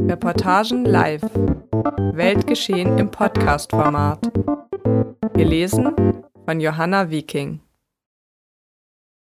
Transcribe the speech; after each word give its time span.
Reportagen 0.00 0.84
live. 0.84 1.22
Weltgeschehen 1.22 2.98
im 2.98 3.10
Podcast-Format. 3.10 4.30
Gelesen 5.32 5.92
von 6.44 6.60
Johanna 6.60 7.10
Wiking. 7.10 7.60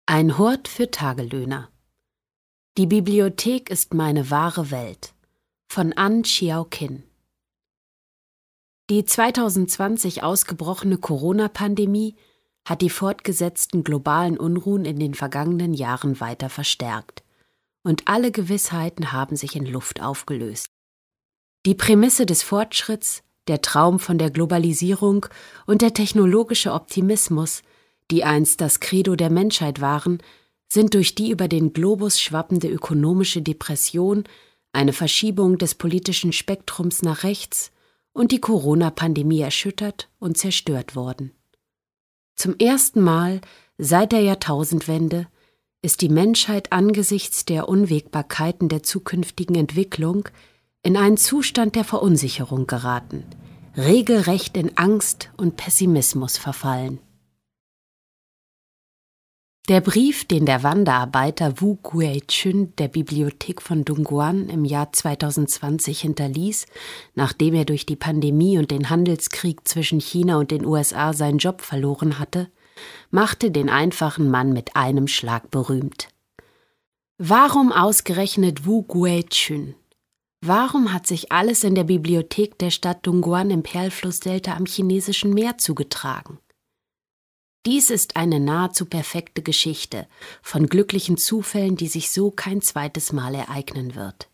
Ein 0.08 0.38
Hort 0.38 0.68
für 0.68 0.90
Tagelöhner. 0.90 1.70
Die 2.78 2.88
Bibliothek 2.88 3.70
ist 3.70 3.94
meine 3.94 4.32
wahre 4.32 4.72
Welt. 4.72 5.14
Von 5.68 5.94
An 5.94 6.24
Chiao 6.24 6.66
Kin. 6.66 7.04
Die 8.90 9.06
2020 9.06 10.24
ausgebrochene 10.24 10.98
Corona-Pandemie 10.98 12.16
hat 12.66 12.82
die 12.82 12.90
fortgesetzten 12.90 13.84
globalen 13.84 14.38
Unruhen 14.38 14.86
in 14.86 15.00
den 15.00 15.14
vergangenen 15.14 15.74
Jahren 15.74 16.20
weiter 16.20 16.50
verstärkt. 16.50 17.24
Und 17.84 18.08
alle 18.08 18.32
Gewissheiten 18.32 19.12
haben 19.12 19.36
sich 19.36 19.56
in 19.56 19.66
Luft 19.66 20.02
aufgelöst. 20.02 20.68
Die 21.66 21.76
Prämisse 21.76 22.26
des 22.26 22.44
Fortschritts, 22.44 23.24
der 23.48 23.62
Traum 23.62 24.00
von 24.00 24.18
der 24.18 24.30
Globalisierung 24.30 25.26
und 25.66 25.82
der 25.82 25.94
technologische 25.94 26.74
Optimismus, 26.74 27.64
die 28.12 28.24
einst 28.24 28.62
das 28.62 28.80
Credo 28.80 29.16
der 29.16 29.30
Menschheit 29.30 29.82
waren, 29.82 30.22
sind 30.70 30.94
durch 30.94 31.16
die 31.16 31.32
über 31.32 31.48
den 31.48 31.74
Globus 31.74 32.20
schwappende 32.20 32.68
ökonomische 32.68 33.42
Depression, 33.42 34.26
eine 34.74 34.94
Verschiebung 34.94 35.58
des 35.58 35.76
politischen 35.76 36.34
Spektrums 36.34 37.02
nach 37.02 37.24
rechts 37.24 37.72
und 38.14 38.32
die 38.32 38.42
Corona-Pandemie 38.42 39.42
erschüttert 39.42 40.10
und 40.20 40.38
zerstört 40.38 40.96
worden. 40.96 41.32
Zum 42.36 42.56
ersten 42.58 43.02
Mal 43.02 43.42
seit 43.78 44.12
der 44.12 44.22
Jahrtausendwende 44.22 45.28
ist 45.82 46.02
die 46.02 46.10
Menschheit 46.10 46.72
angesichts 46.72 47.46
der 47.46 47.70
Unwägbarkeiten 47.70 48.70
der 48.70 48.84
zukünftigen 48.84 49.56
Entwicklung 49.56 50.28
in 50.84 50.98
einen 50.98 51.18
Zustand 51.18 51.76
der 51.76 51.84
Verunsicherung 51.84 52.68
geraten, 52.68 53.24
regelrecht 53.76 54.58
in 54.58 54.78
Angst 54.78 55.30
und 55.38 55.58
Pessimismus 55.58 56.38
verfallen. 56.38 57.00
Der 59.68 59.82
Brief, 59.82 60.24
den 60.24 60.46
der 60.46 60.64
Wanderarbeiter 60.64 61.60
Wu 61.60 61.76
Guei-chun 61.84 62.74
der 62.78 62.88
Bibliothek 62.88 63.62
von 63.62 63.84
Dongguan 63.84 64.48
im 64.48 64.64
Jahr 64.64 64.94
2020 64.94 66.00
hinterließ, 66.00 66.68
nachdem 67.16 67.54
er 67.54 67.66
durch 67.66 67.86
die 67.86 67.98
Pandemie 67.98 68.58
und 68.58 68.72
den 68.72 68.90
Handelskrieg 68.90 69.68
zwischen 69.68 70.00
China 70.00 70.38
und 70.38 70.52
den 70.52 70.66
USA 70.66 71.12
seinen 71.12 71.38
Job 71.38 71.60
verloren 71.60 72.18
hatte, 72.18 72.50
machte 73.12 73.52
den 73.52 73.70
einfachen 73.70 74.30
Mann 74.30 74.54
mit 74.54 74.76
einem 74.76 75.08
Schlag 75.08 75.52
berühmt. 75.52 76.10
Warum 77.18 77.72
ausgerechnet 77.72 78.66
Wu 78.66 78.84
Guei-chun? 78.84 79.76
Warum 80.42 80.94
hat 80.94 81.08
sich 81.08 81.32
alles 81.32 81.64
in 81.64 81.74
der 81.74 81.84
Bibliothek 81.84 82.60
der 82.60 82.70
Stadt 82.70 83.06
Dongguan 83.08 83.50
im 83.50 83.64
Perlflussdelta 83.64 84.56
am 84.56 84.66
chinesischen 84.66 85.34
Meer 85.34 85.58
zugetragen? 85.58 86.38
Dies 87.66 87.90
ist 87.90 88.16
eine 88.16 88.40
nahezu 88.40 88.86
perfekte 88.86 89.42
Geschichte 89.42 90.08
von 90.42 90.68
glücklichen 90.68 91.18
Zufällen, 91.18 91.76
die 91.76 91.88
sich 91.88 92.12
so 92.12 92.32
kein 92.32 92.62
zweites 92.62 93.12
Mal 93.12 93.36
ereignen 93.36 93.96
wird. 93.96 94.30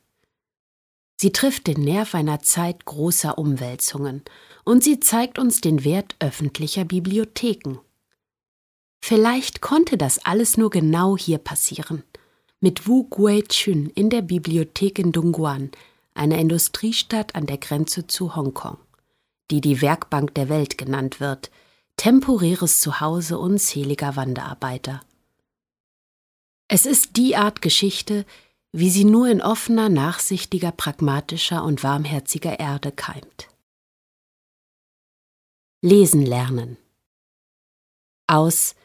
Sie 1.20 1.32
trifft 1.32 1.68
den 1.68 1.82
Nerv 1.82 2.16
einer 2.16 2.42
Zeit 2.42 2.86
großer 2.86 3.38
Umwälzungen 3.38 4.24
und 4.66 4.84
sie 4.84 5.00
zeigt 5.00 5.40
uns 5.40 5.62
den 5.62 5.84
Wert 5.84 6.16
öffentlicher 6.20 6.86
Bibliotheken. 6.86 7.80
Vielleicht 9.06 9.60
konnte 9.60 9.98
das 9.98 10.24
alles 10.24 10.56
nur 10.56 10.70
genau 10.70 11.18
hier 11.18 11.38
passieren, 11.38 12.04
mit 12.62 12.88
Wu 12.88 13.04
Guai-chun 13.04 13.90
in 13.96 14.10
der 14.10 14.22
Bibliothek 14.22 14.98
in 14.98 15.12
Dongguan, 15.12 15.72
einer 16.14 16.38
Industriestadt 16.38 17.36
an 17.36 17.46
der 17.46 17.58
Grenze 17.58 18.08
zu 18.08 18.36
Hongkong, 18.36 18.78
die 19.52 19.60
die 19.60 19.82
Werkbank 19.82 20.34
der 20.36 20.48
Welt 20.48 20.78
genannt 20.78 21.20
wird– 21.20 21.52
temporäres 21.98 22.82
Zuhause 22.82 23.38
unzähliger 23.38 24.16
Wanderarbeiter. 24.16 25.02
Es 26.68 26.86
ist 26.86 27.18
die 27.18 27.36
Art 27.36 27.62
Geschichte, 27.62 28.26
wie 28.72 28.90
sie 28.90 29.06
nur 29.06 29.28
in 29.28 29.42
offener, 29.42 29.90
nachsichtiger, 29.90 30.72
pragmatischer 30.72 31.64
und 31.64 31.84
warmherziger 31.84 32.60
Erde 32.60 32.92
keimt. 32.92 33.50
Lesen 35.82 36.26
lernen. 36.26 36.78
Aus 38.26 38.76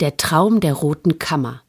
Der 0.00 0.18
Traum 0.18 0.60
der 0.60 0.74
Roten 0.74 1.18
Kammer, 1.18 1.62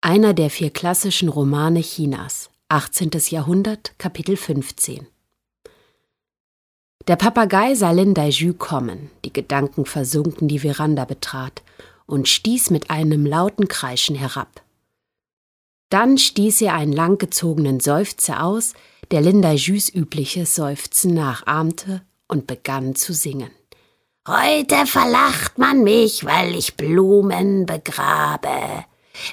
einer 0.00 0.32
der 0.32 0.48
vier 0.48 0.70
klassischen 0.70 1.28
Romane 1.28 1.82
Chinas, 1.82 2.48
18. 2.70 3.10
Jahrhundert, 3.28 3.92
Kapitel 3.98 4.38
15. 4.38 5.06
Der 7.08 7.16
Papagei 7.16 7.74
sah 7.74 7.90
Lin 7.90 8.14
Daiju 8.14 8.54
kommen, 8.54 9.10
die 9.26 9.34
Gedanken 9.34 9.84
versunken 9.84 10.48
die 10.48 10.60
Veranda 10.60 11.04
betrat, 11.04 11.62
und 12.06 12.26
stieß 12.26 12.70
mit 12.70 12.88
einem 12.88 13.26
lauten 13.26 13.68
Kreischen 13.68 14.16
herab. 14.16 14.62
Dann 15.90 16.16
stieß 16.16 16.62
er 16.62 16.72
einen 16.72 16.94
langgezogenen 16.94 17.80
Seufzer 17.80 18.42
aus, 18.42 18.72
der 19.10 19.20
Lin 19.20 19.42
Daijus 19.42 19.94
übliches 19.94 20.54
Seufzen 20.54 21.12
nachahmte 21.12 22.00
und 22.28 22.46
begann 22.46 22.94
zu 22.94 23.12
singen. 23.12 23.50
Heute 24.28 24.86
verlacht 24.86 25.58
man 25.58 25.82
mich, 25.82 26.24
weil 26.24 26.54
ich 26.54 26.76
Blumen 26.76 27.66
begrabe. 27.66 28.84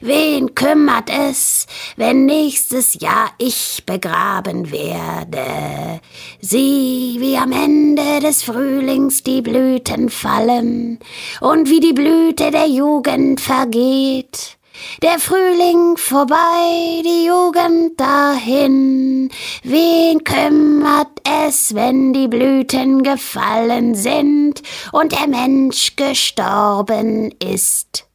Wen 0.01 0.55
kümmert 0.55 1.11
es, 1.11 1.67
wenn 1.95 2.25
nächstes 2.25 2.99
Jahr 2.99 3.29
ich 3.37 3.83
begraben 3.85 4.71
werde? 4.71 6.01
Sieh, 6.41 7.17
wie 7.19 7.37
am 7.37 7.51
Ende 7.51 8.19
des 8.19 8.41
Frühlings 8.41 9.21
die 9.21 9.43
Blüten 9.43 10.09
fallen 10.09 10.97
und 11.39 11.69
wie 11.69 11.81
die 11.81 11.93
Blüte 11.93 12.49
der 12.49 12.65
Jugend 12.65 13.41
vergeht. 13.41 14.57
Der 15.01 15.19
Frühling 15.19 15.97
vorbei, 15.97 17.01
die 17.03 17.25
Jugend 17.25 17.99
dahin. 17.99 19.29
Wen 19.63 20.23
kümmert 20.23 21.19
es, 21.47 21.73
wenn 21.75 22.13
die 22.13 22.27
Blüten 22.27 23.03
gefallen 23.03 23.95
sind 23.95 24.61
und 24.91 25.11
der 25.11 25.27
Mensch 25.27 25.95
gestorben 25.95 27.31
ist? 27.39 28.05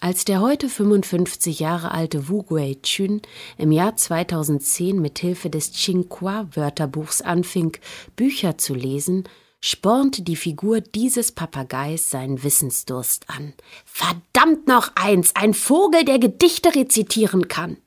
Als 0.00 0.26
der 0.26 0.42
heute 0.42 0.68
55 0.68 1.60
Jahre 1.60 1.90
alte 1.90 2.28
Wu 2.28 2.42
Guai-chun 2.42 3.22
im 3.56 3.72
Jahr 3.72 3.96
2010 3.96 5.00
mit 5.00 5.18
Hilfe 5.18 5.48
des 5.48 5.72
Tsinghua-Wörterbuchs 5.72 7.22
anfing, 7.22 7.78
Bücher 8.14 8.58
zu 8.58 8.74
lesen, 8.74 9.24
spornte 9.64 10.20
die 10.20 10.36
Figur 10.36 10.82
dieses 10.82 11.32
Papageis 11.32 12.10
seinen 12.10 12.42
Wissensdurst 12.42 13.30
an. 13.30 13.54
Verdammt 13.86 14.68
noch 14.68 14.92
eins, 14.94 15.34
ein 15.34 15.54
Vogel, 15.54 16.04
der 16.04 16.18
Gedichte 16.18 16.74
rezitieren 16.74 17.48
kann, 17.48 17.78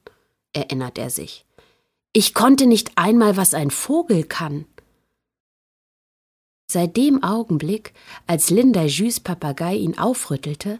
erinnert 0.53 0.97
er 0.97 1.11
sich. 1.11 1.45
Ich 2.13 2.33
konnte 2.33 2.65
nicht 2.65 2.93
einmal, 2.95 3.38
was 3.38 3.53
ein 3.53 3.69
Vogel 3.69 4.23
kann. 4.23 4.65
Seit 6.65 6.97
dem 6.97 7.21
Augenblick, 7.21 7.94
als 8.25 8.49
Linda 8.49 8.83
Jus 8.83 9.19
Papagei 9.19 9.75
ihn 9.75 9.99
aufrüttelte, 9.99 10.79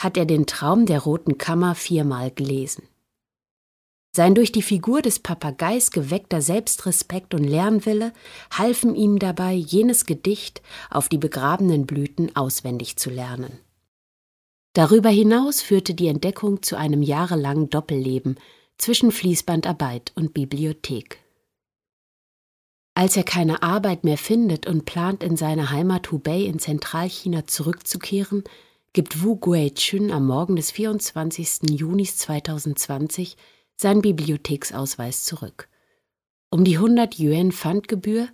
hat 0.00 0.16
er 0.16 0.26
den 0.26 0.46
Traum 0.46 0.84
der 0.84 0.98
roten 0.98 1.38
Kammer 1.38 1.76
viermal 1.76 2.32
gelesen. 2.32 2.88
Sein 4.14 4.34
durch 4.34 4.52
die 4.52 4.62
Figur 4.62 5.00
des 5.00 5.20
Papageis 5.20 5.90
geweckter 5.90 6.42
Selbstrespekt 6.42 7.32
und 7.32 7.44
Lernwille 7.44 8.12
halfen 8.50 8.94
ihm 8.94 9.18
dabei, 9.18 9.54
jenes 9.54 10.04
Gedicht 10.04 10.60
auf 10.90 11.08
die 11.08 11.16
begrabenen 11.16 11.86
Blüten 11.86 12.36
auswendig 12.36 12.96
zu 12.96 13.08
lernen. 13.08 13.58
Darüber 14.74 15.08
hinaus 15.08 15.62
führte 15.62 15.94
die 15.94 16.08
Entdeckung 16.08 16.62
zu 16.62 16.76
einem 16.76 17.02
jahrelangen 17.02 17.70
Doppelleben 17.70 18.36
zwischen 18.76 19.12
Fließbandarbeit 19.12 20.12
und 20.14 20.34
Bibliothek. 20.34 21.18
Als 22.94 23.16
er 23.16 23.24
keine 23.24 23.62
Arbeit 23.62 24.04
mehr 24.04 24.18
findet 24.18 24.66
und 24.66 24.84
plant, 24.84 25.22
in 25.22 25.38
seine 25.38 25.70
Heimat 25.70 26.12
Hubei 26.12 26.40
in 26.40 26.58
Zentralchina 26.58 27.46
zurückzukehren, 27.46 28.44
gibt 28.92 29.22
Wu 29.22 29.36
Guai-chun 29.36 30.10
am 30.10 30.26
Morgen 30.26 30.56
des 30.56 30.70
24. 30.70 31.70
Junis 31.70 32.18
2020 32.18 33.38
seinen 33.76 34.02
Bibliotheksausweis 34.02 35.24
zurück. 35.24 35.68
Um 36.50 36.64
die 36.64 36.76
100 36.76 37.18
Yuan 37.18 37.52
Pfandgebühr, 37.52 38.28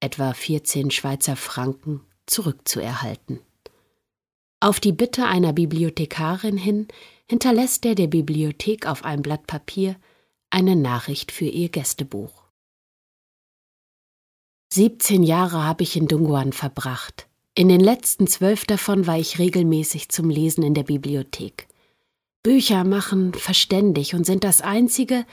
etwa 0.00 0.32
14 0.32 0.90
Schweizer 0.90 1.36
Franken, 1.36 2.00
zurückzuerhalten. 2.26 3.40
Auf 4.60 4.80
die 4.80 4.92
Bitte 4.92 5.26
einer 5.26 5.52
Bibliothekarin 5.52 6.56
hin 6.56 6.88
hinterlässt 7.28 7.86
er 7.86 7.94
der 7.94 8.08
Bibliothek 8.08 8.86
auf 8.86 9.04
einem 9.04 9.22
Blatt 9.22 9.46
Papier 9.46 9.96
eine 10.50 10.76
Nachricht 10.76 11.32
für 11.32 11.46
ihr 11.46 11.68
Gästebuch. 11.68 12.42
17 14.72 15.22
Jahre 15.22 15.64
habe 15.64 15.82
ich 15.82 15.96
in 15.96 16.08
Dongguan 16.08 16.52
verbracht. 16.52 17.28
In 17.54 17.68
den 17.68 17.80
letzten 17.80 18.26
zwölf 18.26 18.64
davon 18.64 19.06
war 19.06 19.18
ich 19.18 19.38
regelmäßig 19.38 20.10
zum 20.10 20.28
Lesen 20.28 20.62
in 20.62 20.74
der 20.74 20.84
Bibliothek. 20.84 21.66
Bücher 22.42 22.84
machen 22.84 23.34
verständig 23.34 24.14
und 24.14 24.24
sind 24.24 24.44
das 24.44 24.60
Einzige, 24.60 25.26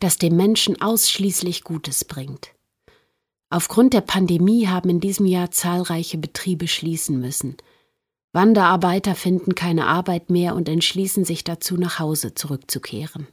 das 0.00 0.18
dem 0.18 0.36
Menschen 0.36 0.80
ausschließlich 0.80 1.64
Gutes 1.64 2.04
bringt. 2.04 2.50
Aufgrund 3.48 3.94
der 3.94 4.00
Pandemie 4.00 4.66
haben 4.66 4.88
in 4.90 5.00
diesem 5.00 5.26
Jahr 5.26 5.50
zahlreiche 5.50 6.18
Betriebe 6.18 6.68
schließen 6.68 7.20
müssen. 7.20 7.56
Wanderarbeiter 8.32 9.14
finden 9.14 9.54
keine 9.54 9.86
Arbeit 9.86 10.30
mehr 10.30 10.54
und 10.54 10.68
entschließen 10.68 11.24
sich 11.24 11.44
dazu, 11.44 11.76
nach 11.76 11.98
Hause 11.98 12.34
zurückzukehren. 12.34 13.28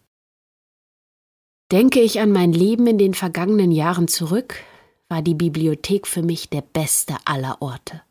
Denke 1.71 2.01
ich 2.01 2.19
an 2.19 2.31
mein 2.31 2.51
Leben 2.51 2.87
in 2.87 2.97
den 2.97 3.13
vergangenen 3.13 3.71
Jahren 3.71 4.07
zurück, 4.07 4.55
war 5.07 5.21
die 5.21 5.35
Bibliothek 5.35 6.07
für 6.07 6.21
mich 6.21 6.49
der 6.49 6.61
beste 6.61 7.15
aller 7.25 7.61
Orte. 7.61 8.01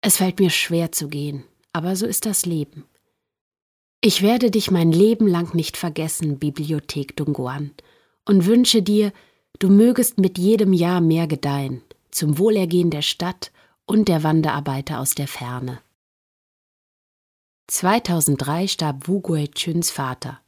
Es 0.00 0.18
fällt 0.18 0.38
mir 0.38 0.50
schwer 0.50 0.92
zu 0.92 1.08
gehen, 1.08 1.44
aber 1.72 1.96
so 1.96 2.06
ist 2.06 2.26
das 2.26 2.46
Leben. 2.46 2.84
Ich 4.00 4.22
werde 4.22 4.50
dich 4.50 4.70
mein 4.70 4.92
Leben 4.92 5.26
lang 5.26 5.54
nicht 5.54 5.76
vergessen, 5.76 6.38
Bibliothek 6.38 7.16
Dunguan, 7.16 7.72
und 8.24 8.46
wünsche 8.46 8.82
dir, 8.82 9.12
du 9.58 9.68
mögest 9.68 10.18
mit 10.18 10.38
jedem 10.38 10.72
Jahr 10.72 11.00
mehr 11.00 11.26
gedeihen, 11.26 11.82
zum 12.10 12.38
Wohlergehen 12.38 12.90
der 12.90 13.02
Stadt 13.02 13.52
und 13.86 14.08
der 14.08 14.22
Wanderarbeiter 14.22 15.00
aus 15.00 15.14
der 15.14 15.28
Ferne. 15.28 15.80
2003 17.68 18.68
starb 18.68 19.08
Wu 19.08 19.20
Guichuns 19.20 19.90
Vater. 19.90 20.40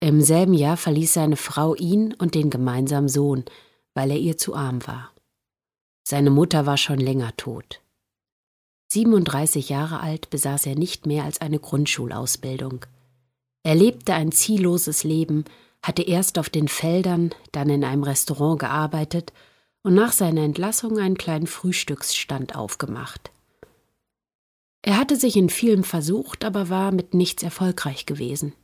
Im 0.00 0.20
selben 0.20 0.54
Jahr 0.54 0.76
verließ 0.76 1.12
seine 1.12 1.36
Frau 1.36 1.74
ihn 1.74 2.14
und 2.14 2.34
den 2.34 2.50
gemeinsamen 2.50 3.08
Sohn, 3.08 3.44
weil 3.94 4.10
er 4.10 4.18
ihr 4.18 4.36
zu 4.36 4.54
arm 4.54 4.84
war. 4.86 5.12
Seine 6.02 6.30
Mutter 6.30 6.66
war 6.66 6.76
schon 6.76 6.98
länger 6.98 7.36
tot. 7.36 7.82
37 8.92 9.68
Jahre 9.68 10.00
alt 10.00 10.30
besaß 10.30 10.66
er 10.66 10.74
nicht 10.74 11.06
mehr 11.06 11.22
als 11.22 11.40
eine 11.40 11.60
Grundschulausbildung. 11.60 12.86
Er 13.62 13.76
lebte 13.76 14.14
ein 14.14 14.32
zielloses 14.32 15.04
Leben, 15.04 15.44
hatte 15.80 16.02
erst 16.02 16.40
auf 16.40 16.50
den 16.50 16.66
Feldern, 16.66 17.30
dann 17.52 17.70
in 17.70 17.84
einem 17.84 18.02
Restaurant 18.02 18.58
gearbeitet 18.58 19.32
und 19.84 19.94
nach 19.94 20.10
seiner 20.10 20.42
Entlassung 20.42 20.98
einen 20.98 21.16
kleinen 21.16 21.46
Frühstücksstand 21.46 22.56
aufgemacht. 22.56 23.30
Er 24.82 24.96
hatte 24.96 25.14
sich 25.14 25.36
in 25.36 25.50
vielem 25.50 25.84
versucht, 25.84 26.44
aber 26.44 26.68
war 26.68 26.90
mit 26.90 27.14
nichts 27.14 27.44
erfolgreich 27.44 28.06
gewesen. 28.06 28.54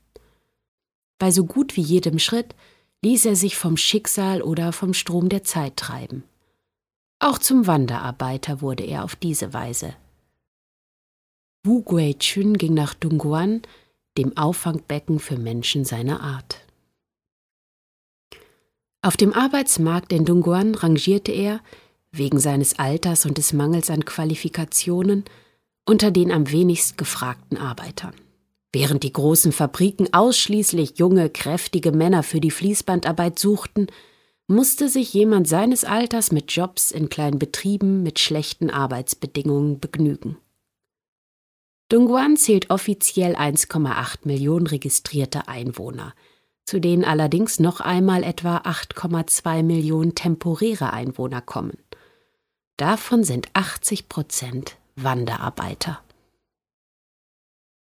Bei 1.19 1.31
so 1.31 1.44
gut 1.44 1.76
wie 1.76 1.82
jedem 1.82 2.19
Schritt 2.19 2.56
ließ 3.02 3.26
er 3.26 3.37
sich 3.37 3.56
vom 3.56 3.76
Schicksal 3.76 4.43
oder 4.43 4.72
vom 4.72 4.93
Strom 4.93 5.29
der 5.29 5.44
Zeit 5.44 5.76
treiben. 5.76 6.25
Auch 7.20 7.38
zum 7.38 7.69
Wanderarbeiter 7.69 8.61
wurde 8.61 8.82
er 8.82 9.05
auf 9.05 9.14
diese 9.14 9.52
Weise 9.52 9.94
Wu 11.66 11.82
Guichun 11.82 12.56
ging 12.56 12.74
nach 12.74 12.94
Dongguan, 12.94 13.62
dem 14.16 14.36
Auffangbecken 14.36 15.18
für 15.18 15.36
Menschen 15.36 15.84
seiner 15.84 16.20
Art. 16.20 16.60
Auf 19.02 19.16
dem 19.16 19.32
Arbeitsmarkt 19.32 20.12
in 20.12 20.24
Dongguan 20.24 20.76
rangierte 20.76 21.32
er, 21.32 21.60
wegen 22.12 22.38
seines 22.38 22.78
Alters 22.78 23.26
und 23.26 23.36
des 23.36 23.52
Mangels 23.52 23.90
an 23.90 24.04
Qualifikationen, 24.04 25.24
unter 25.84 26.12
den 26.12 26.30
am 26.30 26.52
wenigst 26.52 26.98
gefragten 26.98 27.58
Arbeitern. 27.58 28.14
Während 28.72 29.02
die 29.02 29.12
großen 29.12 29.50
Fabriken 29.50 30.14
ausschließlich 30.14 30.98
junge, 30.98 31.30
kräftige 31.30 31.90
Männer 31.90 32.22
für 32.22 32.40
die 32.40 32.52
Fließbandarbeit 32.52 33.40
suchten, 33.40 33.88
musste 34.46 34.88
sich 34.88 35.12
jemand 35.12 35.48
seines 35.48 35.82
Alters 35.82 36.30
mit 36.30 36.52
Jobs 36.52 36.92
in 36.92 37.08
kleinen 37.08 37.40
Betrieben 37.40 38.04
mit 38.04 38.20
schlechten 38.20 38.70
Arbeitsbedingungen 38.70 39.80
begnügen. 39.80 40.36
Dongguan 41.88 42.36
zählt 42.36 42.70
offiziell 42.70 43.36
1,8 43.36 44.18
Millionen 44.24 44.66
registrierte 44.66 45.46
Einwohner, 45.46 46.14
zu 46.64 46.80
denen 46.80 47.04
allerdings 47.04 47.60
noch 47.60 47.80
einmal 47.80 48.24
etwa 48.24 48.56
8,2 48.58 49.62
Millionen 49.62 50.16
temporäre 50.16 50.92
Einwohner 50.92 51.40
kommen. 51.40 51.78
Davon 52.76 53.22
sind 53.22 53.48
80 53.52 54.08
Prozent 54.08 54.76
Wanderarbeiter. 54.96 56.00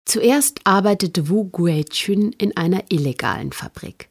Zuerst 0.05 0.61
arbeitete 0.65 1.31
Wu 1.31 1.49
Guichun 1.49 2.33
in 2.33 2.57
einer 2.57 2.85
illegalen 2.91 3.53
Fabrik. 3.53 4.11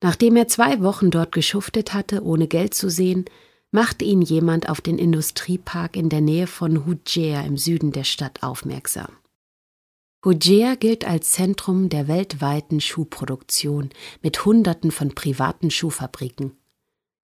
Nachdem 0.00 0.36
er 0.36 0.46
zwei 0.46 0.80
Wochen 0.80 1.10
dort 1.10 1.32
geschuftet 1.32 1.92
hatte, 1.92 2.22
ohne 2.22 2.46
Geld 2.46 2.74
zu 2.74 2.88
sehen, 2.88 3.24
machte 3.72 4.04
ihn 4.04 4.22
jemand 4.22 4.68
auf 4.68 4.80
den 4.80 4.96
Industriepark 4.96 5.96
in 5.96 6.08
der 6.08 6.20
Nähe 6.20 6.46
von 6.46 6.86
Hujia 6.86 7.42
im 7.42 7.56
Süden 7.56 7.90
der 7.90 8.04
Stadt 8.04 8.42
aufmerksam. 8.42 9.08
Hujia 10.24 10.74
gilt 10.74 11.04
als 11.04 11.32
Zentrum 11.32 11.90
der 11.90 12.08
weltweiten 12.08 12.80
Schuhproduktion 12.80 13.90
mit 14.22 14.46
Hunderten 14.46 14.90
von 14.90 15.14
privaten 15.14 15.70
Schuhfabriken. 15.70 16.56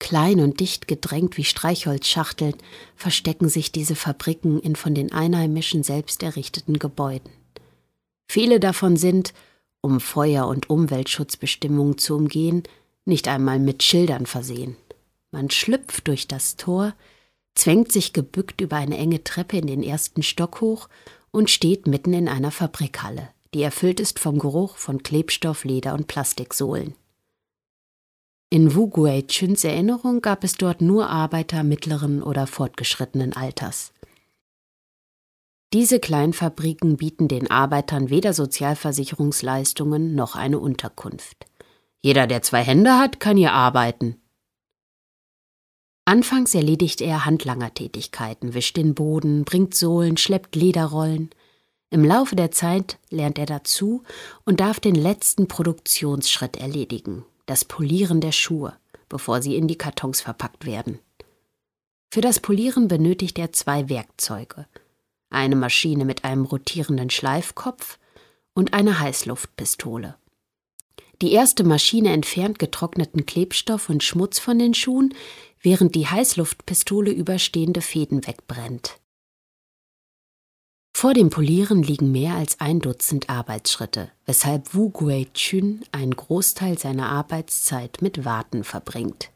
Klein 0.00 0.40
und 0.40 0.58
dicht 0.58 0.88
gedrängt 0.88 1.36
wie 1.36 1.44
Streichholzschachteln 1.44 2.54
verstecken 2.96 3.48
sich 3.48 3.70
diese 3.70 3.94
Fabriken 3.94 4.58
in 4.58 4.74
von 4.74 4.94
den 4.94 5.12
Einheimischen 5.12 5.84
selbst 5.84 6.24
errichteten 6.24 6.80
Gebäuden. 6.80 7.30
Viele 8.28 8.58
davon 8.58 8.96
sind, 8.96 9.34
um 9.82 10.00
Feuer- 10.00 10.48
und 10.48 10.68
Umweltschutzbestimmungen 10.68 11.96
zu 11.96 12.16
umgehen, 12.16 12.64
nicht 13.04 13.28
einmal 13.28 13.60
mit 13.60 13.84
Schildern 13.84 14.26
versehen. 14.26 14.76
Man 15.30 15.48
schlüpft 15.50 16.08
durch 16.08 16.26
das 16.26 16.56
Tor, 16.56 16.94
zwängt 17.54 17.92
sich 17.92 18.12
gebückt 18.12 18.60
über 18.60 18.76
eine 18.76 18.98
enge 18.98 19.22
Treppe 19.22 19.58
in 19.58 19.68
den 19.68 19.84
ersten 19.84 20.24
Stock 20.24 20.60
hoch 20.60 20.88
und 21.30 21.50
steht 21.50 21.86
mitten 21.86 22.12
in 22.12 22.28
einer 22.28 22.50
Fabrikhalle, 22.50 23.28
die 23.54 23.62
erfüllt 23.62 24.00
ist 24.00 24.18
vom 24.18 24.38
Geruch 24.38 24.76
von 24.76 25.02
Klebstoff, 25.02 25.64
Leder 25.64 25.94
und 25.94 26.06
Plastiksohlen. 26.06 26.94
In 28.50 28.74
Wu 28.74 28.88
Guichuns 28.88 29.62
Erinnerung 29.62 30.22
gab 30.22 30.42
es 30.42 30.54
dort 30.54 30.80
nur 30.80 31.08
Arbeiter 31.08 31.62
mittleren 31.62 32.20
oder 32.22 32.48
fortgeschrittenen 32.48 33.32
Alters. 33.32 33.92
Diese 35.72 36.00
Kleinfabriken 36.00 36.96
bieten 36.96 37.28
den 37.28 37.48
Arbeitern 37.48 38.10
weder 38.10 38.32
Sozialversicherungsleistungen 38.32 40.16
noch 40.16 40.34
eine 40.34 40.58
Unterkunft. 40.58 41.46
Jeder, 42.02 42.26
der 42.26 42.42
zwei 42.42 42.62
Hände 42.62 42.98
hat, 42.98 43.20
kann 43.20 43.36
hier 43.36 43.52
arbeiten, 43.52 44.19
Anfangs 46.10 46.56
erledigt 46.56 47.02
er 47.02 47.24
Handlangertätigkeiten, 47.24 48.52
wischt 48.52 48.76
den 48.76 48.96
Boden, 48.96 49.44
bringt 49.44 49.76
Sohlen, 49.76 50.16
schleppt 50.16 50.56
Lederrollen. 50.56 51.30
Im 51.90 52.04
Laufe 52.04 52.34
der 52.34 52.50
Zeit 52.50 52.98
lernt 53.10 53.38
er 53.38 53.46
dazu 53.46 54.02
und 54.44 54.58
darf 54.58 54.80
den 54.80 54.96
letzten 54.96 55.46
Produktionsschritt 55.46 56.56
erledigen, 56.56 57.24
das 57.46 57.64
Polieren 57.64 58.20
der 58.20 58.32
Schuhe, 58.32 58.76
bevor 59.08 59.40
sie 59.40 59.54
in 59.54 59.68
die 59.68 59.78
Kartons 59.78 60.20
verpackt 60.20 60.66
werden. 60.66 60.98
Für 62.12 62.22
das 62.22 62.40
Polieren 62.40 62.88
benötigt 62.88 63.38
er 63.38 63.52
zwei 63.52 63.88
Werkzeuge, 63.88 64.66
eine 65.30 65.54
Maschine 65.54 66.04
mit 66.04 66.24
einem 66.24 66.44
rotierenden 66.44 67.10
Schleifkopf 67.10 68.00
und 68.52 68.74
eine 68.74 68.98
Heißluftpistole. 68.98 70.16
Die 71.22 71.32
erste 71.32 71.64
Maschine 71.64 72.12
entfernt 72.12 72.58
getrockneten 72.58 73.26
Klebstoff 73.26 73.90
und 73.90 74.02
Schmutz 74.02 74.38
von 74.38 74.58
den 74.58 74.72
Schuhen, 74.72 75.14
während 75.60 75.94
die 75.94 76.06
Heißluftpistole 76.06 77.10
überstehende 77.10 77.82
Fäden 77.82 78.26
wegbrennt. 78.26 78.98
Vor 80.96 81.14
dem 81.14 81.30
Polieren 81.30 81.82
liegen 81.82 82.10
mehr 82.12 82.34
als 82.34 82.60
ein 82.60 82.80
Dutzend 82.80 83.30
Arbeitsschritte, 83.30 84.10
weshalb 84.26 84.74
Wu 84.74 84.90
Guichun 84.90 85.82
einen 85.92 86.14
Großteil 86.14 86.78
seiner 86.78 87.08
Arbeitszeit 87.08 88.02
mit 88.02 88.24
Warten 88.24 88.64
verbringt. 88.64 89.30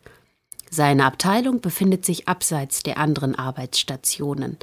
Seine 0.71 1.05
Abteilung 1.05 1.61
befindet 1.61 2.05
sich 2.05 2.29
abseits 2.29 2.83
der 2.83 2.99
anderen 2.99 3.35
Arbeitsstationen, 3.35 4.59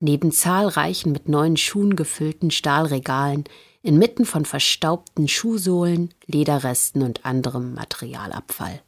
neben 0.00 0.30
zahlreichen 0.30 1.10
mit 1.10 1.28
neuen 1.28 1.56
Schuhen 1.56 1.96
gefüllten 1.96 2.50
Stahlregalen, 2.50 3.44
inmitten 3.88 4.26
von 4.26 4.44
verstaubten 4.44 5.28
Schuhsohlen, 5.28 6.12
Lederresten 6.26 7.02
und 7.02 7.24
anderem 7.24 7.72
Materialabfall. 7.72 8.82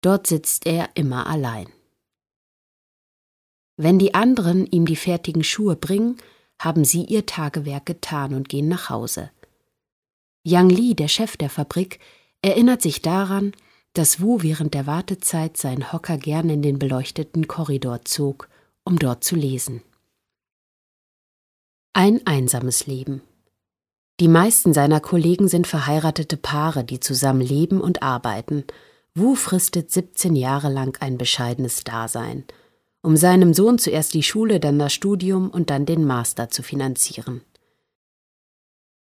Dort 0.00 0.28
sitzt 0.28 0.64
er 0.64 0.90
immer 0.94 1.26
allein. 1.26 1.66
Wenn 3.76 3.98
die 3.98 4.14
anderen 4.14 4.64
ihm 4.66 4.86
die 4.86 4.94
fertigen 4.94 5.42
Schuhe 5.42 5.74
bringen, 5.74 6.18
haben 6.60 6.84
sie 6.84 7.02
ihr 7.02 7.26
Tagewerk 7.26 7.84
getan 7.84 8.32
und 8.32 8.48
gehen 8.48 8.68
nach 8.68 8.90
Hause. 8.90 9.32
Yang 10.44 10.70
Li, 10.70 10.94
der 10.94 11.08
Chef 11.08 11.36
der 11.36 11.50
Fabrik, 11.50 11.98
erinnert 12.42 12.80
sich 12.80 13.02
daran, 13.02 13.56
dass 13.92 14.20
Wu 14.20 14.42
während 14.42 14.74
der 14.74 14.86
Wartezeit 14.86 15.56
seinen 15.56 15.92
Hocker 15.92 16.16
gern 16.16 16.48
in 16.48 16.62
den 16.62 16.78
beleuchteten 16.78 17.48
Korridor 17.48 18.04
zog, 18.04 18.48
um 18.84 19.00
dort 19.00 19.24
zu 19.24 19.34
lesen. 19.34 19.82
Ein 21.92 22.24
einsames 22.24 22.86
Leben. 22.86 23.22
Die 24.20 24.28
meisten 24.28 24.72
seiner 24.72 25.00
Kollegen 25.00 25.48
sind 25.48 25.66
verheiratete 25.66 26.36
Paare, 26.36 26.84
die 26.84 27.00
zusammen 27.00 27.40
leben 27.40 27.80
und 27.80 28.02
arbeiten 28.02 28.64
Wu 29.16 29.36
fristet 29.36 29.92
17 29.92 30.34
Jahre 30.34 30.68
lang 30.68 31.00
ein 31.00 31.18
bescheidenes 31.18 31.84
Dasein, 31.84 32.42
um 33.00 33.16
seinem 33.16 33.54
Sohn 33.54 33.78
zuerst 33.78 34.12
die 34.12 34.24
Schule, 34.24 34.58
dann 34.58 34.78
das 34.78 34.92
Studium 34.92 35.50
und 35.50 35.70
dann 35.70 35.86
den 35.86 36.04
Master 36.04 36.50
zu 36.50 36.64
finanzieren. 36.64 37.42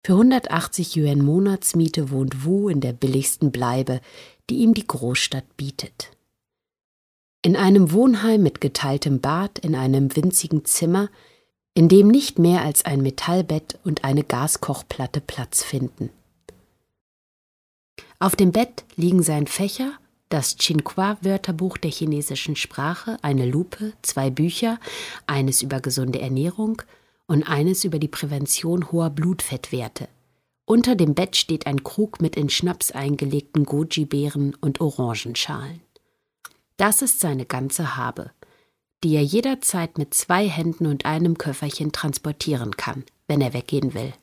Für 0.06 0.14
180 0.14 0.96
Yuan 0.96 1.24
Monatsmiete 1.24 2.12
wohnt 2.12 2.46
Wu 2.46 2.70
in 2.70 2.80
der 2.80 2.94
billigsten 2.94 3.52
Bleibe, 3.52 4.02
die 4.50 4.58
ihm 4.58 4.76
die 4.76 4.86
Großstadt 4.86 5.58
bietet. 5.58 6.12
In 7.42 7.56
einem 7.56 7.92
Wohnheim 7.92 8.44
mit 8.44 8.62
geteiltem 8.62 9.20
Bad 9.20 9.58
in 9.60 9.74
einem 9.74 10.16
winzigen 10.16 10.64
Zimmer, 10.64 11.10
in 11.76 11.90
dem 11.90 12.08
nicht 12.08 12.40
mehr 12.40 12.62
als 12.62 12.86
ein 12.86 13.02
Metallbett 13.02 13.80
und 13.84 14.04
eine 14.04 14.24
Gaskochplatte 14.24 15.22
Platz 15.22 15.64
finden. 15.64 16.10
Auf 18.20 18.36
dem 18.36 18.52
Bett 18.52 18.86
liegen 18.96 19.24
sein 19.24 19.48
Fächer, 19.48 19.94
das 20.30 20.56
Chinqua-Wörterbuch 20.58 21.78
der 21.78 21.92
chinesischen 21.92 22.56
Sprache, 22.56 23.18
eine 23.22 23.46
Lupe, 23.46 23.94
zwei 24.02 24.30
Bücher, 24.30 24.80
eines 25.28 25.62
über 25.62 25.80
gesunde 25.80 26.22
Ernährung 26.22 26.82
und 27.28 27.44
eines 27.44 27.84
über 27.84 28.00
die 28.00 28.08
Prävention 28.08 28.92
hoher 28.92 29.10
Blutfettwerte. 29.10 30.08
Unter 30.66 30.96
dem 30.96 31.14
Bett 31.14 31.36
steht 31.36 31.68
ein 31.68 31.84
Krug 31.84 32.22
mit 32.22 32.36
in 32.36 32.50
Schnaps 32.50 32.92
eingelegten 32.92 33.66
Goji-Beeren 33.66 34.56
und 34.62 34.80
Orangenschalen. 34.80 35.82
Das 36.78 37.02
ist 37.02 37.20
seine 37.20 37.46
ganze 37.46 37.98
Habe, 37.98 38.32
die 39.04 39.16
er 39.16 39.24
jederzeit 39.24 39.98
mit 39.98 40.14
zwei 40.14 40.48
Händen 40.48 40.86
und 40.86 41.06
einem 41.06 41.38
Köfferchen 41.38 41.92
transportieren 41.92 42.78
kann, 42.78 43.04
wenn 43.28 43.42
er 43.42 43.54
weggehen 43.54 43.94
will. 43.94 44.14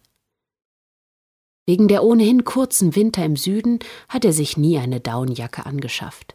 Wegen 1.66 1.86
der 1.86 2.02
ohnehin 2.02 2.44
kurzen 2.44 2.96
Winter 2.96 3.24
im 3.24 3.36
Süden 3.36 3.78
hat 4.08 4.24
er 4.24 4.32
sich 4.32 4.56
nie 4.56 4.78
eine 4.78 5.00
Daunenjacke 5.00 5.66
angeschafft. 5.66 6.34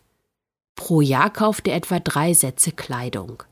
Pro 0.75 1.01
Jahr 1.01 1.29
kauft 1.29 1.67
er 1.67 1.75
etwa 1.75 1.99
drei 1.99 2.33
Sätze 2.33 2.71
Kleidung. 2.71 3.43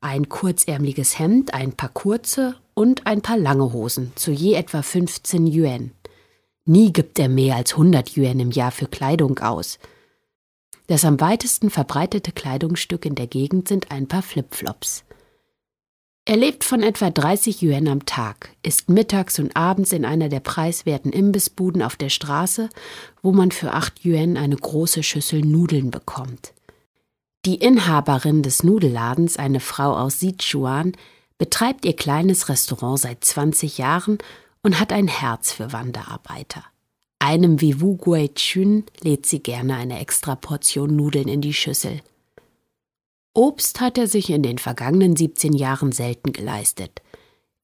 Ein 0.00 0.28
kurzärmliches 0.28 1.18
Hemd, 1.18 1.52
ein 1.52 1.72
paar 1.72 1.88
kurze 1.88 2.54
und 2.74 3.06
ein 3.06 3.22
paar 3.22 3.38
lange 3.38 3.72
Hosen 3.72 4.12
zu 4.14 4.30
je 4.30 4.54
etwa 4.54 4.82
15 4.82 5.46
Yuan. 5.46 5.92
Nie 6.64 6.92
gibt 6.92 7.18
er 7.18 7.28
mehr 7.28 7.56
als 7.56 7.72
100 7.72 8.16
Yuan 8.16 8.40
im 8.40 8.50
Jahr 8.50 8.70
für 8.70 8.86
Kleidung 8.86 9.38
aus. 9.38 9.78
Das 10.86 11.04
am 11.04 11.20
weitesten 11.20 11.70
verbreitete 11.70 12.32
Kleidungsstück 12.32 13.04
in 13.04 13.14
der 13.14 13.26
Gegend 13.26 13.68
sind 13.68 13.90
ein 13.90 14.06
paar 14.06 14.22
Flipflops. 14.22 15.04
Er 16.28 16.36
lebt 16.36 16.64
von 16.64 16.82
etwa 16.82 17.10
30 17.10 17.62
Yuan 17.62 17.86
am 17.86 18.04
Tag, 18.04 18.50
ist 18.64 18.88
mittags 18.88 19.38
und 19.38 19.56
abends 19.56 19.92
in 19.92 20.04
einer 20.04 20.28
der 20.28 20.40
preiswerten 20.40 21.12
Imbissbuden 21.12 21.82
auf 21.82 21.94
der 21.94 22.08
Straße, 22.08 22.68
wo 23.22 23.30
man 23.30 23.52
für 23.52 23.72
8 23.72 24.04
Yuan 24.04 24.36
eine 24.36 24.56
große 24.56 25.04
Schüssel 25.04 25.42
Nudeln 25.42 25.92
bekommt. 25.92 26.52
Die 27.44 27.54
Inhaberin 27.54 28.42
des 28.42 28.64
Nudelladens, 28.64 29.36
eine 29.36 29.60
Frau 29.60 29.96
aus 29.96 30.18
Sichuan, 30.18 30.92
betreibt 31.38 31.84
ihr 31.84 31.94
kleines 31.94 32.48
Restaurant 32.48 32.98
seit 32.98 33.24
20 33.24 33.78
Jahren 33.78 34.18
und 34.64 34.80
hat 34.80 34.92
ein 34.92 35.06
Herz 35.06 35.52
für 35.52 35.72
Wanderarbeiter. 35.72 36.64
Einem 37.18 37.60
wie 37.60 37.80
Wu 37.80 37.96
Guai 37.96 38.28
Chun 38.28 38.84
lädt 39.00 39.26
sie 39.26 39.42
gerne 39.42 39.76
eine 39.76 39.98
extra 40.00 40.36
Portion 40.36 40.94
Nudeln 40.94 41.28
in 41.28 41.40
die 41.40 41.54
Schüssel. 41.54 42.02
Obst 43.34 43.80
hat 43.80 43.98
er 43.98 44.06
sich 44.06 44.30
in 44.30 44.42
den 44.42 44.58
vergangenen 44.58 45.16
17 45.16 45.52
Jahren 45.52 45.92
selten 45.92 46.32
geleistet. 46.32 47.02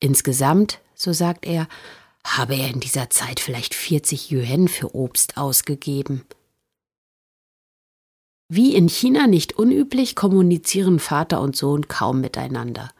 Insgesamt, 0.00 0.80
so 0.94 1.12
sagt 1.12 1.46
er, 1.46 1.68
habe 2.26 2.54
er 2.54 2.70
in 2.70 2.80
dieser 2.80 3.10
Zeit 3.10 3.40
vielleicht 3.40 3.74
40 3.74 4.30
Yuan 4.30 4.68
für 4.68 4.94
Obst 4.94 5.36
ausgegeben. 5.36 6.24
Wie 8.48 8.74
in 8.74 8.88
China 8.88 9.26
nicht 9.26 9.54
unüblich, 9.54 10.14
kommunizieren 10.14 10.98
Vater 10.98 11.40
und 11.40 11.56
Sohn 11.56 11.88
kaum 11.88 12.20
miteinander. 12.20 12.90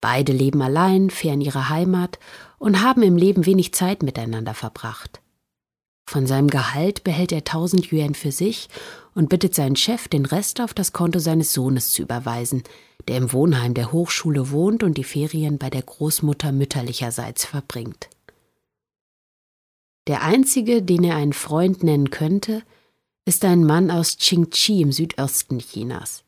Beide 0.00 0.32
leben 0.32 0.60
allein, 0.60 1.10
fern 1.10 1.40
ihrer 1.40 1.68
Heimat 1.68 2.18
und 2.58 2.82
haben 2.82 3.02
im 3.02 3.16
Leben 3.16 3.46
wenig 3.46 3.72
Zeit 3.74 4.02
miteinander 4.02 4.54
verbracht. 4.54 5.20
Von 6.12 6.26
seinem 6.26 6.48
Gehalt 6.48 7.04
behält 7.04 7.32
er 7.32 7.38
1000 7.38 7.90
Yuan 7.90 8.14
für 8.14 8.32
sich 8.32 8.68
und 9.14 9.30
bittet 9.30 9.54
seinen 9.54 9.76
Chef, 9.76 10.08
den 10.08 10.26
Rest 10.26 10.60
auf 10.60 10.74
das 10.74 10.92
Konto 10.92 11.18
seines 11.18 11.54
Sohnes 11.54 11.90
zu 11.90 12.02
überweisen, 12.02 12.64
der 13.08 13.16
im 13.16 13.32
Wohnheim 13.32 13.72
der 13.72 13.92
Hochschule 13.92 14.50
wohnt 14.50 14.82
und 14.82 14.98
die 14.98 15.04
Ferien 15.04 15.56
bei 15.56 15.70
der 15.70 15.80
Großmutter 15.80 16.52
mütterlicherseits 16.52 17.46
verbringt. 17.46 18.10
Der 20.06 20.22
einzige, 20.22 20.82
den 20.82 21.02
er 21.02 21.16
einen 21.16 21.32
Freund 21.32 21.82
nennen 21.82 22.10
könnte, 22.10 22.62
ist 23.24 23.42
ein 23.46 23.64
Mann 23.64 23.90
aus 23.90 24.18
Qingqi 24.18 24.82
im 24.82 24.92
Südosten 24.92 25.60
Chinas. 25.60 26.24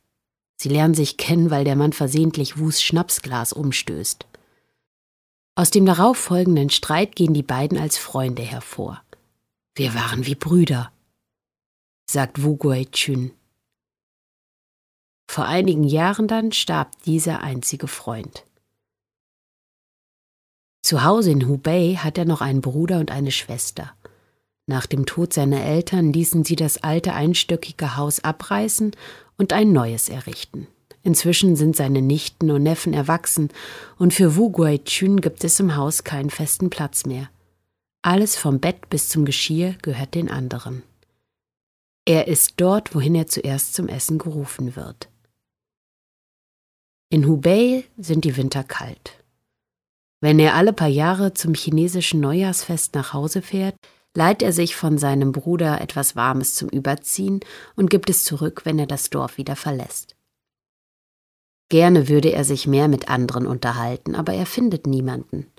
Sie 0.57 0.71
lernen 0.71 0.95
sich 0.95 1.19
kennen, 1.19 1.51
weil 1.51 1.65
der 1.65 1.77
Mann 1.77 1.93
versehentlich 1.93 2.57
Wus 2.57 2.83
Schnapsglas 2.83 3.53
umstößt. 3.53 4.25
Aus 5.57 5.71
dem 5.71 5.85
darauffolgenden 5.85 6.71
Streit 6.71 7.15
gehen 7.15 7.35
die 7.35 7.43
beiden 7.43 7.77
als 7.77 7.99
Freunde 7.99 8.43
hervor. 8.43 9.04
Wir 9.77 9.93
waren 9.95 10.25
wie 10.25 10.37
Brüder, 10.37 10.93
sagt 12.09 12.45
Wu 12.45 12.57
Guai-chun. 12.57 13.33
Vor 15.29 15.47
einigen 15.47 15.83
Jahren 15.83 16.29
dann 16.29 16.53
starb 16.53 17.03
dieser 17.03 17.43
einzige 17.43 17.89
Freund. 17.89 18.45
Zu 20.83 21.03
Hause 21.03 21.33
in 21.33 21.49
Hubei 21.49 21.97
hat 21.97 22.19
er 22.19 22.25
noch 22.25 22.41
einen 22.41 22.61
Bruder 22.61 23.01
und 23.01 23.11
eine 23.11 23.33
Schwester. 23.33 23.93
Nach 24.67 24.87
dem 24.87 25.07
Tod 25.07 25.33
seiner 25.33 25.65
Eltern 25.65 26.13
ließen 26.13 26.45
sie 26.45 26.55
das 26.55 26.85
alte 26.85 27.13
einstöckige 27.13 27.97
Haus 27.97 28.21
abreißen 28.23 28.93
und 29.39 29.53
ein 29.53 29.73
neues 29.73 30.09
errichten. 30.09 30.69
Inzwischen 31.03 31.57
sind 31.57 31.75
seine 31.75 32.01
Nichten 32.01 32.53
und 32.53 32.63
Neffen 32.63 32.95
erwachsen 32.95 33.49
und 33.99 34.15
für 34.15 34.37
Wu 34.37 34.51
Guai-chun 34.51 35.21
gibt 35.21 35.43
es 35.43 35.59
im 35.59 35.75
Haus 35.75 36.05
keinen 36.05 36.31
festen 36.31 36.71
Platz 36.71 37.07
mehr. 37.07 37.29
Alles 38.07 38.37
vom 38.37 38.61
Bett 38.61 38.91
bis 38.91 39.09
zum 39.09 39.25
Geschirr 39.25 39.77
gehört 39.81 40.15
den 40.15 40.31
anderen. 40.31 40.83
Er 42.05 42.29
ist 42.29 42.53
dort, 42.59 42.95
wohin 42.95 43.15
er 43.15 43.29
zuerst 43.29 43.73
zum 43.73 43.89
Essen 43.89 44.19
gerufen 44.19 44.77
wird. 44.77 45.09
In 47.09 47.27
Hubei 47.27 47.85
sind 47.97 48.27
die 48.27 48.37
Winter 48.37 48.63
kalt. 48.63 49.25
Wenn 50.21 50.39
er 50.39 50.55
alle 50.55 50.75
paar 50.75 50.89
Jahre 50.89 51.33
zum 51.33 51.55
chinesischen 51.55 52.21
Neujahrsfest 52.21 52.95
nach 52.95 53.15
Hause 53.15 53.41
fährt, 53.41 53.77
leiht 54.15 54.43
er 54.43 54.53
sich 54.53 54.77
von 54.77 54.99
seinem 54.99 55.33
Bruder 55.33 55.81
etwas 55.81 56.15
Warmes 56.15 56.57
zum 56.57 56.69
Überziehen 56.69 57.41
und 57.75 57.89
gibt 57.89 58.11
es 58.11 58.25
zurück, 58.25 58.67
wenn 58.67 58.79
er 58.79 58.87
das 58.87 59.09
Dorf 59.09 59.39
wieder 59.39 59.57
verlässt. 59.57 60.15
Gerne 61.71 62.11
würde 62.11 62.33
er 62.33 62.45
sich 62.45 62.67
mehr 62.67 62.89
mit 62.89 63.09
anderen 63.09 63.47
unterhalten, 63.47 64.15
aber 64.15 64.35
er 64.35 64.45
findet 64.45 64.87
niemanden. 64.87 65.51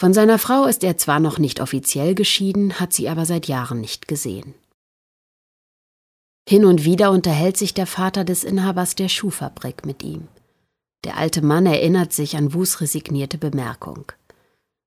Von 0.00 0.12
seiner 0.12 0.38
Frau 0.38 0.64
ist 0.64 0.82
er 0.82 0.98
zwar 0.98 1.20
noch 1.20 1.38
nicht 1.38 1.60
offiziell 1.60 2.14
geschieden, 2.14 2.80
hat 2.80 2.92
sie 2.92 3.08
aber 3.08 3.26
seit 3.26 3.46
Jahren 3.46 3.80
nicht 3.80 4.08
gesehen. 4.08 4.54
Hin 6.48 6.64
und 6.64 6.84
wieder 6.84 7.10
unterhält 7.10 7.56
sich 7.56 7.72
der 7.72 7.86
Vater 7.86 8.24
des 8.24 8.44
Inhabers 8.44 8.96
der 8.96 9.08
Schuhfabrik 9.08 9.86
mit 9.86 10.02
ihm. 10.02 10.28
Der 11.04 11.16
alte 11.16 11.42
Mann 11.42 11.66
erinnert 11.66 12.12
sich 12.12 12.36
an 12.36 12.52
Wus 12.54 12.80
resignierte 12.80 13.38
Bemerkung. 13.38 14.12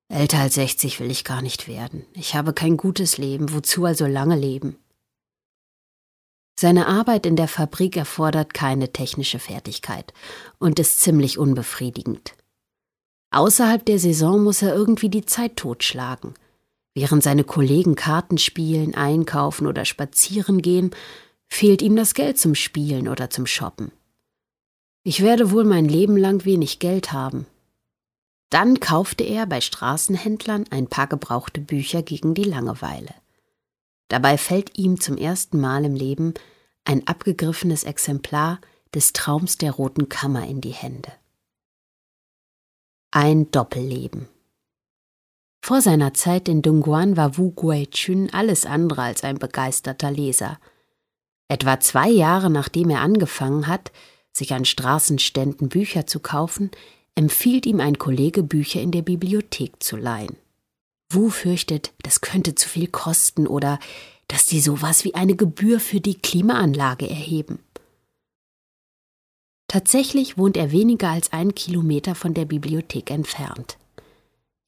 Älter 0.08 0.38
als 0.38 0.54
60 0.54 1.00
will 1.00 1.10
ich 1.10 1.24
gar 1.24 1.42
nicht 1.42 1.68
werden. 1.68 2.04
Ich 2.14 2.34
habe 2.34 2.52
kein 2.52 2.76
gutes 2.76 3.18
Leben, 3.18 3.52
wozu 3.52 3.84
also 3.84 4.06
lange 4.06 4.36
leben? 4.36 4.76
Seine 6.58 6.86
Arbeit 6.86 7.24
in 7.24 7.36
der 7.36 7.46
Fabrik 7.46 7.96
erfordert 7.96 8.52
keine 8.52 8.92
technische 8.92 9.38
Fertigkeit 9.38 10.12
und 10.58 10.78
ist 10.80 11.00
ziemlich 11.00 11.38
unbefriedigend. 11.38 12.34
Außerhalb 13.38 13.84
der 13.86 14.00
Saison 14.00 14.42
muss 14.42 14.62
er 14.62 14.74
irgendwie 14.74 15.08
die 15.08 15.24
Zeit 15.24 15.56
totschlagen. 15.56 16.34
Während 16.94 17.22
seine 17.22 17.44
Kollegen 17.44 17.94
Karten 17.94 18.36
spielen, 18.36 18.96
einkaufen 18.96 19.68
oder 19.68 19.84
spazieren 19.84 20.60
gehen, 20.60 20.90
fehlt 21.46 21.80
ihm 21.80 21.94
das 21.94 22.14
Geld 22.14 22.36
zum 22.36 22.56
Spielen 22.56 23.06
oder 23.06 23.30
zum 23.30 23.46
Shoppen. 23.46 23.92
Ich 25.04 25.22
werde 25.22 25.52
wohl 25.52 25.62
mein 25.62 25.84
Leben 25.84 26.16
lang 26.16 26.44
wenig 26.44 26.80
Geld 26.80 27.12
haben, 27.12 27.46
dann 28.50 28.80
kaufte 28.80 29.22
er 29.22 29.46
bei 29.46 29.60
Straßenhändlern 29.60 30.64
ein 30.70 30.88
paar 30.88 31.06
gebrauchte 31.06 31.60
Bücher 31.60 32.02
gegen 32.02 32.34
die 32.34 32.42
Langeweile. 32.42 33.14
Dabei 34.08 34.36
fällt 34.36 34.76
ihm 34.76 35.00
zum 35.00 35.16
ersten 35.16 35.60
Mal 35.60 35.84
im 35.84 35.94
Leben 35.94 36.34
ein 36.84 37.06
abgegriffenes 37.06 37.84
Exemplar 37.84 38.60
des 38.96 39.12
Traums 39.12 39.58
der 39.58 39.70
Roten 39.70 40.08
Kammer 40.08 40.44
in 40.44 40.60
die 40.60 40.72
Hände. 40.72 41.12
Ein 43.10 43.50
Doppelleben. 43.50 44.28
Vor 45.62 45.80
seiner 45.80 46.12
Zeit 46.12 46.46
in 46.46 46.60
Dongguan 46.60 47.16
war 47.16 47.38
Wu 47.38 47.52
Guai-chun 47.52 48.28
alles 48.32 48.66
andere 48.66 49.00
als 49.00 49.24
ein 49.24 49.38
begeisterter 49.38 50.10
Leser. 50.10 50.58
Etwa 51.48 51.80
zwei 51.80 52.10
Jahre 52.10 52.50
nachdem 52.50 52.90
er 52.90 53.00
angefangen 53.00 53.66
hat, 53.66 53.92
sich 54.34 54.52
an 54.52 54.66
Straßenständen 54.66 55.70
Bücher 55.70 56.06
zu 56.06 56.20
kaufen, 56.20 56.70
empfiehlt 57.14 57.64
ihm 57.64 57.80
ein 57.80 57.96
Kollege, 57.96 58.42
Bücher 58.42 58.82
in 58.82 58.90
der 58.90 59.02
Bibliothek 59.02 59.82
zu 59.82 59.96
leihen. 59.96 60.36
Wu 61.08 61.30
fürchtet, 61.30 61.94
das 62.02 62.20
könnte 62.20 62.56
zu 62.56 62.68
viel 62.68 62.88
kosten 62.88 63.46
oder 63.46 63.78
dass 64.28 64.44
die 64.44 64.60
sowas 64.60 65.04
wie 65.04 65.14
eine 65.14 65.34
Gebühr 65.34 65.80
für 65.80 66.00
die 66.02 66.18
Klimaanlage 66.18 67.08
erheben. 67.08 67.60
Tatsächlich 69.68 70.38
wohnt 70.38 70.56
er 70.56 70.72
weniger 70.72 71.10
als 71.10 71.32
einen 71.32 71.54
Kilometer 71.54 72.14
von 72.14 72.34
der 72.34 72.46
Bibliothek 72.46 73.10
entfernt. 73.10 73.76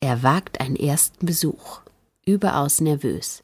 Er 0.00 0.22
wagt 0.22 0.60
einen 0.60 0.76
ersten 0.76 1.26
Besuch, 1.26 1.80
überaus 2.24 2.80
nervös. 2.80 3.42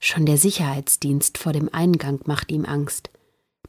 Schon 0.00 0.26
der 0.26 0.36
Sicherheitsdienst 0.36 1.38
vor 1.38 1.52
dem 1.52 1.72
Eingang 1.72 2.20
macht 2.26 2.50
ihm 2.50 2.64
Angst, 2.64 3.10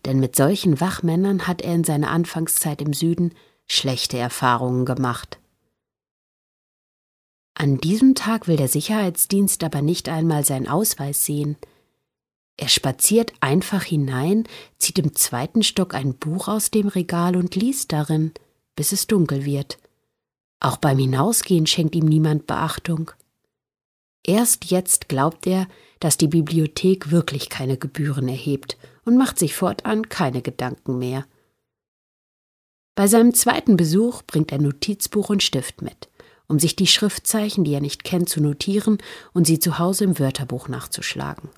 denn 0.05 0.19
mit 0.19 0.35
solchen 0.35 0.79
Wachmännern 0.81 1.47
hat 1.47 1.61
er 1.61 1.75
in 1.75 1.83
seiner 1.83 2.09
Anfangszeit 2.09 2.81
im 2.81 2.93
Süden 2.93 3.33
schlechte 3.67 4.17
Erfahrungen 4.17 4.85
gemacht. 4.85 5.39
An 7.53 7.77
diesem 7.77 8.15
Tag 8.15 8.47
will 8.47 8.55
der 8.55 8.67
Sicherheitsdienst 8.67 9.63
aber 9.63 9.81
nicht 9.81 10.09
einmal 10.09 10.45
seinen 10.45 10.67
Ausweis 10.67 11.25
sehen. 11.25 11.57
Er 12.61 12.67
spaziert 12.67 13.31
einfach 13.39 13.83
hinein, 13.83 14.43
zieht 14.77 14.99
im 14.99 15.15
zweiten 15.15 15.63
Stock 15.63 15.93
ein 15.93 16.15
Buch 16.15 16.49
aus 16.49 16.71
dem 16.71 16.89
Regal 16.89 17.37
und 17.37 17.55
liest 17.55 17.93
darin, 17.93 18.33
bis 18.75 18.91
es 18.91 19.07
dunkel 19.07 19.45
wird. 19.45 19.77
Auch 20.59 20.75
beim 20.75 20.97
Hinausgehen 20.97 21.67
schenkt 21.67 21.95
ihm 21.95 22.03
niemand 22.03 22.47
Beachtung. 22.47 23.11
Erst 24.25 24.65
jetzt 24.65 25.07
glaubt 25.07 25.47
er, 25.47 25.69
dass 26.01 26.17
die 26.17 26.27
Bibliothek 26.27 27.11
wirklich 27.11 27.49
keine 27.49 27.77
Gebühren 27.77 28.27
erhebt 28.27 28.77
und 29.05 29.15
macht 29.15 29.39
sich 29.39 29.55
fortan 29.55 30.09
keine 30.09 30.41
Gedanken 30.41 30.99
mehr. 30.99 31.25
Bei 32.93 33.07
seinem 33.07 33.33
zweiten 33.33 33.77
Besuch 33.77 34.21
bringt 34.23 34.51
er 34.51 34.59
Notizbuch 34.59 35.29
und 35.29 35.43
Stift 35.43 35.81
mit, 35.81 36.09
um 36.49 36.59
sich 36.59 36.75
die 36.75 36.87
Schriftzeichen, 36.87 37.63
die 37.63 37.73
er 37.73 37.79
nicht 37.79 38.03
kennt, 38.03 38.27
zu 38.27 38.41
notieren 38.41 38.97
und 39.31 39.47
sie 39.47 39.59
zu 39.59 39.79
Hause 39.79 40.03
im 40.03 40.19
Wörterbuch 40.19 40.67
nachzuschlagen. 40.67 41.49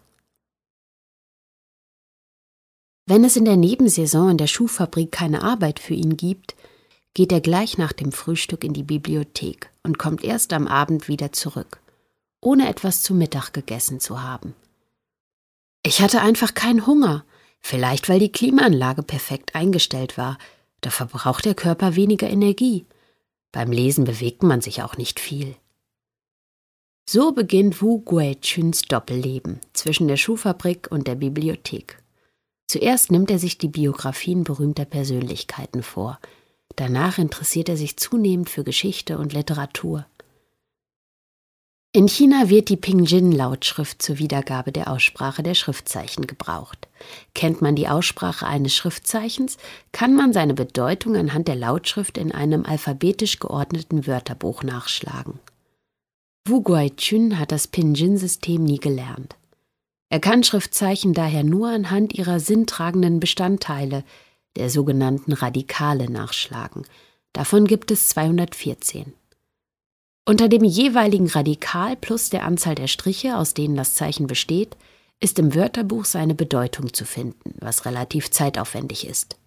Wenn 3.12 3.26
es 3.26 3.36
in 3.36 3.44
der 3.44 3.58
Nebensaison 3.58 4.30
in 4.30 4.38
der 4.38 4.48
Schuhfabrik 4.48 5.12
keine 5.12 5.44
Arbeit 5.44 5.80
für 5.82 5.94
ihn 5.94 6.16
gibt, 6.16 6.56
geht 7.14 7.34
er 7.34 7.42
gleich 7.42 7.78
nach 7.78 7.92
dem 7.92 8.14
Frühstück 8.14 8.64
in 8.64 8.72
die 8.72 8.84
Bibliothek 8.84 9.70
und 9.84 9.98
kommt 9.98 10.24
erst 10.24 10.54
am 10.54 10.66
Abend 10.66 11.10
wieder 11.10 11.34
zurück, 11.34 11.82
ohne 12.40 12.70
etwas 12.70 13.02
zu 13.02 13.14
Mittag 13.14 13.52
gegessen 13.52 14.00
zu 14.00 14.24
haben. 14.24 14.56
Ich 15.84 16.02
hatte 16.02 16.22
einfach 16.22 16.54
keinen 16.54 16.88
Hunger, 16.88 17.26
vielleicht 17.60 18.08
weil 18.08 18.20
die 18.20 18.32
Klimaanlage 18.32 19.04
perfekt 19.04 19.56
eingestellt 19.56 20.18
war, 20.18 20.38
da 20.80 20.90
verbraucht 20.90 21.44
der 21.44 21.54
Körper 21.54 21.98
weniger 21.98 22.30
Energie. 22.30 22.86
Beim 23.52 23.74
Lesen 23.74 24.06
bewegt 24.06 24.42
man 24.42 24.62
sich 24.62 24.84
auch 24.84 24.96
nicht 24.96 25.20
viel. 25.20 25.58
So 27.10 27.34
beginnt 27.34 27.82
Wu 27.82 28.00
Guichuns 28.00 28.84
Doppelleben 28.84 29.60
zwischen 29.74 30.08
der 30.08 30.16
Schuhfabrik 30.16 30.88
und 30.90 31.08
der 31.08 31.16
Bibliothek. 31.16 32.01
Zuerst 32.72 33.12
nimmt 33.12 33.30
er 33.32 33.40
sich 33.40 33.58
die 33.58 33.68
Biografien 33.68 34.44
berühmter 34.44 34.86
Persönlichkeiten 34.86 35.84
vor, 35.84 36.20
Danach 36.76 37.18
interessiert 37.18 37.70
er 37.70 37.78
sich 37.78 37.98
zunehmend 37.98 38.50
für 38.50 38.64
Geschichte 38.64 39.18
und 39.18 39.34
Literatur. 39.34 40.06
In 41.94 42.08
China 42.08 42.50
wird 42.50 42.70
die 42.70 42.78
Pingjin-Lautschrift 42.78 44.02
zur 44.02 44.18
Wiedergabe 44.18 44.72
der 44.72 44.90
Aussprache 44.90 45.44
der 45.44 45.56
Schriftzeichen 45.56 46.26
gebraucht. 46.26 46.88
Kennt 47.36 47.62
man 47.62 47.76
die 47.76 47.90
Aussprache 47.90 48.48
eines 48.48 48.74
Schriftzeichens, 48.74 49.58
kann 49.92 50.16
man 50.16 50.32
seine 50.32 50.54
Bedeutung 50.54 51.18
anhand 51.18 51.50
der 51.50 51.56
Lautschrift 51.56 52.18
in 52.18 52.32
einem 52.32 52.66
alphabetisch 52.66 53.40
geordneten 53.40 54.08
Wörterbuch 54.08 54.64
nachschlagen. 54.64 55.40
Wu 56.48 56.62
Guaichun 56.62 57.38
hat 57.38 57.52
das 57.52 57.68
Pingjin-System 57.68 58.64
nie 58.64 58.80
gelernt. 58.80 59.36
Er 60.12 60.20
kann 60.20 60.44
Schriftzeichen 60.44 61.14
daher 61.14 61.46
nur 61.46 61.70
anhand 61.70 62.14
ihrer 62.14 62.42
sinntragenden 62.42 63.22
Bestandteile, 63.22 64.04
der 64.58 64.70
sogenannten 64.70 65.32
Radikale 65.32 66.12
nachschlagen. 66.12 66.86
Davon 67.32 67.66
gibt 67.66 67.92
es 67.92 68.10
214. 68.10 69.14
Unter 70.26 70.50
dem 70.50 70.66
jeweiligen 70.66 71.30
Radikal 71.30 71.96
plus 71.96 72.30
der 72.30 72.44
Anzahl 72.44 72.76
der 72.76 72.88
Striche, 72.88 73.38
aus 73.38 73.54
denen 73.54 73.78
das 73.78 73.94
Zeichen 73.94 74.28
besteht, 74.28 74.76
ist 75.22 75.40
im 75.40 75.56
Wörterbuch 75.56 76.04
seine 76.04 76.36
Bedeutung 76.36 76.94
zu 76.94 77.06
finden, 77.06 77.56
was 77.62 77.86
relativ 77.86 78.32
zeitaufwendig 78.32 79.08
ist. 79.08 79.38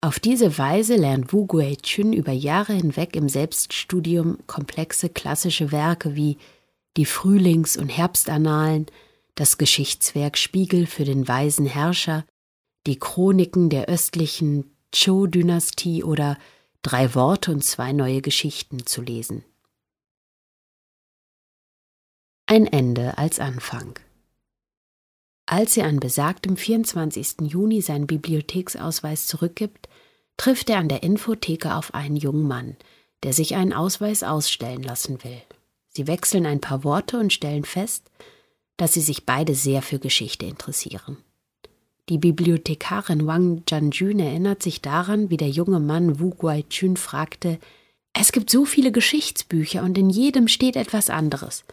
Auf 0.00 0.18
diese 0.18 0.58
Weise 0.58 0.96
lernt 0.96 1.32
Wu 1.32 1.46
Guichun 1.46 2.12
über 2.12 2.32
Jahre 2.32 2.72
hinweg 2.72 3.14
im 3.14 3.28
Selbststudium 3.28 4.38
komplexe 4.48 5.08
klassische 5.08 5.70
Werke 5.70 6.16
wie 6.16 6.36
die 6.96 7.06
Frühlings- 7.06 7.76
und 7.76 7.90
Herbstannalen, 7.90 8.86
das 9.38 9.56
Geschichtswerk 9.56 10.36
Spiegel 10.36 10.86
für 10.86 11.04
den 11.04 11.28
weisen 11.28 11.66
Herrscher 11.66 12.24
die 12.86 12.98
Chroniken 12.98 13.70
der 13.70 13.86
östlichen 13.86 14.76
Zhou-Dynastie 14.92 16.02
oder 16.02 16.38
Drei 16.82 17.14
Worte 17.14 17.50
und 17.50 17.62
zwei 17.62 17.92
neue 17.92 18.22
Geschichten 18.22 18.86
zu 18.86 19.02
lesen. 19.02 19.44
Ein 22.46 22.66
Ende 22.66 23.18
als 23.18 23.40
Anfang. 23.40 23.98
Als 25.46 25.76
er 25.76 25.86
an 25.86 26.00
besagtem 26.00 26.56
24. 26.56 27.42
Juni 27.42 27.82
seinen 27.82 28.06
Bibliotheksausweis 28.06 29.26
zurückgibt, 29.26 29.88
trifft 30.36 30.70
er 30.70 30.78
an 30.78 30.88
der 30.88 31.02
Infotheke 31.02 31.74
auf 31.74 31.94
einen 31.94 32.16
jungen 32.16 32.46
Mann, 32.46 32.76
der 33.22 33.32
sich 33.32 33.54
einen 33.56 33.72
Ausweis 33.72 34.22
ausstellen 34.22 34.82
lassen 34.82 35.22
will. 35.24 35.42
Sie 35.88 36.06
wechseln 36.06 36.46
ein 36.46 36.60
paar 36.60 36.84
Worte 36.84 37.18
und 37.18 37.32
stellen 37.32 37.64
fest, 37.64 38.10
dass 38.78 38.94
sie 38.94 39.02
sich 39.02 39.26
beide 39.26 39.54
sehr 39.54 39.82
für 39.82 39.98
Geschichte 39.98 40.46
interessieren. 40.46 41.18
Die 42.08 42.16
Bibliothekarin 42.16 43.26
Wang 43.26 43.64
Jianjun 43.68 44.18
erinnert 44.18 44.62
sich 44.62 44.80
daran, 44.80 45.28
wie 45.28 45.36
der 45.36 45.50
junge 45.50 45.80
Mann 45.80 46.18
Wu 46.18 46.30
Guaichun 46.30 46.96
fragte: 46.96 47.58
Es 48.14 48.32
gibt 48.32 48.48
so 48.48 48.64
viele 48.64 48.92
Geschichtsbücher 48.92 49.82
und 49.82 49.98
in 49.98 50.08
jedem 50.08 50.48
steht 50.48 50.76
etwas 50.76 51.10
anderes. 51.10 51.64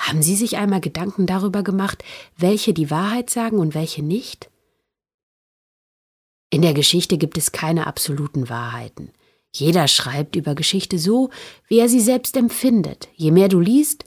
Haben 0.00 0.22
Sie 0.22 0.34
sich 0.34 0.56
einmal 0.56 0.80
Gedanken 0.80 1.26
darüber 1.26 1.62
gemacht, 1.62 2.02
welche 2.36 2.74
die 2.74 2.90
Wahrheit 2.90 3.30
sagen 3.30 3.58
und 3.58 3.74
welche 3.74 4.02
nicht? 4.02 4.50
In 6.50 6.62
der 6.62 6.74
Geschichte 6.74 7.16
gibt 7.16 7.38
es 7.38 7.52
keine 7.52 7.86
absoluten 7.86 8.48
Wahrheiten. 8.48 9.10
Jeder 9.52 9.86
schreibt 9.86 10.34
über 10.34 10.56
Geschichte 10.56 10.98
so, 10.98 11.30
wie 11.68 11.78
er 11.78 11.88
sie 11.88 12.00
selbst 12.00 12.36
empfindet. 12.36 13.08
Je 13.14 13.30
mehr 13.30 13.48
du 13.48 13.60
liest, 13.60 14.04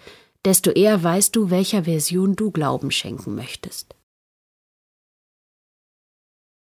desto 0.48 0.72
eher 0.72 1.04
weißt 1.04 1.36
du, 1.36 1.50
welcher 1.50 1.84
Version 1.84 2.38
du 2.38 2.52
Glauben 2.52 2.90
schenken 2.90 3.36
möchtest. 3.36 3.94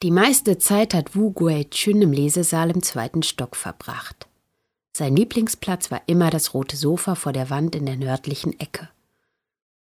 Die 0.03 0.11
meiste 0.11 0.57
Zeit 0.57 0.95
hat 0.95 1.15
Wu 1.15 1.31
Guichun 1.33 2.01
im 2.01 2.11
Lesesaal 2.11 2.71
im 2.71 2.83
zweiten 2.83 3.23
Stock 3.23 3.55
verbracht. 3.55 4.29
Sein 4.97 5.15
Lieblingsplatz 5.15 5.91
war 5.91 6.01
immer 6.07 6.31
das 6.31 6.55
rote 6.55 6.75
Sofa 6.75 7.17
vor 7.17 7.35
der 7.35 7.51
Wand 7.51 7.77
in 7.77 7.85
der 7.85 7.97
nördlichen 7.97 8.59
Ecke. 8.59 8.89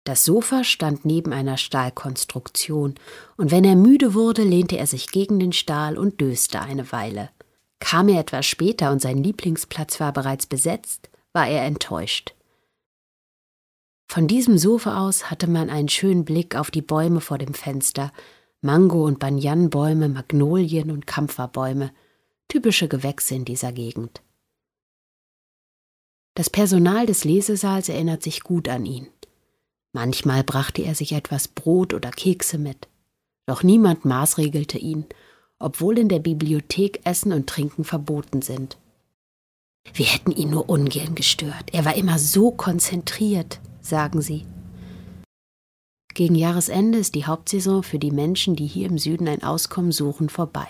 Das 0.03 0.25
Sofa 0.25 0.63
stand 0.63 1.05
neben 1.05 1.31
einer 1.31 1.57
Stahlkonstruktion, 1.57 2.95
und 3.37 3.51
wenn 3.51 3.63
er 3.63 3.75
müde 3.75 4.15
wurde, 4.15 4.41
lehnte 4.41 4.77
er 4.77 4.87
sich 4.87 5.11
gegen 5.11 5.39
den 5.39 5.53
Stahl 5.53 5.95
und 5.95 6.19
döste 6.21 6.59
eine 6.59 6.91
Weile. 6.91 7.29
Kam 7.79 8.09
er 8.09 8.21
etwas 8.21 8.47
später 8.47 8.91
und 8.91 8.99
sein 8.99 9.21
Lieblingsplatz 9.21 9.99
war 9.99 10.11
bereits 10.11 10.47
besetzt, 10.47 11.11
war 11.33 11.47
er 11.47 11.65
enttäuscht. 11.65 12.34
Von 14.07 14.27
diesem 14.27 14.57
Sofa 14.57 15.05
aus 15.05 15.29
hatte 15.29 15.47
man 15.47 15.69
einen 15.69 15.89
schönen 15.89 16.25
Blick 16.25 16.55
auf 16.55 16.71
die 16.71 16.81
Bäume 16.81 17.21
vor 17.21 17.37
dem 17.37 17.53
Fenster, 17.53 18.11
Mango- 18.61 19.05
und 19.05 19.19
Banyanbäume, 19.19 20.09
Magnolien 20.09 20.91
und 20.91 21.07
Kampferbäume, 21.07 21.91
typische 22.47 22.87
Gewächse 22.87 23.35
in 23.35 23.45
dieser 23.45 23.71
Gegend. 23.71 24.21
Das 26.35 26.49
Personal 26.49 27.05
des 27.05 27.23
Lesesaals 27.23 27.89
erinnert 27.89 28.21
sich 28.21 28.41
gut 28.41 28.67
an 28.67 28.85
ihn. 28.85 29.07
Manchmal 29.93 30.43
brachte 30.43 30.81
er 30.81 30.93
sich 30.93 31.13
etwas 31.13 31.47
Brot 31.47 31.93
oder 31.93 32.11
Kekse 32.11 32.57
mit. 32.57 32.89
Doch 33.45 33.63
niemand 33.63 34.03
maßregelte 34.03 34.77
ihn, 34.77 35.05
obwohl 35.59 35.97
in 35.97 36.09
der 36.09 36.19
Bibliothek 36.19 36.99
Essen 37.05 37.31
und 37.31 37.47
Trinken 37.47 37.85
verboten 37.85 38.41
sind. 38.41 38.77
Wir 39.93 40.07
hätten 40.07 40.31
ihn 40.31 40.49
nur 40.49 40.67
ungern 40.67 41.15
gestört. 41.15 41.71
Er 41.71 41.85
war 41.85 41.95
immer 41.95 42.19
so 42.19 42.51
konzentriert, 42.51 43.59
sagen 43.85 44.21
sie. 44.21 44.45
Gegen 46.13 46.35
Jahresende 46.35 46.97
ist 46.97 47.15
die 47.15 47.25
Hauptsaison 47.25 47.83
für 47.83 47.99
die 47.99 48.11
Menschen, 48.11 48.55
die 48.55 48.67
hier 48.67 48.87
im 48.87 48.97
Süden 48.97 49.27
ein 49.27 49.43
Auskommen 49.43 49.91
suchen, 49.91 50.29
vorbei. 50.29 50.67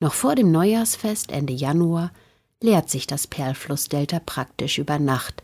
Noch 0.00 0.12
vor 0.12 0.34
dem 0.34 0.52
Neujahrsfest 0.52 1.32
Ende 1.32 1.54
Januar 1.54 2.12
leert 2.60 2.90
sich 2.90 3.06
das 3.06 3.26
Perlflussdelta 3.26 4.20
praktisch 4.20 4.78
über 4.78 4.98
Nacht 4.98 5.42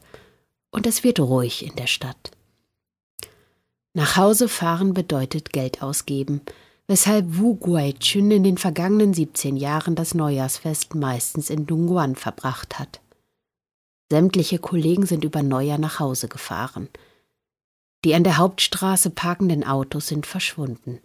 und 0.70 0.86
es 0.86 1.02
wird 1.02 1.18
ruhig 1.18 1.64
in 1.64 1.76
der 1.76 1.86
Stadt. 1.86 2.30
Nach 3.94 4.16
Hause 4.16 4.48
fahren 4.48 4.94
bedeutet 4.94 5.52
Geld 5.52 5.82
ausgeben, 5.82 6.42
weshalb 6.86 7.38
Wu 7.38 7.56
Guaichun 7.56 8.30
in 8.30 8.44
den 8.44 8.58
vergangenen 8.58 9.14
17 9.14 9.56
Jahren 9.56 9.94
das 9.94 10.14
Neujahrsfest 10.14 10.94
meistens 10.94 11.50
in 11.50 11.66
Dongguan 11.66 12.16
verbracht 12.16 12.78
hat. 12.78 13.00
Sämtliche 14.10 14.58
Kollegen 14.58 15.06
sind 15.06 15.24
über 15.24 15.42
Neujahr 15.42 15.78
nach 15.78 16.00
Hause 16.00 16.28
gefahren– 16.28 16.88
die 18.04 18.14
an 18.14 18.24
der 18.24 18.38
Hauptstraße 18.38 19.10
parkenden 19.10 19.64
Autos 19.64 20.08
sind 20.08 20.26
verschwunden. 20.26 21.00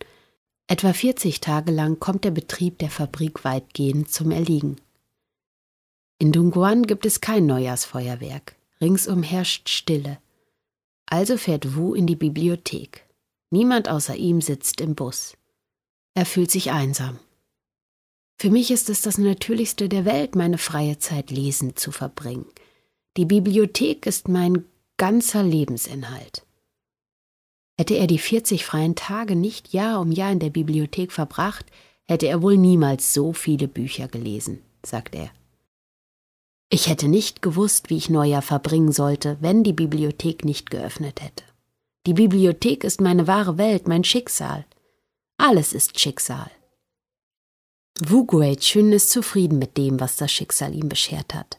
Etwa 0.68 0.94
40 0.94 1.42
Tage 1.42 1.72
lang 1.72 2.00
kommt 2.00 2.24
der 2.24 2.32
Betrieb 2.32 2.80
der 2.80 2.90
Fabrik 2.90 3.44
weitgehend 3.44 4.10
zum 4.12 4.32
Erliegen. 4.32 4.78
In 6.18 6.32
Dongguan 6.32 6.84
gibt 6.84 7.06
es 7.06 7.20
kein 7.20 7.46
Neujahrsfeuerwerk. 7.46 8.56
Ringsum 8.80 9.24
herrscht 9.24 9.70
Stille. 9.70 10.20
Also 11.06 11.38
fährt 11.38 11.76
Wu 11.76 11.94
in 11.94 12.08
die 12.08 12.16
Bibliothek. 12.16 13.06
Niemand 13.52 13.90
außer 13.90 14.16
ihm 14.16 14.42
sitzt 14.42 14.80
im 14.82 14.96
Bus. 14.96 15.38
Er 16.14 16.26
fühlt 16.26 16.50
sich 16.50 16.72
einsam. 16.72 17.20
Für 18.38 18.50
mich 18.50 18.72
ist 18.72 18.90
es 18.90 19.02
das 19.02 19.18
Natürlichste 19.18 19.88
der 19.90 20.06
Welt, 20.06 20.36
meine 20.36 20.58
freie 20.58 20.98
Zeit 20.98 21.30
lesend 21.30 21.78
zu 21.78 21.92
verbringen. 21.92 22.46
Die 23.18 23.26
Bibliothek 23.26 24.06
ist 24.08 24.28
mein 24.28 24.66
ganzer 24.98 25.42
Lebensinhalt. 25.42 26.46
Hätte 27.78 27.96
er 27.96 28.08
die 28.08 28.20
40 28.20 28.66
freien 28.66 28.96
Tage 28.96 29.38
nicht 29.38 29.72
Jahr 29.72 30.02
um 30.02 30.12
Jahr 30.12 30.34
in 30.34 30.40
der 30.40 30.50
Bibliothek 30.50 31.14
verbracht, 31.14 31.66
hätte 32.08 32.28
er 32.28 32.42
wohl 32.42 32.58
niemals 32.58 33.14
so 33.14 33.32
viele 33.32 33.70
Bücher 33.70 34.10
gelesen, 34.10 34.62
sagt 34.86 35.16
er. 35.16 35.32
Ich 36.70 36.88
hätte 36.88 37.08
nicht 37.08 37.42
gewusst, 37.42 37.90
wie 37.90 37.98
ich 37.98 38.10
Neujahr 38.10 38.42
verbringen 38.42 38.92
sollte, 38.92 39.38
wenn 39.40 39.64
die 39.64 39.74
Bibliothek 39.74 40.44
nicht 40.44 40.70
geöffnet 40.70 41.22
hätte. 41.22 41.46
Die 42.06 42.14
Bibliothek 42.14 42.84
ist 42.84 43.00
meine 43.00 43.28
wahre 43.28 43.58
Welt, 43.58 43.88
mein 43.88 44.04
Schicksal. 44.04 44.66
Alles 45.38 45.72
ist 45.72 46.00
Schicksal. 46.00 46.52
Wu 48.00 48.26
Guichun 48.26 48.92
ist 48.92 49.10
zufrieden 49.10 49.58
mit 49.58 49.78
dem, 49.78 50.02
was 50.02 50.18
das 50.18 50.32
Schicksal 50.32 50.76
ihm 50.76 50.90
beschert 50.90 51.34
hat. 51.34 51.58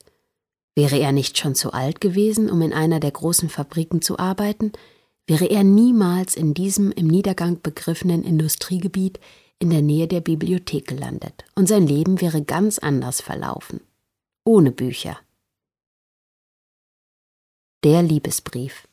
Wäre 0.77 0.99
er 0.99 1.11
nicht 1.11 1.39
schon 1.39 1.55
zu 1.55 1.73
alt 1.73 2.03
gewesen, 2.03 2.51
um 2.51 2.61
in 2.61 2.75
einer 2.75 3.01
der 3.01 3.11
großen 3.11 3.49
Fabriken 3.49 4.03
zu 4.03 4.19
arbeiten, 4.19 4.73
wäre 5.27 5.47
er 5.47 5.65
niemals 5.65 6.37
in 6.37 6.53
diesem 6.53 6.93
im 6.93 7.07
Niedergang 7.07 7.63
begriffenen 7.63 8.23
Industriegebiet 8.23 9.19
in 9.59 9.71
der 9.71 9.81
Nähe 9.81 10.07
der 10.07 10.21
Bibliothek 10.21 10.87
gelandet, 10.87 11.45
und 11.55 11.67
sein 11.67 11.87
Leben 11.87 12.21
wäre 12.21 12.43
ganz 12.43 12.79
anders 12.79 13.23
verlaufen. 13.23 13.81
Ohne 14.45 14.71
Bücher. 14.71 15.19
Der 17.83 18.03
Liebesbrief. 18.03 18.87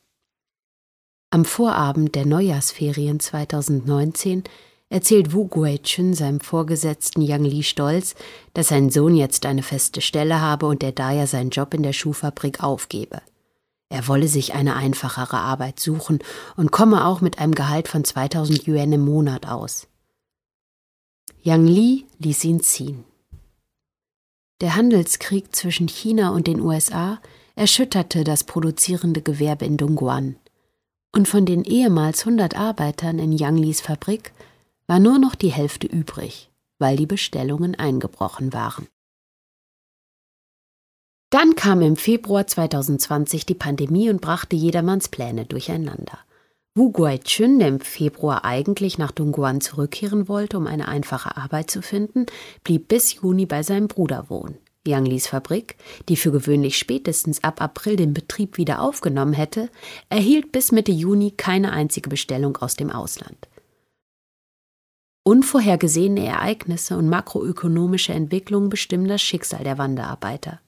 Am 1.32 1.44
Vorabend 1.44 2.16
der 2.16 2.26
Neujahrsferien 2.26 3.20
2019 3.20 4.44
erzählt 4.94 5.34
Wu 5.34 5.48
Guichun 5.48 6.14
seinem 6.14 6.40
Vorgesetzten 6.40 7.24
Yang 7.24 7.46
Li 7.46 7.64
stolz, 7.64 8.14
dass 8.54 8.68
sein 8.68 8.92
Sohn 8.92 9.16
jetzt 9.16 9.48
eine 9.48 9.64
feste 9.64 10.02
Stelle 10.02 10.40
habe 10.40 10.68
und 10.68 10.84
er 10.84 10.92
daher 10.92 11.26
seinen 11.26 11.50
Job 11.50 11.74
in 11.74 11.82
der 11.82 11.94
Schuhfabrik 11.94 12.64
aufgebe. 12.64 13.24
Er 13.90 14.08
wolle 14.08 14.28
sich 14.28 14.54
eine 14.54 14.76
einfachere 14.76 15.38
Arbeit 15.38 15.80
suchen 15.80 16.20
und 16.58 16.72
komme 16.72 17.08
auch 17.08 17.22
mit 17.22 17.40
einem 17.40 17.56
Gehalt 17.56 17.88
von 17.88 18.04
2000 18.04 18.68
Yuan 18.68 18.94
im 18.94 19.02
Monat 19.02 19.48
aus. 19.48 19.88
Yang 21.42 21.66
Li 21.66 22.06
ließ 22.20 22.44
ihn 22.44 22.60
ziehen. 22.60 23.04
Der 24.62 24.76
Handelskrieg 24.76 25.56
zwischen 25.56 25.88
China 25.88 26.30
und 26.30 26.46
den 26.46 26.62
USA 26.62 27.20
erschütterte 27.56 28.24
das 28.24 28.44
produzierende 28.44 29.24
Gewerbe 29.24 29.66
in 29.66 29.78
Dongguan. 29.78 30.36
Und 31.12 31.28
von 31.28 31.48
den 31.48 31.64
ehemals 31.64 32.20
100 32.28 32.56
Arbeitern 32.56 33.18
in 33.18 33.32
Yang 33.32 33.58
Lis 33.58 33.82
Fabrik 33.82 34.34
war 34.88 35.00
nur 35.00 35.20
noch 35.20 35.36
die 35.36 35.52
Hälfte 35.52 35.88
übrig, 35.88 36.52
weil 36.80 36.98
die 36.98 37.06
Bestellungen 37.06 37.76
eingebrochen 37.76 38.54
waren. 38.54 38.88
Dann 41.30 41.56
kam 41.56 41.82
im 41.82 41.96
Februar 41.96 42.46
2020 42.46 43.46
die 43.48 43.56
Pandemie 43.56 44.10
und 44.10 44.22
brachte 44.22 44.56
jedermanns 44.56 45.10
Pläne 45.10 45.46
durcheinander. 45.46 46.20
Wu 46.76 46.92
Guaichun, 46.92 47.60
der 47.60 47.70
im 47.70 47.80
Februar 47.80 48.46
eigentlich 48.46 48.98
nach 48.98 49.12
Dongguan 49.12 49.62
zurückkehren 49.62 50.28
wollte, 50.28 50.58
um 50.58 50.68
eine 50.68 50.88
einfache 50.88 51.38
Arbeit 51.38 51.72
zu 51.72 51.82
finden, 51.82 52.26
blieb 52.64 52.88
bis 52.88 53.16
Juni 53.16 53.46
bei 53.46 53.64
seinem 53.64 53.88
Bruder 53.88 54.30
wohnen. 54.30 54.58
Yang 54.86 55.06
Lis 55.06 55.28
Fabrik, 55.28 55.78
die 56.10 56.18
für 56.18 56.32
gewöhnlich 56.32 56.78
spätestens 56.78 57.44
ab 57.44 57.62
April 57.62 57.96
den 57.96 58.14
Betrieb 58.14 58.58
wieder 58.58 58.82
aufgenommen 58.82 59.34
hätte, 59.34 59.70
erhielt 60.10 60.52
bis 60.52 60.72
Mitte 60.72 60.92
Juni 60.92 61.32
keine 61.32 61.72
einzige 61.72 62.10
Bestellung 62.10 62.58
aus 62.58 62.76
dem 62.76 62.90
Ausland. 62.90 63.48
Unvorhergesehene 65.24 66.26
Ereignisse 66.26 66.98
und 66.98 67.08
makroökonomische 67.08 68.14
Entwicklungen 68.14 68.70
bestimmen 68.70 69.08
das 69.08 69.22
Schicksal 69.22 69.64
der 69.64 69.78
Wanderarbeiter. 69.78 70.60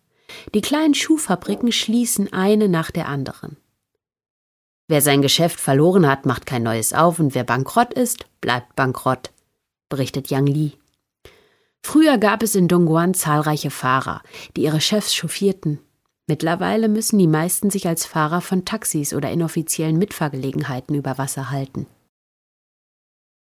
Die 0.54 0.62
kleinen 0.62 0.94
Schuhfabriken 0.94 1.72
schließen 1.72 2.32
eine 2.32 2.70
nach 2.70 2.90
der 2.90 3.10
anderen. 3.10 3.58
Wer 4.88 5.02
sein 5.02 5.22
Geschäft 5.22 5.60
verloren 5.60 6.08
hat, 6.08 6.26
macht 6.26 6.46
kein 6.46 6.64
neues 6.64 6.94
auf 6.94 7.20
und 7.20 7.36
wer 7.36 7.44
bankrott 7.44 7.94
ist, 7.94 8.28
bleibt 8.40 8.76
bankrott, 8.76 9.32
berichtet 9.90 10.30
Yang 10.30 10.48
Li. 10.48 10.72
Früher 11.84 12.18
gab 12.18 12.42
es 12.42 12.56
in 12.56 12.68
Dongguan 12.68 13.14
zahlreiche 13.14 13.72
Fahrer, 13.72 14.22
die 14.56 14.64
ihre 14.64 14.82
Chefs 14.82 15.14
chauffierten. 15.14 15.80
Mittlerweile 16.28 16.88
müssen 16.88 17.20
die 17.20 17.28
meisten 17.28 17.70
sich 17.70 17.88
als 17.88 18.06
Fahrer 18.06 18.42
von 18.42 18.66
Taxis 18.66 19.14
oder 19.14 19.32
inoffiziellen 19.32 19.98
Mitfahrgelegenheiten 19.98 20.96
über 20.96 21.18
Wasser 21.18 21.52
halten. 21.52 21.88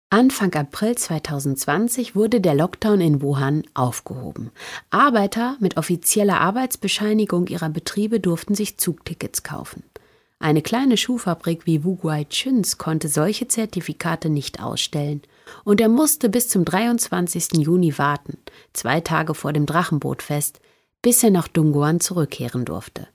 Anfang 0.10 0.56
April 0.56 0.96
2020 0.96 2.16
wurde 2.16 2.40
der 2.40 2.56
Lockdown 2.56 3.02
in 3.02 3.22
Wuhan 3.22 3.64
aufgehoben. 3.74 4.52
Arbeiter 4.90 5.58
mit 5.60 5.76
offizieller 5.76 6.40
Arbeitsbescheinigung 6.40 7.48
ihrer 7.48 7.68
Betriebe 7.68 8.22
durften 8.22 8.56
sich 8.56 8.78
Zugtickets 8.78 9.44
kaufen. 9.44 9.84
Eine 10.40 10.62
kleine 10.62 10.96
Schuhfabrik 10.96 11.66
wie 11.66 11.84
Wuguai 11.84 12.24
Chuns 12.24 12.78
konnte 12.78 13.10
solche 13.10 13.50
Zertifikate 13.50 14.30
nicht 14.30 14.64
ausstellen 14.64 15.24
und 15.66 15.82
er 15.82 15.90
musste 15.90 16.30
bis 16.30 16.48
zum 16.48 16.64
23. 16.64 17.58
Juni 17.58 17.98
warten, 17.98 18.38
zwei 18.72 19.02
Tage 19.02 19.34
vor 19.34 19.52
dem 19.52 19.66
Drachenbootfest, 19.66 20.62
bis 21.02 21.22
er 21.22 21.32
nach 21.32 21.50
Dongguan 21.50 22.00
zurückkehren 22.00 22.64
durfte. 22.64 23.10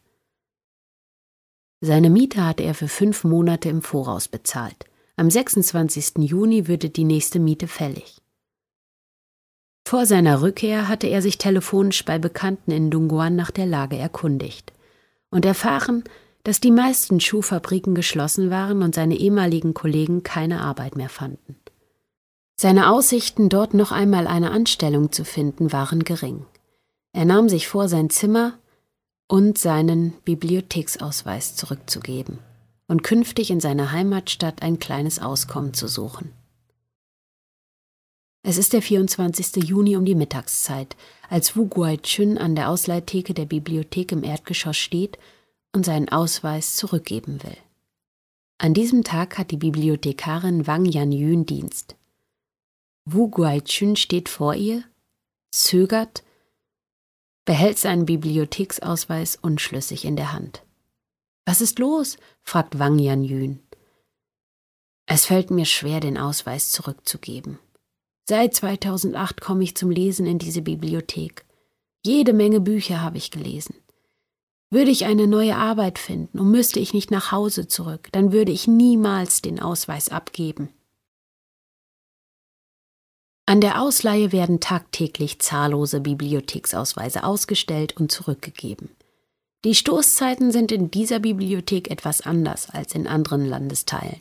Seine 1.80 2.10
Miete 2.10 2.44
hatte 2.44 2.64
er 2.64 2.74
für 2.74 2.88
fünf 2.88 3.24
Monate 3.24 3.70
im 3.70 3.80
Voraus 3.80 4.28
bezahlt. 4.28 4.84
Am 5.22 5.30
26. 5.30 6.14
Juni 6.18 6.66
würde 6.66 6.90
die 6.90 7.04
nächste 7.04 7.38
Miete 7.38 7.68
fällig. 7.68 8.20
Vor 9.86 10.04
seiner 10.04 10.42
Rückkehr 10.42 10.88
hatte 10.88 11.06
er 11.06 11.22
sich 11.22 11.38
telefonisch 11.38 12.04
bei 12.04 12.18
Bekannten 12.18 12.72
in 12.72 12.90
Dongguan 12.90 13.36
nach 13.36 13.52
der 13.52 13.66
Lage 13.66 13.96
erkundigt 13.96 14.72
und 15.30 15.44
erfahren, 15.44 16.02
dass 16.42 16.58
die 16.58 16.72
meisten 16.72 17.20
Schuhfabriken 17.20 17.94
geschlossen 17.94 18.50
waren 18.50 18.82
und 18.82 18.96
seine 18.96 19.14
ehemaligen 19.14 19.74
Kollegen 19.74 20.24
keine 20.24 20.60
Arbeit 20.60 20.96
mehr 20.96 21.08
fanden. 21.08 21.54
Seine 22.56 22.90
Aussichten, 22.90 23.48
dort 23.48 23.74
noch 23.74 23.92
einmal 23.92 24.26
eine 24.26 24.50
Anstellung 24.50 25.12
zu 25.12 25.24
finden, 25.24 25.70
waren 25.70 26.02
gering. 26.02 26.46
Er 27.12 27.26
nahm 27.26 27.48
sich 27.48 27.68
vor, 27.68 27.86
sein 27.86 28.10
Zimmer 28.10 28.58
und 29.28 29.56
seinen 29.56 30.14
Bibliotheksausweis 30.24 31.54
zurückzugeben 31.54 32.40
und 32.92 33.02
künftig 33.02 33.50
in 33.50 33.58
seiner 33.58 33.90
Heimatstadt 33.90 34.60
ein 34.60 34.78
kleines 34.78 35.18
Auskommen 35.18 35.72
zu 35.72 35.88
suchen. 35.88 36.30
Es 38.42 38.58
ist 38.58 38.74
der 38.74 38.82
24. 38.82 39.64
Juni 39.64 39.96
um 39.96 40.04
die 40.04 40.14
Mittagszeit, 40.14 40.94
als 41.30 41.56
Wu 41.56 41.68
Guai-chun 41.68 42.36
an 42.36 42.54
der 42.54 42.68
Ausleihtheke 42.68 43.32
der 43.32 43.46
Bibliothek 43.46 44.12
im 44.12 44.22
Erdgeschoss 44.22 44.76
steht 44.76 45.18
und 45.74 45.86
seinen 45.86 46.10
Ausweis 46.10 46.76
zurückgeben 46.76 47.42
will. 47.42 47.56
An 48.58 48.74
diesem 48.74 49.04
Tag 49.04 49.38
hat 49.38 49.52
die 49.52 49.56
Bibliothekarin 49.56 50.66
Wang 50.66 50.84
Yan-yun 50.84 51.46
Dienst. 51.46 51.96
Wu 53.06 53.30
Guai-chun 53.30 53.96
steht 53.96 54.28
vor 54.28 54.54
ihr, 54.54 54.84
zögert, 55.50 56.24
behält 57.46 57.78
seinen 57.78 58.04
Bibliotheksausweis 58.04 59.36
unschlüssig 59.40 60.04
in 60.04 60.16
der 60.16 60.34
Hand. 60.34 60.62
Was 61.44 61.60
ist 61.60 61.78
los? 61.78 62.16
fragt 62.42 62.78
Wang 62.78 62.98
Yan-yun. 62.98 63.60
Es 65.06 65.26
fällt 65.26 65.50
mir 65.50 65.64
schwer, 65.64 66.00
den 66.00 66.16
Ausweis 66.16 66.70
zurückzugeben. 66.70 67.58
Seit 68.28 68.54
2008 68.54 69.40
komme 69.40 69.64
ich 69.64 69.76
zum 69.76 69.90
Lesen 69.90 70.26
in 70.26 70.38
diese 70.38 70.62
Bibliothek. 70.62 71.44
Jede 72.04 72.32
Menge 72.32 72.60
Bücher 72.60 73.00
habe 73.00 73.18
ich 73.18 73.30
gelesen. 73.30 73.74
Würde 74.70 74.90
ich 74.90 75.04
eine 75.04 75.26
neue 75.26 75.56
Arbeit 75.56 75.98
finden 75.98 76.38
und 76.38 76.50
müsste 76.50 76.80
ich 76.80 76.94
nicht 76.94 77.10
nach 77.10 77.30
Hause 77.30 77.68
zurück, 77.68 78.08
dann 78.12 78.32
würde 78.32 78.52
ich 78.52 78.66
niemals 78.66 79.42
den 79.42 79.60
Ausweis 79.60 80.08
abgeben. 80.08 80.70
An 83.44 83.60
der 83.60 83.82
Ausleihe 83.82 84.32
werden 84.32 84.60
tagtäglich 84.60 85.40
zahllose 85.40 86.00
Bibliotheksausweise 86.00 87.24
ausgestellt 87.24 87.96
und 87.98 88.10
zurückgegeben. 88.10 88.88
Die 89.64 89.76
Stoßzeiten 89.76 90.50
sind 90.50 90.72
in 90.72 90.90
dieser 90.90 91.20
Bibliothek 91.20 91.88
etwas 91.90 92.20
anders 92.20 92.68
als 92.70 92.94
in 92.96 93.06
anderen 93.06 93.46
Landesteilen. 93.46 94.20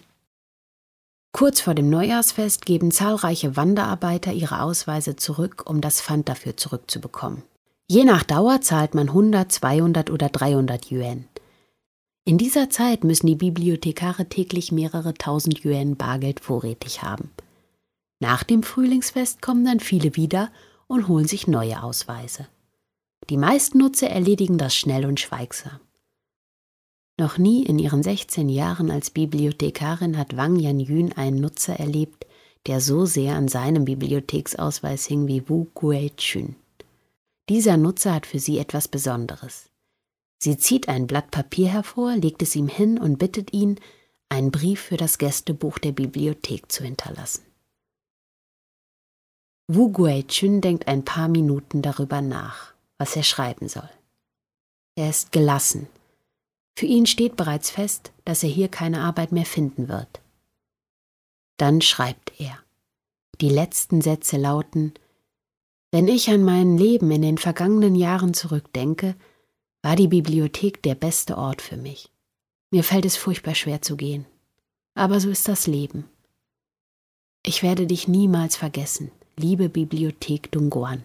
Kurz 1.32 1.62
vor 1.62 1.74
dem 1.74 1.90
Neujahrsfest 1.90 2.66
geben 2.66 2.92
zahlreiche 2.92 3.56
Wanderarbeiter 3.56 4.34
ihre 4.34 4.62
Ausweise 4.62 5.16
zurück, 5.16 5.64
um 5.68 5.82
das 5.82 6.02
Pfand 6.02 6.30
dafür 6.30 6.58
zurückzubekommen. 6.58 7.42
Je 7.88 8.04
nach 8.04 8.24
Dauer 8.24 8.62
zahlt 8.62 8.94
man 8.94 9.08
100, 9.08 9.52
200 9.52 10.12
oder 10.12 10.30
300 10.30 10.92
Yuan. 10.92 11.26
In 12.24 12.38
dieser 12.38 12.70
Zeit 12.70 13.04
müssen 13.04 13.26
die 13.26 13.36
Bibliothekare 13.36 14.30
täglich 14.30 14.72
mehrere 14.72 15.16
tausend 15.16 15.66
Yuan 15.66 15.96
Bargeld 15.96 16.40
vorrätig 16.40 17.02
haben. 17.02 17.32
Nach 18.20 18.44
dem 18.44 18.62
Frühlingsfest 18.62 19.42
kommen 19.42 19.66
dann 19.66 19.80
viele 19.80 20.16
wieder 20.16 20.52
und 20.86 21.08
holen 21.08 21.28
sich 21.28 21.48
neue 21.48 21.82
Ausweise. 21.82 22.48
Die 23.32 23.38
meisten 23.38 23.78
Nutzer 23.78 24.10
erledigen 24.10 24.58
das 24.58 24.76
schnell 24.76 25.06
und 25.06 25.17
schweigsam. 25.17 25.80
Noch 27.17 27.38
nie 27.38 27.63
in 27.63 27.80
ihren 27.80 28.04
16 28.04 28.50
Jahren 28.50 28.91
als 28.91 29.10
Bibliothekarin 29.10 30.17
hat 30.17 30.36
Wang 30.36 30.58
Yanjun 30.58 31.13
einen 31.13 31.39
Nutzer 31.39 31.80
erlebt, 31.80 32.28
der 32.67 32.82
so 32.82 33.06
sehr 33.06 33.36
an 33.38 33.48
seinem 33.48 33.86
Bibliotheksausweis 33.86 35.06
hing 35.06 35.28
wie 35.28 35.48
Wu 35.48 35.67
Guichun. 35.74 36.58
Dieser 37.48 37.78
Nutzer 37.78 38.13
hat 38.15 38.26
für 38.26 38.39
sie 38.39 38.58
etwas 38.60 38.89
Besonderes. 38.89 39.70
Sie 40.38 40.58
zieht 40.58 40.89
ein 40.89 41.08
Blatt 41.08 41.32
Papier 41.32 41.70
hervor, 41.70 42.17
legt 42.17 42.41
es 42.41 42.54
ihm 42.58 42.67
hin 42.67 42.98
und 42.98 43.17
bittet 43.17 43.54
ihn, 43.54 43.80
einen 44.28 44.52
Brief 44.52 44.82
für 44.82 44.98
das 44.98 45.17
Gästebuch 45.17 45.80
der 45.80 45.94
Bibliothek 45.94 46.70
zu 46.70 46.84
hinterlassen. 46.84 47.46
Wu 49.70 49.89
Guichun 49.89 50.60
denkt 50.60 50.89
ein 50.89 51.06
paar 51.06 51.30
Minuten 51.30 51.82
darüber 51.82 52.20
nach, 52.20 52.71
was 53.02 53.16
er 53.16 53.24
schreiben 53.24 53.68
soll. 53.68 53.90
Er 54.96 55.10
ist 55.10 55.32
gelassen. 55.32 55.88
Für 56.78 56.86
ihn 56.86 57.08
steht 57.08 57.36
bereits 57.36 57.72
fest, 57.72 58.12
dass 58.26 58.44
er 58.44 58.50
hier 58.50 58.68
keine 58.68 59.02
Arbeit 59.02 59.32
mehr 59.32 59.48
finden 59.48 59.88
wird. 59.88 60.22
Dann 61.58 61.82
schreibt 61.82 62.40
er. 62.40 62.60
Die 63.42 63.50
letzten 63.50 64.02
Sätze 64.02 64.38
lauten 64.38 64.94
Wenn 65.90 66.08
ich 66.08 66.30
an 66.30 66.44
mein 66.44 66.78
Leben 66.78 67.10
in 67.10 67.24
den 67.24 67.40
vergangenen 67.40 67.96
Jahren 67.96 68.36
zurückdenke, 68.36 69.16
war 69.82 69.96
die 69.96 70.08
Bibliothek 70.08 70.84
der 70.84 70.94
beste 70.94 71.40
Ort 71.40 71.64
für 71.64 71.78
mich. 71.78 72.12
Mir 72.70 72.84
fällt 72.84 73.06
es 73.06 73.18
furchtbar 73.18 73.56
schwer 73.56 73.82
zu 73.82 73.98
gehen. 73.98 74.28
Aber 74.94 75.20
so 75.20 75.32
ist 75.32 75.48
das 75.48 75.66
Leben. 75.66 76.08
Ich 77.44 77.64
werde 77.64 77.88
dich 77.88 78.08
niemals 78.08 78.58
vergessen, 78.58 79.10
liebe 79.38 79.70
Bibliothek 79.70 80.52
Dunguan. 80.52 81.04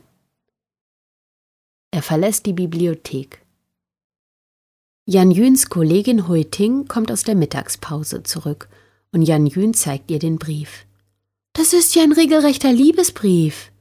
Er 1.96 2.02
verlässt 2.02 2.44
die 2.44 2.52
Bibliothek. 2.52 3.40
Yan 5.06 5.30
Yüns 5.30 5.70
Kollegin 5.70 6.28
Hui 6.28 6.44
Ting 6.44 6.86
kommt 6.88 7.10
aus 7.10 7.22
der 7.22 7.34
Mittagspause 7.34 8.22
zurück 8.22 8.68
und 9.12 9.22
Yan 9.22 9.46
Yün 9.46 9.72
zeigt 9.72 10.10
ihr 10.10 10.18
den 10.18 10.36
Brief. 10.36 10.84
Das 11.54 11.72
ist 11.72 11.94
ja 11.94 12.02
ein 12.02 12.12
regelrechter 12.12 12.70
Liebesbrief, 12.70 13.72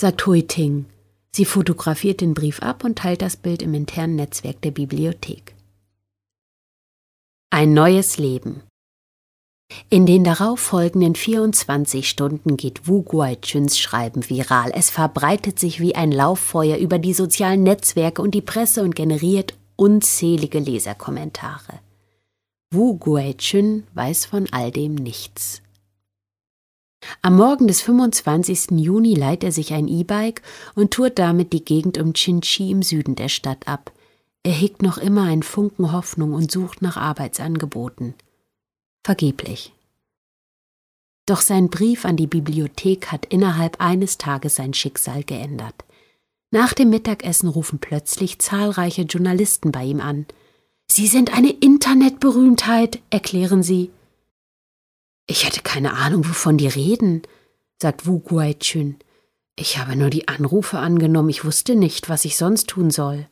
sagt 0.00 0.26
Hui 0.26 0.42
Ting. 0.48 0.86
Sie 1.30 1.44
fotografiert 1.44 2.22
den 2.22 2.34
Brief 2.34 2.60
ab 2.60 2.82
und 2.82 2.98
teilt 2.98 3.22
das 3.22 3.36
Bild 3.36 3.62
im 3.62 3.72
internen 3.74 4.16
Netzwerk 4.16 4.60
der 4.62 4.72
Bibliothek. 4.72 5.54
Ein 7.50 7.72
neues 7.72 8.18
Leben. 8.18 8.62
In 9.88 10.06
den 10.06 10.24
darauf 10.24 10.60
folgenden 10.60 11.14
24 11.14 12.08
Stunden 12.08 12.56
geht 12.56 12.86
Wu 12.88 13.02
Guaichuns 13.02 13.78
Schreiben 13.78 14.28
viral. 14.28 14.72
Es 14.74 14.90
verbreitet 14.90 15.58
sich 15.58 15.80
wie 15.80 15.94
ein 15.94 16.12
Lauffeuer 16.12 16.76
über 16.76 16.98
die 16.98 17.14
sozialen 17.14 17.62
Netzwerke 17.62 18.22
und 18.22 18.34
die 18.34 18.40
Presse 18.40 18.82
und 18.82 18.94
generiert 18.94 19.54
unzählige 19.76 20.58
Leserkommentare. 20.58 21.80
Wu 22.72 22.98
Guaichun 22.98 23.84
weiß 23.94 24.26
von 24.26 24.46
all 24.52 24.70
dem 24.70 24.94
nichts. 24.94 25.62
Am 27.22 27.36
Morgen 27.36 27.66
des 27.66 27.80
25. 27.80 28.72
Juni 28.72 29.14
leiht 29.14 29.42
er 29.42 29.52
sich 29.52 29.72
ein 29.72 29.88
E-Bike 29.88 30.42
und 30.74 30.92
tourt 30.92 31.18
damit 31.18 31.52
die 31.52 31.64
Gegend 31.64 31.98
um 31.98 32.12
Chinchi 32.12 32.70
im 32.70 32.82
Süden 32.82 33.16
der 33.16 33.28
Stadt 33.28 33.66
ab. 33.66 33.90
Er 34.42 34.52
hegt 34.52 34.82
noch 34.82 34.98
immer 34.98 35.24
einen 35.24 35.42
Funken 35.42 35.92
Hoffnung 35.92 36.32
und 36.32 36.50
sucht 36.50 36.82
nach 36.82 36.96
Arbeitsangeboten. 36.96 38.14
Vergeblich. 39.02 39.72
Doch 41.26 41.40
sein 41.40 41.70
Brief 41.70 42.04
an 42.04 42.16
die 42.16 42.26
Bibliothek 42.26 43.12
hat 43.12 43.26
innerhalb 43.26 43.80
eines 43.80 44.18
Tages 44.18 44.56
sein 44.56 44.74
Schicksal 44.74 45.22
geändert. 45.22 45.84
Nach 46.50 46.74
dem 46.74 46.90
Mittagessen 46.90 47.48
rufen 47.48 47.78
plötzlich 47.78 48.40
zahlreiche 48.40 49.02
Journalisten 49.02 49.70
bei 49.70 49.84
ihm 49.84 50.00
an. 50.00 50.26
Sie 50.90 51.06
sind 51.06 51.32
eine 51.32 51.50
Internetberühmtheit, 51.50 53.00
erklären 53.10 53.62
sie. 53.62 53.90
Ich 55.28 55.46
hätte 55.46 55.62
keine 55.62 55.92
Ahnung, 55.92 56.28
wovon 56.28 56.58
die 56.58 56.66
reden, 56.66 57.22
sagt 57.80 58.08
Wu 58.08 58.18
Guaichun. 58.18 58.96
Ich 59.54 59.78
habe 59.78 59.94
nur 59.94 60.10
die 60.10 60.26
Anrufe 60.26 60.78
angenommen, 60.78 61.28
ich 61.28 61.44
wusste 61.44 61.76
nicht, 61.76 62.08
was 62.08 62.24
ich 62.24 62.36
sonst 62.36 62.68
tun 62.68 62.90
soll. 62.90 63.28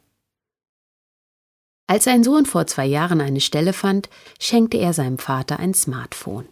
Als 1.91 2.05
sein 2.05 2.23
Sohn 2.23 2.45
vor 2.45 2.67
zwei 2.67 2.85
Jahren 2.85 3.23
eine 3.23 3.41
Stelle 3.41 3.73
fand, 3.73 4.11
schenkte 4.39 4.77
er 4.77 4.93
seinem 4.93 5.17
Vater 5.17 5.59
ein 5.59 5.73
Smartphone. 5.73 6.47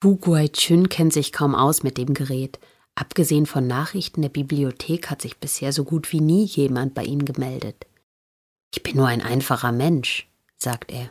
Wu 0.00 0.16
Guai-chun 0.16 0.88
kennt 0.88 1.12
sich 1.12 1.30
kaum 1.30 1.54
aus 1.54 1.82
mit 1.82 1.98
dem 1.98 2.14
Gerät. 2.14 2.58
Abgesehen 2.94 3.44
von 3.44 3.66
Nachrichten 3.66 4.22
der 4.22 4.30
Bibliothek 4.30 5.10
hat 5.10 5.20
sich 5.20 5.36
bisher 5.36 5.74
so 5.74 5.84
gut 5.84 6.10
wie 6.10 6.22
nie 6.22 6.44
jemand 6.44 6.94
bei 6.94 7.04
ihm 7.04 7.26
gemeldet. 7.26 7.86
Ich 8.74 8.82
bin 8.82 8.96
nur 8.96 9.06
ein 9.06 9.20
einfacher 9.20 9.72
Mensch, 9.72 10.26
sagt 10.56 10.90
er. 10.90 11.10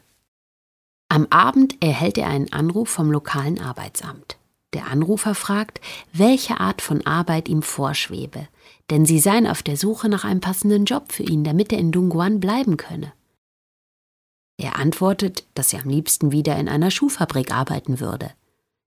Am 1.07 1.27
Abend 1.29 1.75
erhält 1.83 2.17
er 2.17 2.27
einen 2.27 2.51
Anruf 2.51 2.89
vom 2.89 3.11
lokalen 3.11 3.61
Arbeitsamt. 3.61 4.37
Der 4.73 4.87
Anrufer 4.87 5.35
fragt, 5.35 5.81
welche 6.11 6.59
Art 6.59 6.81
von 6.81 7.05
Arbeit 7.05 7.47
ihm 7.47 7.61
vorschwebe, 7.61 8.47
denn 8.89 9.05
sie 9.05 9.19
seien 9.19 9.45
auf 9.45 9.61
der 9.61 9.77
Suche 9.77 10.09
nach 10.09 10.23
einem 10.23 10.41
passenden 10.41 10.85
Job 10.85 11.11
für 11.11 11.23
ihn, 11.23 11.43
damit 11.43 11.71
er 11.71 11.77
in 11.77 11.91
Dongguan 11.91 12.39
bleiben 12.39 12.77
könne. 12.77 13.13
Er 14.57 14.77
antwortet, 14.77 15.45
dass 15.53 15.73
er 15.73 15.81
am 15.81 15.89
liebsten 15.89 16.31
wieder 16.31 16.57
in 16.57 16.69
einer 16.69 16.91
Schuhfabrik 16.91 17.51
arbeiten 17.51 17.99
würde. 17.99 18.31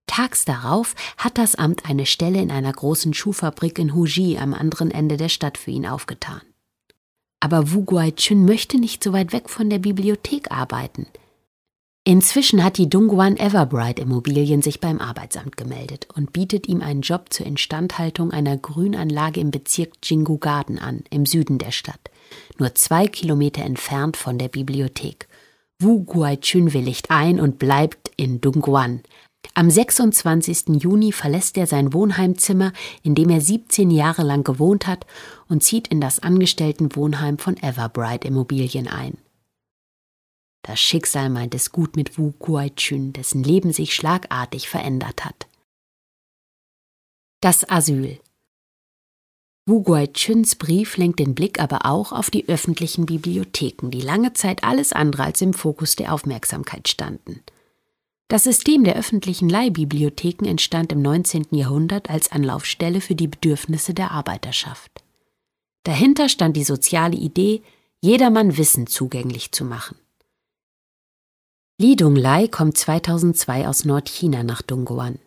Tags 0.07 0.45
darauf 0.45 0.95
hat 1.19 1.37
das 1.37 1.55
Amt 1.55 1.85
eine 1.89 2.07
Stelle 2.07 2.41
in 2.41 2.51
einer 2.51 2.73
großen 2.73 3.13
Schuhfabrik 3.13 3.79
in 3.79 3.95
Huji 3.95 4.39
am 4.39 4.55
anderen 4.55 4.91
Ende 4.91 5.17
der 5.17 5.29
Stadt 5.29 5.59
für 5.59 5.71
ihn 5.71 5.87
aufgetan. 5.87 6.41
Aber 7.41 7.73
Wu 7.73 7.85
Guaichun 7.85 8.45
möchte 8.45 8.79
nicht 8.79 9.05
so 9.05 9.13
weit 9.13 9.33
weg 9.33 9.49
von 9.49 9.71
der 9.71 9.79
Bibliothek 9.79 10.51
arbeiten. 10.51 11.07
Inzwischen 12.05 12.65
hat 12.65 12.79
die 12.79 12.89
Dongguan 12.89 13.37
Everbright 13.37 13.99
Immobilien 13.99 14.63
sich 14.63 14.81
beim 14.81 14.99
Arbeitsamt 14.99 15.59
gemeldet 15.59 16.09
und 16.15 16.33
bietet 16.33 16.67
ihm 16.67 16.81
einen 16.81 17.03
Job 17.03 17.27
zur 17.29 17.45
Instandhaltung 17.45 18.33
einer 18.33 18.57
Grünanlage 18.57 19.41
im 19.41 19.51
Bezirk 19.51 19.91
Jingu 20.03 20.39
Garden 20.39 20.79
an, 20.79 21.05
im 21.11 21.27
Süden 21.27 21.59
der 21.59 21.71
Stadt, 21.71 22.01
nur 22.57 22.75
zwei 22.75 23.07
Kilometer 23.09 23.63
entfernt 23.63 24.17
von 24.17 24.39
der 24.39 24.49
Bibliothek. 24.49 25.28
Wu 25.81 26.05
Guaichun 26.05 26.73
willigt 26.73 27.11
ein 27.11 27.39
und 27.39 27.61
bleibt 27.61 28.11
in 28.17 28.41
Dongguan. 28.41 29.03
Am 29.55 29.71
26. 29.71 30.83
Juni 30.83 31.13
verlässt 31.13 31.57
er 31.57 31.69
sein 31.69 31.93
Wohnheimzimmer, 31.93 32.73
in 33.05 33.15
dem 33.15 33.31
er 33.31 33.41
17 33.41 33.91
Jahre 33.91 34.25
lang 34.25 34.43
gewohnt 34.43 34.89
hat, 34.89 35.07
und 35.49 35.63
zieht 35.63 35.87
in 35.87 36.01
das 36.01 36.19
Angestelltenwohnheim 36.19 37.39
von 37.39 37.57
Everbright 37.57 38.25
Immobilien 38.25 38.89
ein. 38.89 39.19
Das 40.63 40.81
Schicksal 40.81 41.31
meint 41.31 41.55
es 41.55 41.71
gut 41.71 41.95
mit 41.95 42.19
Wu 42.19 42.33
Guaichun, 42.41 43.13
dessen 43.13 43.45
Leben 43.45 43.73
sich 43.73 43.95
schlagartig 43.95 44.69
verändert 44.69 45.25
hat. 45.25 45.47
Das 47.41 47.69
Asyl. 47.71 48.19
Wu 49.69 49.83
Guaichuns 49.83 50.57
Brief 50.57 50.97
lenkt 50.97 51.19
den 51.19 51.35
Blick 51.35 51.61
aber 51.61 51.85
auch 51.85 52.13
auf 52.13 52.31
die 52.31 52.49
öffentlichen 52.49 53.05
Bibliotheken, 53.05 53.91
die 53.91 54.01
lange 54.01 54.33
Zeit 54.33 54.65
alles 54.65 54.95
andere 54.95 55.25
als 55.25 55.43
im 55.43 55.53
Fokus 55.53 55.95
der 55.95 56.15
Aufmerksamkeit 56.15 56.89
standen. 56.89 57.43
Das 58.29 58.45
System 58.45 58.83
der 58.83 58.97
öffentlichen 58.97 59.51
Leihbibliotheken 59.51 60.47
entstand 60.47 60.91
im 60.91 61.03
19. 61.03 61.49
Jahrhundert 61.51 62.09
als 62.09 62.33
Anlaufstelle 62.33 63.03
für 63.03 63.15
die 63.15 63.29
Bedürfnisse 63.29 63.93
der 63.93 64.11
Arbeiterschaft. 64.11 65.05
Dahinter 65.83 66.31
stand 66.31 66.57
die 66.57 66.65
soziale 66.65 67.17
Idee, 67.17 67.61
jedermann 68.01 68.57
Wissen 68.57 68.87
zugänglich 68.87 69.53
zu 69.53 69.67
machen. 69.67 69.99
Li 71.77 71.95
Donglai 71.95 72.49
kommt 72.49 72.79
2002 72.79 73.69
aus 73.69 73.85
Nordchina 73.85 74.45
nach 74.45 74.63
Dongguan. 74.63 75.19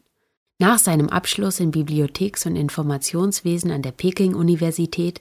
Nach 0.62 0.78
seinem 0.78 1.10
Abschluss 1.10 1.60
in 1.60 1.72
Bibliotheks- 1.72 2.46
und 2.46 2.56
Informationswesen 2.56 3.72
an 3.72 3.82
der 3.82 3.94
Peking-Universität 3.94 5.20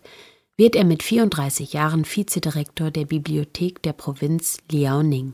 wird 0.59 0.77
er 0.77 0.85
mit 0.85 1.03
34 1.03 1.73
Jahren 1.73 2.05
Vizedirektor 2.05 2.91
der 2.91 3.07
Bibliothek 3.07 3.83
der 3.83 3.95
Provinz 3.95 4.59
Liaoning. 4.71 5.33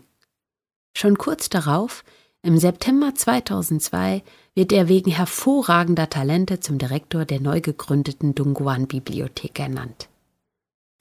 Schon 0.96 1.18
kurz 1.18 1.48
darauf, 1.48 2.04
im 2.42 2.56
September 2.56 3.16
2002, 3.16 4.22
wird 4.54 4.70
er 4.70 4.88
wegen 4.88 5.10
hervorragender 5.10 6.08
Talente 6.08 6.60
zum 6.60 6.78
Direktor 6.78 7.24
der 7.24 7.40
neu 7.40 7.60
gegründeten 7.60 8.32
Dongguan-Bibliothek 8.36 9.58
ernannt. 9.58 10.08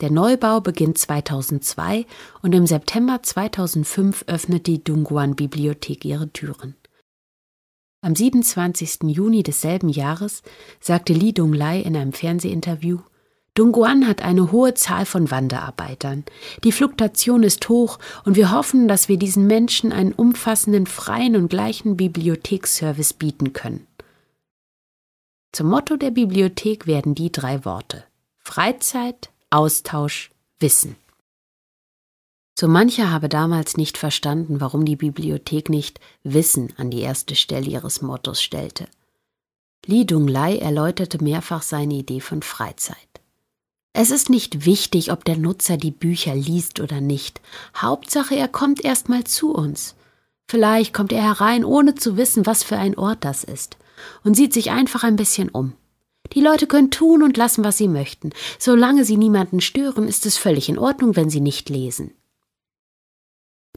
Der 0.01 0.09
Neubau 0.09 0.61
beginnt 0.61 0.97
2002 0.97 2.07
und 2.41 2.55
im 2.55 2.65
September 2.65 3.21
2005 3.21 4.23
öffnet 4.25 4.65
die 4.65 4.83
Dongguan-Bibliothek 4.83 6.05
ihre 6.05 6.29
Türen. 6.29 6.73
Am 8.05 8.15
27. 8.15 8.99
Juni 9.07 9.41
desselben 9.41 9.89
Jahres 9.89 10.43
sagte 10.79 11.11
Li 11.11 11.33
Donglai 11.33 11.81
in 11.81 11.97
einem 11.97 12.13
Fernsehinterview, 12.13 12.99
Dongguan 13.55 14.07
hat 14.07 14.21
eine 14.21 14.51
hohe 14.51 14.75
Zahl 14.75 15.07
von 15.07 15.31
Wanderarbeitern. 15.31 16.23
Die 16.63 16.71
Fluktuation 16.71 17.41
ist 17.41 17.67
hoch 17.67 17.97
und 18.23 18.35
wir 18.35 18.51
hoffen, 18.51 18.87
dass 18.87 19.09
wir 19.09 19.17
diesen 19.17 19.47
Menschen 19.47 19.91
einen 19.91 20.11
umfassenden, 20.11 20.85
freien 20.85 21.35
und 21.35 21.49
gleichen 21.49 21.97
Bibliotheksservice 21.97 23.13
bieten 23.13 23.53
können. 23.53 23.87
Zum 25.51 25.69
Motto 25.69 25.97
der 25.97 26.11
Bibliothek 26.11 26.85
werden 26.85 27.15
die 27.15 27.31
drei 27.31 27.65
Worte 27.65 28.03
Freizeit, 28.37 29.31
Austausch, 29.49 30.29
Wissen. 30.59 30.95
So 32.57 32.69
mancher 32.69 33.11
habe 33.11 33.27
damals 33.27 33.75
nicht 33.75 33.97
verstanden, 33.97 34.61
warum 34.61 34.85
die 34.85 34.95
Bibliothek 34.95 35.69
nicht 35.69 35.99
Wissen 36.23 36.71
an 36.77 36.89
die 36.89 37.01
erste 37.01 37.35
Stelle 37.35 37.69
ihres 37.69 38.01
Mottos 38.01 38.41
stellte. 38.41 38.87
Li 39.85 40.05
Dunglai 40.05 40.57
erläuterte 40.57 41.21
mehrfach 41.21 41.61
seine 41.61 41.95
Idee 41.95 42.21
von 42.21 42.41
Freizeit. 42.41 42.97
Es 43.91 44.09
ist 44.09 44.29
nicht 44.29 44.65
wichtig, 44.65 45.11
ob 45.11 45.25
der 45.25 45.37
Nutzer 45.37 45.77
die 45.77 45.91
Bücher 45.91 46.33
liest 46.33 46.79
oder 46.79 47.01
nicht. 47.01 47.41
Hauptsache, 47.75 48.35
er 48.35 48.47
kommt 48.47 48.83
erst 48.83 49.09
mal 49.09 49.25
zu 49.25 49.53
uns. 49.53 49.95
Vielleicht 50.47 50.93
kommt 50.93 51.11
er 51.11 51.23
herein, 51.23 51.65
ohne 51.65 51.95
zu 51.95 52.17
wissen, 52.17 52.45
was 52.45 52.63
für 52.63 52.77
ein 52.77 52.97
Ort 52.97 53.25
das 53.25 53.43
ist, 53.43 53.77
und 54.23 54.35
sieht 54.35 54.53
sich 54.53 54.71
einfach 54.71 55.03
ein 55.03 55.15
bisschen 55.17 55.49
um. 55.49 55.73
Die 56.33 56.41
Leute 56.41 56.67
können 56.67 56.91
tun 56.91 57.21
und 57.21 57.37
lassen, 57.37 57.63
was 57.63 57.77
sie 57.77 57.87
möchten. 57.87 58.31
Solange 58.59 59.05
sie 59.05 59.17
niemanden 59.17 59.61
stören, 59.61 60.07
ist 60.07 60.25
es 60.25 60.37
völlig 60.37 60.69
in 60.69 60.79
Ordnung, 60.79 61.15
wenn 61.15 61.29
sie 61.29 61.41
nicht 61.41 61.69
lesen. 61.69 62.11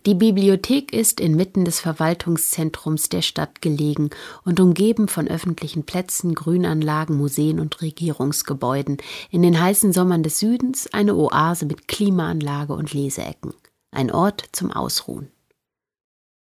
Die 0.09 0.15
Bibliothek 0.15 0.95
ist 0.95 1.21
inmitten 1.21 1.67
des 1.67 1.81
Verwaltungszentrums 1.81 3.11
der 3.11 3.21
Stadt 3.21 3.61
gelegen 3.61 4.09
und 4.43 4.59
umgeben 4.59 5.07
von 5.07 5.29
öffentlichen 5.29 5.85
Plätzen, 5.85 6.35
Grünanlagen, 6.35 7.15
Museen 7.15 7.61
und 7.61 7.83
Regierungsgebäuden. 7.83 8.97
In 9.31 9.43
den 9.43 9.61
heißen 9.61 9.93
Sommern 9.93 10.23
des 10.23 10.39
Südens 10.39 10.87
eine 10.95 11.15
Oase 11.15 11.67
mit 11.67 11.89
Klimaanlage 11.89 12.73
und 12.73 12.95
Leseecken. 12.95 13.53
Ein 13.91 14.11
Ort 14.11 14.45
zum 14.53 14.71
Ausruhen. 14.71 15.31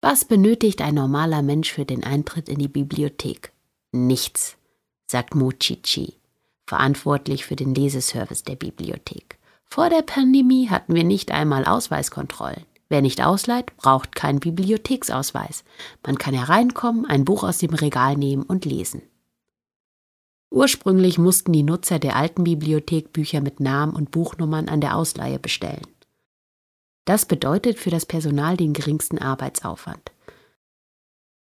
Was 0.00 0.24
benötigt 0.24 0.80
ein 0.80 0.94
normaler 0.94 1.42
Mensch 1.42 1.72
für 1.72 1.84
den 1.84 2.04
Eintritt 2.04 2.48
in 2.48 2.60
die 2.60 2.68
Bibliothek? 2.68 3.50
Nichts, 3.90 4.58
sagt 5.08 5.34
Mochichi, 5.34 6.14
verantwortlich 6.68 7.46
für 7.46 7.56
den 7.56 7.74
Leseservice 7.74 8.44
der 8.44 8.54
Bibliothek. 8.54 9.40
Vor 9.68 9.90
der 9.90 10.02
Pandemie 10.02 10.68
hatten 10.68 10.94
wir 10.94 11.02
nicht 11.02 11.32
einmal 11.32 11.64
Ausweiskontrollen. 11.64 12.69
Wer 12.90 13.02
nicht 13.02 13.22
ausleiht, 13.24 13.76
braucht 13.76 14.16
keinen 14.16 14.40
Bibliotheksausweis. 14.40 15.64
Man 16.04 16.18
kann 16.18 16.34
hereinkommen, 16.34 17.06
ein 17.06 17.24
Buch 17.24 17.44
aus 17.44 17.58
dem 17.58 17.72
Regal 17.72 18.16
nehmen 18.16 18.42
und 18.42 18.64
lesen. 18.64 19.02
Ursprünglich 20.50 21.16
mussten 21.16 21.52
die 21.52 21.62
Nutzer 21.62 22.00
der 22.00 22.16
alten 22.16 22.42
Bibliothek 22.42 23.12
Bücher 23.12 23.40
mit 23.40 23.60
Namen 23.60 23.94
und 23.94 24.10
Buchnummern 24.10 24.68
an 24.68 24.80
der 24.80 24.96
Ausleihe 24.96 25.38
bestellen. 25.38 25.86
Das 27.04 27.26
bedeutet 27.26 27.78
für 27.78 27.90
das 27.90 28.04
Personal 28.04 28.56
den 28.56 28.72
geringsten 28.72 29.18
Arbeitsaufwand. 29.18 30.10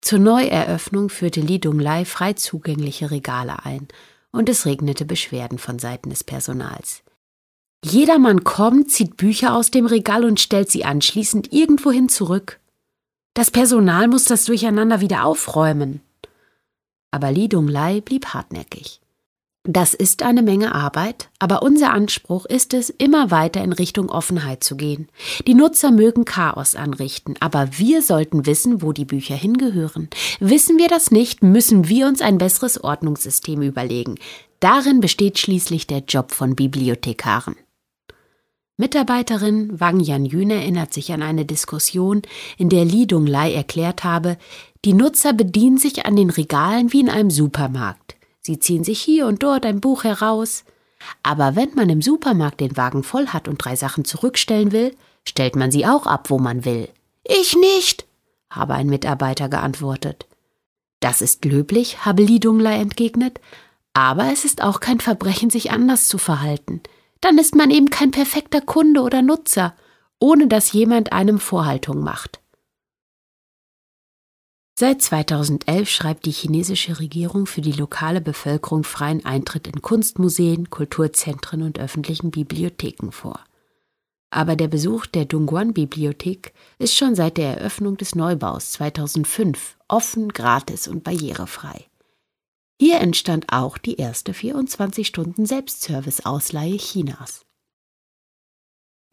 Zur 0.01 0.19
Neueröffnung 0.19 1.07
führte 1.09 1.39
Li 1.39 1.59
Dunglai 1.59 2.03
frei 2.03 2.33
zugängliche 2.33 3.09
Regale 3.09 3.63
ein 3.63 3.87
und 4.31 4.49
es 4.49 4.65
regnete 4.65 5.05
Beschwerden 5.05 5.59
von 5.59 5.79
Seiten 5.79 6.09
des 6.09 6.25
Personals. 6.25 7.03
Jedermann 7.83 8.43
kommt, 8.43 8.91
zieht 8.91 9.17
Bücher 9.17 9.55
aus 9.55 9.71
dem 9.71 9.87
Regal 9.87 10.23
und 10.23 10.39
stellt 10.39 10.69
sie 10.69 10.85
anschließend 10.85 11.51
irgendwohin 11.51 12.09
zurück. 12.09 12.59
Das 13.33 13.49
Personal 13.49 14.07
muss 14.07 14.25
das 14.25 14.45
Durcheinander 14.45 15.01
wieder 15.01 15.25
aufräumen. 15.25 16.01
Aber 17.11 17.31
Li 17.31 17.49
Dunglai 17.49 18.01
blieb 18.01 18.27
hartnäckig. 18.27 19.01
Das 19.63 19.93
ist 19.93 20.23
eine 20.23 20.41
Menge 20.41 20.73
Arbeit, 20.73 21.29
aber 21.37 21.61
unser 21.61 21.91
Anspruch 21.93 22.45
ist 22.45 22.73
es, 22.73 22.89
immer 22.89 23.29
weiter 23.29 23.63
in 23.63 23.73
Richtung 23.73 24.09
Offenheit 24.09 24.63
zu 24.63 24.75
gehen. 24.75 25.07
Die 25.45 25.53
Nutzer 25.53 25.91
mögen 25.91 26.25
Chaos 26.25 26.75
anrichten, 26.75 27.35
aber 27.39 27.77
wir 27.77 28.01
sollten 28.01 28.47
wissen, 28.47 28.81
wo 28.81 28.91
die 28.91 29.05
Bücher 29.05 29.35
hingehören. 29.35 30.09
Wissen 30.39 30.79
wir 30.79 30.87
das 30.87 31.11
nicht, 31.11 31.43
müssen 31.43 31.87
wir 31.87 32.07
uns 32.07 32.21
ein 32.21 32.39
besseres 32.39 32.83
Ordnungssystem 32.83 33.61
überlegen. 33.61 34.15
Darin 34.59 34.99
besteht 34.99 35.37
schließlich 35.37 35.85
der 35.85 35.99
Job 35.99 36.31
von 36.31 36.55
Bibliothekaren. 36.55 37.55
Mitarbeiterin 38.81 39.79
Wang 39.79 39.99
Yanjun 39.99 40.49
erinnert 40.49 40.91
sich 40.91 41.13
an 41.13 41.21
eine 41.21 41.45
Diskussion, 41.45 42.23
in 42.57 42.67
der 42.67 42.83
Li 42.83 43.05
Dunglai 43.05 43.53
erklärt 43.53 44.03
habe, 44.03 44.39
die 44.83 44.93
Nutzer 44.93 45.33
bedienen 45.33 45.77
sich 45.77 46.07
an 46.07 46.15
den 46.15 46.31
Regalen 46.31 46.91
wie 46.91 47.01
in 47.01 47.09
einem 47.09 47.29
Supermarkt. 47.29 48.15
Sie 48.39 48.57
ziehen 48.57 48.83
sich 48.83 48.99
hier 48.99 49.27
und 49.27 49.43
dort 49.43 49.67
ein 49.67 49.81
Buch 49.81 50.03
heraus. 50.03 50.63
Aber 51.21 51.55
wenn 51.55 51.75
man 51.75 51.91
im 51.91 52.01
Supermarkt 52.01 52.59
den 52.59 52.75
Wagen 52.75 53.03
voll 53.03 53.27
hat 53.27 53.47
und 53.47 53.63
drei 53.63 53.75
Sachen 53.75 54.03
zurückstellen 54.03 54.71
will, 54.71 54.95
stellt 55.27 55.55
man 55.55 55.69
sie 55.69 55.85
auch 55.85 56.07
ab, 56.07 56.31
wo 56.31 56.39
man 56.39 56.65
will. 56.65 56.89
Ich 57.23 57.55
nicht, 57.55 58.07
habe 58.49 58.73
ein 58.73 58.87
Mitarbeiter 58.87 59.47
geantwortet. 59.47 60.25
Das 61.01 61.21
ist 61.21 61.45
löblich, 61.45 62.03
habe 62.03 62.23
Li 62.23 62.39
Dunglai 62.39 62.79
entgegnet, 62.79 63.39
aber 63.93 64.31
es 64.33 64.43
ist 64.43 64.63
auch 64.63 64.79
kein 64.79 64.99
Verbrechen, 64.99 65.51
sich 65.51 65.69
anders 65.69 66.07
zu 66.07 66.17
verhalten 66.17 66.81
dann 67.21 67.37
ist 67.37 67.55
man 67.55 67.71
eben 67.71 67.89
kein 67.89 68.11
perfekter 68.11 68.61
Kunde 68.61 69.01
oder 69.01 69.21
Nutzer, 69.21 69.75
ohne 70.19 70.47
dass 70.47 70.73
jemand 70.73 71.13
einem 71.13 71.39
Vorhaltung 71.39 72.01
macht. 72.01 72.41
Seit 74.77 75.01
2011 75.01 75.89
schreibt 75.89 76.25
die 76.25 76.31
chinesische 76.31 76.99
Regierung 76.99 77.45
für 77.45 77.61
die 77.61 77.71
lokale 77.71 78.19
Bevölkerung 78.19 78.83
freien 78.83 79.23
Eintritt 79.25 79.67
in 79.67 79.83
Kunstmuseen, 79.83 80.71
Kulturzentren 80.71 81.61
und 81.61 81.79
öffentlichen 81.79 82.31
Bibliotheken 82.31 83.11
vor. 83.11 83.39
Aber 84.31 84.55
der 84.55 84.69
Besuch 84.69 85.05
der 85.05 85.25
Dongguan-Bibliothek 85.25 86.53
ist 86.79 86.95
schon 86.95 87.13
seit 87.13 87.37
der 87.37 87.57
Eröffnung 87.57 87.97
des 87.97 88.15
Neubaus 88.15 88.71
2005 88.71 89.77
offen, 89.87 90.29
gratis 90.29 90.87
und 90.87 91.03
barrierefrei. 91.03 91.90
Hier 92.83 92.99
entstand 92.99 93.53
auch 93.53 93.77
die 93.77 93.97
erste 93.97 94.31
24-Stunden-Selbstservice-Ausleihe 94.31 96.77
Chinas. 96.77 97.45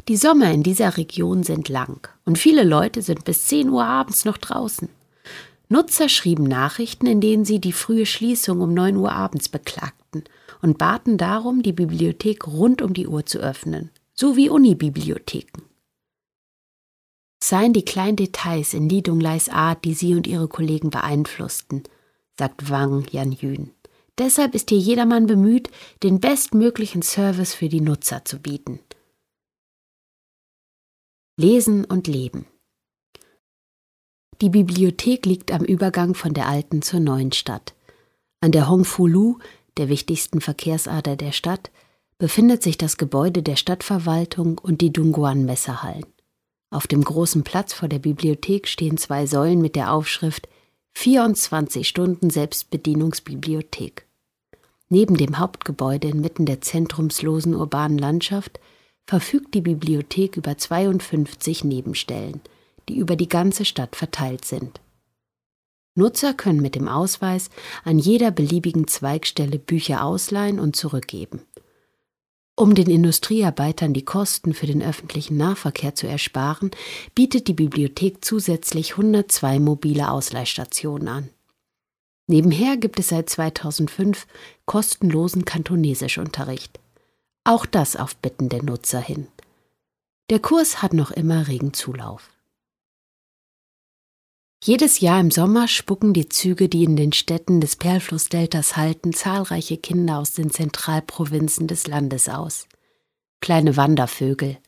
Die 0.09 0.17
Sommer 0.17 0.51
in 0.53 0.63
dieser 0.63 0.97
Region 0.97 1.43
sind 1.43 1.69
lang 1.69 2.09
und 2.25 2.39
viele 2.39 2.65
Leute 2.65 3.03
sind 3.03 3.27
bis 3.27 3.47
10 3.49 3.69
Uhr 3.69 3.85
abends 3.85 4.25
noch 4.25 4.39
draußen. 4.39 4.89
Nutzer 5.69 6.09
schrieben 6.09 6.45
Nachrichten, 6.45 7.05
in 7.05 7.21
denen 7.21 7.45
sie 7.45 7.61
die 7.61 7.75
frühe 7.75 8.07
Schließung 8.07 8.63
um 8.63 8.73
9 8.73 8.97
Uhr 8.97 9.13
abends 9.13 9.51
beklagten 9.51 10.25
und 10.63 10.79
baten 10.79 11.19
darum, 11.19 11.63
die 11.63 11.75
Bibliothek 11.75 12.47
rund 12.47 12.81
um 12.81 12.95
die 12.95 13.07
Uhr 13.07 13.27
zu 13.27 13.39
öffnen, 13.39 13.91
so 14.15 14.35
wie 14.35 14.49
Unibibliotheken. 14.49 15.61
Seien 17.45 17.75
die 17.75 17.85
kleinen 17.85 18.17
Details 18.17 18.73
in 18.73 18.89
Lidungleis 18.89 19.51
Art, 19.51 19.85
die 19.85 19.93
sie 19.93 20.15
und 20.15 20.27
ihre 20.27 20.49
Kollegen 20.49 20.89
beeinflussten– 20.89 21.83
sagt 22.39 22.71
Wang 22.71 23.05
Yanjun. 23.11 23.73
Deshalb 24.19 24.55
ist 24.55 24.71
hier 24.71 24.79
jedermann 24.79 25.27
bemüht, 25.27 25.71
den 26.03 26.21
bestmöglichen 26.21 27.03
Service 27.03 27.55
für 27.55 27.69
die 27.69 27.81
Nutzer 27.81 28.25
zu 28.25 28.39
bieten. 28.39 28.81
Lesen 31.37 31.85
und 31.85 32.09
Leben. 32.09 32.47
Die 34.41 34.51
Bibliothek 34.51 35.27
liegt 35.27 35.53
am 35.53 35.65
Übergang 35.65 36.15
von 36.15 36.35
der 36.35 36.49
alten 36.49 36.83
zur 36.83 37.01
neuen 37.01 37.33
Stadt. 37.33 37.75
An 38.41 38.53
der 38.53 38.69
Hongfu-Lu, 38.69 39.39
der 39.77 39.89
wichtigsten 39.89 40.41
Verkehrsader 40.41 41.17
der 41.17 41.33
Stadt, 41.33 41.71
befindet 42.19 42.63
sich 42.63 42.79
das 42.79 42.97
Gebäude 42.97 43.43
der 43.43 43.57
Stadtverwaltung 43.57 44.59
und 44.59 44.81
die 44.81 44.93
Dongguan-Messerhallen. 44.93 46.07
Auf 46.71 46.87
dem 46.87 47.03
großen 47.03 47.45
Platz 47.45 47.73
vor 47.73 47.89
der 47.89 48.01
Bibliothek 48.01 48.67
stehen 48.69 48.97
zwei 48.97 49.27
Säulen 49.27 49.61
mit 49.61 49.77
der 49.77 49.93
Aufschrift 49.93 50.49
24 51.01 51.87
Stunden 51.87 52.29
Selbstbedienungsbibliothek. 52.29 54.05
Neben 54.89 55.17
dem 55.17 55.39
Hauptgebäude 55.39 56.09
inmitten 56.09 56.45
der 56.45 56.61
zentrumslosen 56.61 57.55
urbanen 57.55 57.99
Landschaft 57.99 58.59
verfügt 59.07 59.55
die 59.55 59.61
Bibliothek 59.61 60.37
über 60.37 60.59
52 60.59 61.63
Nebenstellen, 61.63 62.41
die 62.89 62.97
über 62.97 63.15
die 63.15 63.29
ganze 63.29 63.65
Stadt 63.65 63.95
verteilt 63.95 64.45
sind. 64.45 64.81
Nutzer 65.95 66.35
können 66.35 66.61
mit 66.61 66.75
dem 66.75 66.89
Ausweis 66.89 67.49
an 67.85 68.01
jeder 68.01 68.33
beliebigen 68.33 68.89
Zweigstelle 68.89 69.61
Bücher 69.61 70.03
ausleihen 70.03 70.59
und 70.59 70.75
zurückgeben. 70.75 71.43
Um 72.59 72.75
den 72.75 72.91
Industriearbeitern 72.91 73.95
die 73.95 74.05
Kosten 74.05 74.53
für 74.53 74.67
den 74.67 74.83
öffentlichen 74.83 75.37
Nahverkehr 75.37 75.95
zu 75.95 76.09
ersparen, 76.09 76.73
bietet 77.15 77.47
die 77.47 77.53
Bibliothek 77.53 78.25
zusätzlich 78.25 78.95
102 78.95 79.61
mobile 79.61 80.11
Ausleihstationen 80.11 81.07
an. 81.07 81.29
Nebenher 82.27 82.77
gibt 82.77 82.99
es 82.99 83.11
seit 83.11 83.31
2005 83.31 84.27
kostenlosen 84.67 85.45
Kantonesischunterricht. 85.45 86.81
Auch 87.45 87.65
das 87.65 87.95
auf 87.95 88.17
Bitten 88.17 88.49
der 88.49 88.65
Nutzer 88.65 89.01
hin. 89.01 89.29
Der 90.29 90.41
Kurs 90.41 90.83
hat 90.83 90.95
noch 90.95 91.13
immer 91.13 91.47
regen 91.47 91.75
Zulauf. 91.75 92.29
Jedes 94.63 94.99
Jahr 94.99 95.21
im 95.21 95.31
Sommer 95.31 95.69
spucken 95.69 96.13
die 96.13 96.29
Züge, 96.29 96.69
die 96.69 96.83
in 96.83 96.97
den 96.97 97.13
Städten 97.13 97.61
des 97.61 97.77
Perlflussdeltas 97.77 98.77
halten, 98.77 99.13
zahlreiche 99.13 99.77
Kinder 99.77 100.19
aus 100.19 100.33
den 100.33 100.51
Zentralprovinzen 100.51 101.69
des 101.69 101.87
Landes 101.87 102.29
aus. 102.29 102.67
Kleine 103.41 103.77
Wandervögel 103.77 104.59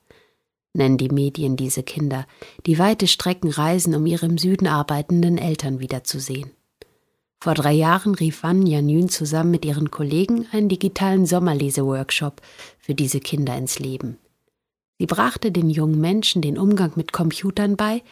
nennen 0.72 0.96
die 0.96 1.08
Medien 1.08 1.56
diese 1.56 1.82
Kinder, 1.82 2.26
die 2.66 2.78
weite 2.78 3.08
Strecken 3.08 3.50
reisen, 3.50 3.94
um 3.96 4.06
ihre 4.06 4.26
im 4.26 4.38
Süden 4.38 4.68
arbeitenden 4.68 5.38
Eltern 5.38 5.80
wiederzusehen. 5.80 6.52
Vor 7.40 7.54
drei 7.54 7.72
Jahren 7.72 8.14
rief 8.14 8.44
Wan 8.44 8.66
Yanün 8.66 9.08
zusammen 9.08 9.50
mit 9.50 9.64
ihren 9.64 9.90
Kollegen 9.90 10.46
einen 10.52 10.68
digitalen 10.68 11.26
Sommerleseworkshop 11.26 12.42
für 12.78 12.94
diese 12.94 13.18
Kinder 13.18 13.56
ins 13.56 13.80
Leben. 13.80 14.18
Sie 14.98 15.06
brachte 15.06 15.50
den 15.50 15.68
jungen 15.68 16.00
Menschen 16.00 16.42
den 16.42 16.58
Umgang 16.58 16.92
mit 16.94 17.12
Computern 17.12 17.76
bei 17.76 18.02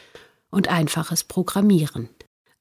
und 0.51 0.69
einfaches 0.69 1.25
Programmieren. 1.25 2.09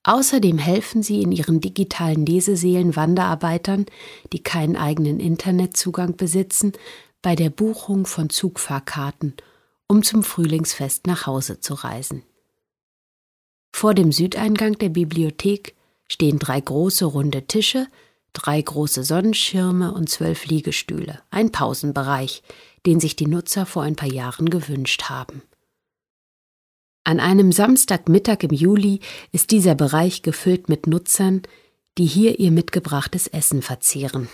Außerdem 0.04 0.58
helfen 0.58 1.02
sie 1.02 1.22
in 1.22 1.32
ihren 1.32 1.60
digitalen 1.60 2.24
Leseseelen 2.24 2.96
Wanderarbeitern, 2.96 3.86
die 4.32 4.42
keinen 4.42 4.76
eigenen 4.76 5.20
Internetzugang 5.20 6.16
besitzen, 6.16 6.72
bei 7.20 7.34
der 7.34 7.50
Buchung 7.50 8.06
von 8.06 8.30
Zugfahrkarten, 8.30 9.34
um 9.88 10.02
zum 10.02 10.22
Frühlingsfest 10.22 11.06
nach 11.06 11.26
Hause 11.26 11.60
zu 11.60 11.74
reisen. 11.74 12.22
Vor 13.72 13.94
dem 13.94 14.12
Südeingang 14.12 14.78
der 14.78 14.88
Bibliothek 14.88 15.74
stehen 16.08 16.38
drei 16.38 16.60
große 16.60 17.04
runde 17.04 17.46
Tische, 17.46 17.86
drei 18.32 18.60
große 18.60 19.04
Sonnenschirme 19.04 19.92
und 19.92 20.08
zwölf 20.08 20.46
Liegestühle, 20.46 21.20
ein 21.30 21.52
Pausenbereich, 21.52 22.42
den 22.86 23.00
sich 23.00 23.16
die 23.16 23.26
Nutzer 23.26 23.66
vor 23.66 23.82
ein 23.82 23.96
paar 23.96 24.10
Jahren 24.10 24.48
gewünscht 24.48 25.04
haben. 25.04 25.42
An 27.08 27.20
einem 27.20 27.52
Samstagmittag 27.52 28.42
im 28.42 28.50
Juli 28.50 29.00
ist 29.32 29.50
dieser 29.50 29.74
Bereich 29.74 30.20
gefüllt 30.20 30.68
mit 30.68 30.86
Nutzern, 30.86 31.40
die 31.96 32.04
hier 32.04 32.38
ihr 32.38 32.50
mitgebrachtes 32.50 33.28
Essen 33.28 33.62
verzehren. 33.62 34.28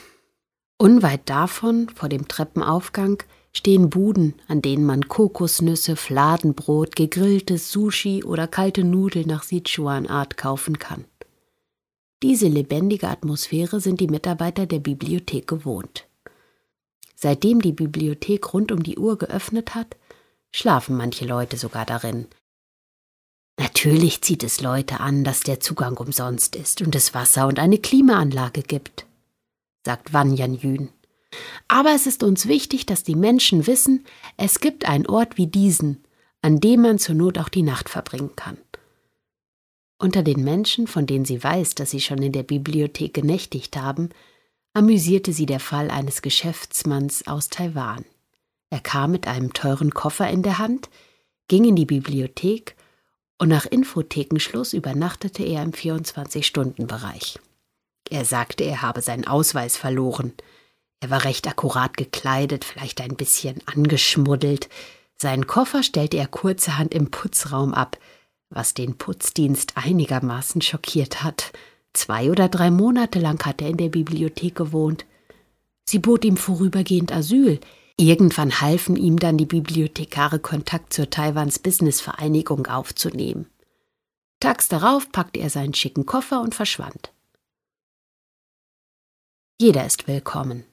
Unweit 0.77 1.21
davon, 1.27 1.89
vor 1.91 2.09
dem 2.09 2.27
Treppenaufgang, 2.27 3.23
stehen 3.53 3.91
Buden, 3.91 4.35
an 4.49 4.61
denen 4.61 4.85
man 4.85 5.07
Kokosnüsse, 5.07 5.95
Fladenbrot, 5.95 6.97
gegrilltes 6.97 7.71
Sushi 7.71 8.25
oder 8.25 8.49
kalte 8.49 8.83
Nudeln 8.83 9.29
nach 9.29 9.45
Sichuan-Art 9.45 10.37
kaufen 10.37 10.81
kann. 10.81 11.05
Diese 12.25 12.49
lebendige 12.49 13.07
Atmosphäre 13.07 13.79
sind 13.79 14.01
die 14.01 14.09
Mitarbeiter 14.09 14.67
der 14.67 14.81
Bibliothek 14.81 15.47
gewohnt. 15.47 16.09
Seitdem 17.15 17.63
die 17.63 17.71
Bibliothek 17.71 18.53
rund 18.53 18.73
um 18.73 18.83
die 18.83 18.99
Uhr 18.99 19.17
geöffnet 19.17 19.77
hat, 19.77 19.97
schlafen 20.51 20.97
manche 20.97 21.25
Leute 21.25 21.57
sogar 21.57 21.87
darin. 21.87 22.27
Natürlich 23.59 24.23
zieht 24.23 24.43
es 24.43 24.61
Leute 24.61 25.01
an, 25.01 25.25
dass 25.25 25.41
der 25.41 25.61
Zugang 25.61 25.97
umsonst 25.97 26.57
ist 26.57 26.81
und 26.83 26.95
es 26.95 27.15
Wasser 27.15 27.47
und 27.47 27.59
eine 27.59 27.79
Klimaanlage 27.79 28.63
gibt, 28.63 29.07
sagt 29.85 30.13
Wanyan 30.13 30.55
Yün. 30.55 30.89
Aber 31.69 31.95
es 31.95 32.07
ist 32.07 32.23
uns 32.23 32.47
wichtig, 32.47 32.87
dass 32.87 33.05
die 33.05 33.17
Menschen 33.17 33.67
wissen, 33.67 34.05
es 34.37 34.61
gibt 34.61 34.89
einen 34.89 35.07
Ort 35.07 35.37
wie 35.37 35.47
diesen, 35.47 36.05
an 36.43 36.61
dem 36.61 36.83
man 36.83 36.99
zur 36.99 37.15
Not 37.15 37.39
auch 37.39 37.49
die 37.49 37.63
Nacht 37.63 37.89
verbringen 37.89 38.35
kann. 38.37 38.59
Unter 39.99 40.23
den 40.23 40.43
Menschen, 40.45 40.87
von 40.87 41.07
denen 41.07 41.25
sie 41.25 41.43
weiß, 41.43 41.77
dass 41.77 41.91
sie 41.91 42.01
schon 42.01 42.19
in 42.19 42.33
der 42.33 42.43
Bibliothek 42.43 43.15
genächtigt 43.15 43.77
haben, 43.77 44.11
amüsierte 44.75 45.33
sie 45.33 45.47
der 45.47 45.61
Fall 45.61 45.91
eines 45.91 46.21
Geschäftsmanns 46.21 47.27
aus 47.27 47.49
Taiwan. 47.49 48.05
Er 48.71 48.81
kam 48.81 49.13
mit 49.13 49.29
einem 49.29 49.53
teuren 49.53 49.93
Koffer 49.93 50.29
in 50.29 50.43
der 50.43 50.59
Hand, 50.59 50.91
ging 51.47 51.65
in 51.65 51.77
die 51.77 51.87
Bibliothek 51.87 52.75
und 53.39 53.49
nach 53.49 53.67
Infothekenschluss 53.67 54.73
übernachtete 54.73 55.43
er 55.43 55.63
im 55.63 55.73
24-Stunden-Bereich. 55.73 57.39
Er 58.11 58.25
sagte, 58.25 58.65
er 58.65 58.83
habe 58.83 59.03
seinen 59.03 59.27
Ausweis 59.27 59.77
verloren. 59.77 60.33
Er 61.01 61.11
war 61.11 61.25
recht 61.25 61.47
akkurat 61.49 61.97
gekleidet, 61.97 62.65
vielleicht 62.65 63.01
ein 63.01 63.17
bisschen 63.17 63.61
angeschmuddelt. 63.67 64.69
Seinen 65.17 65.47
Koffer 65.47 65.83
stellte 65.83 66.17
er 66.17 66.27
kurzerhand 66.27 66.95
im 66.95 67.11
Putzraum 67.11 67.75
ab, 67.75 67.99
was 68.51 68.75
den 68.75 68.97
Putzdienst 68.97 69.77
einigermaßen 69.77 70.63
schockiert 70.63 71.23
hat. 71.23 71.53
Zwei 71.93 72.31
oder 72.31 72.49
drei 72.49 72.71
Monate 72.71 73.19
lang 73.19 73.45
hat 73.45 73.63
er 73.63 73.69
in 73.69 73.77
der 73.77 73.89
Bibliothek 73.89 74.55
gewohnt. 74.55 75.07
Sie 75.85 75.99
bot 75.99 76.25
ihm 76.25 76.37
vorübergehend 76.37 77.13
Asyl. 77.13 77.61
Irgendwann 77.97 78.61
halfen 78.61 78.97
ihm 78.97 79.19
dann 79.19 79.39
die 79.39 79.47
Bibliothekare 79.47 80.41
Kontakt 80.41 80.93
zur 80.93 81.11
Taiwans 81.11 81.61
Businessvereinigung 81.61 82.67
aufzunehmen. 82.67 83.47
Tags 84.41 84.69
darauf 84.69 85.13
packte 85.13 85.41
er 85.41 85.49
seinen 85.49 85.75
schicken 85.75 86.05
Koffer 86.05 86.41
und 86.41 86.55
verschwand. 86.55 87.13
Jeder 89.61 89.87
ist 89.87 90.09
willkommen. 90.09 90.65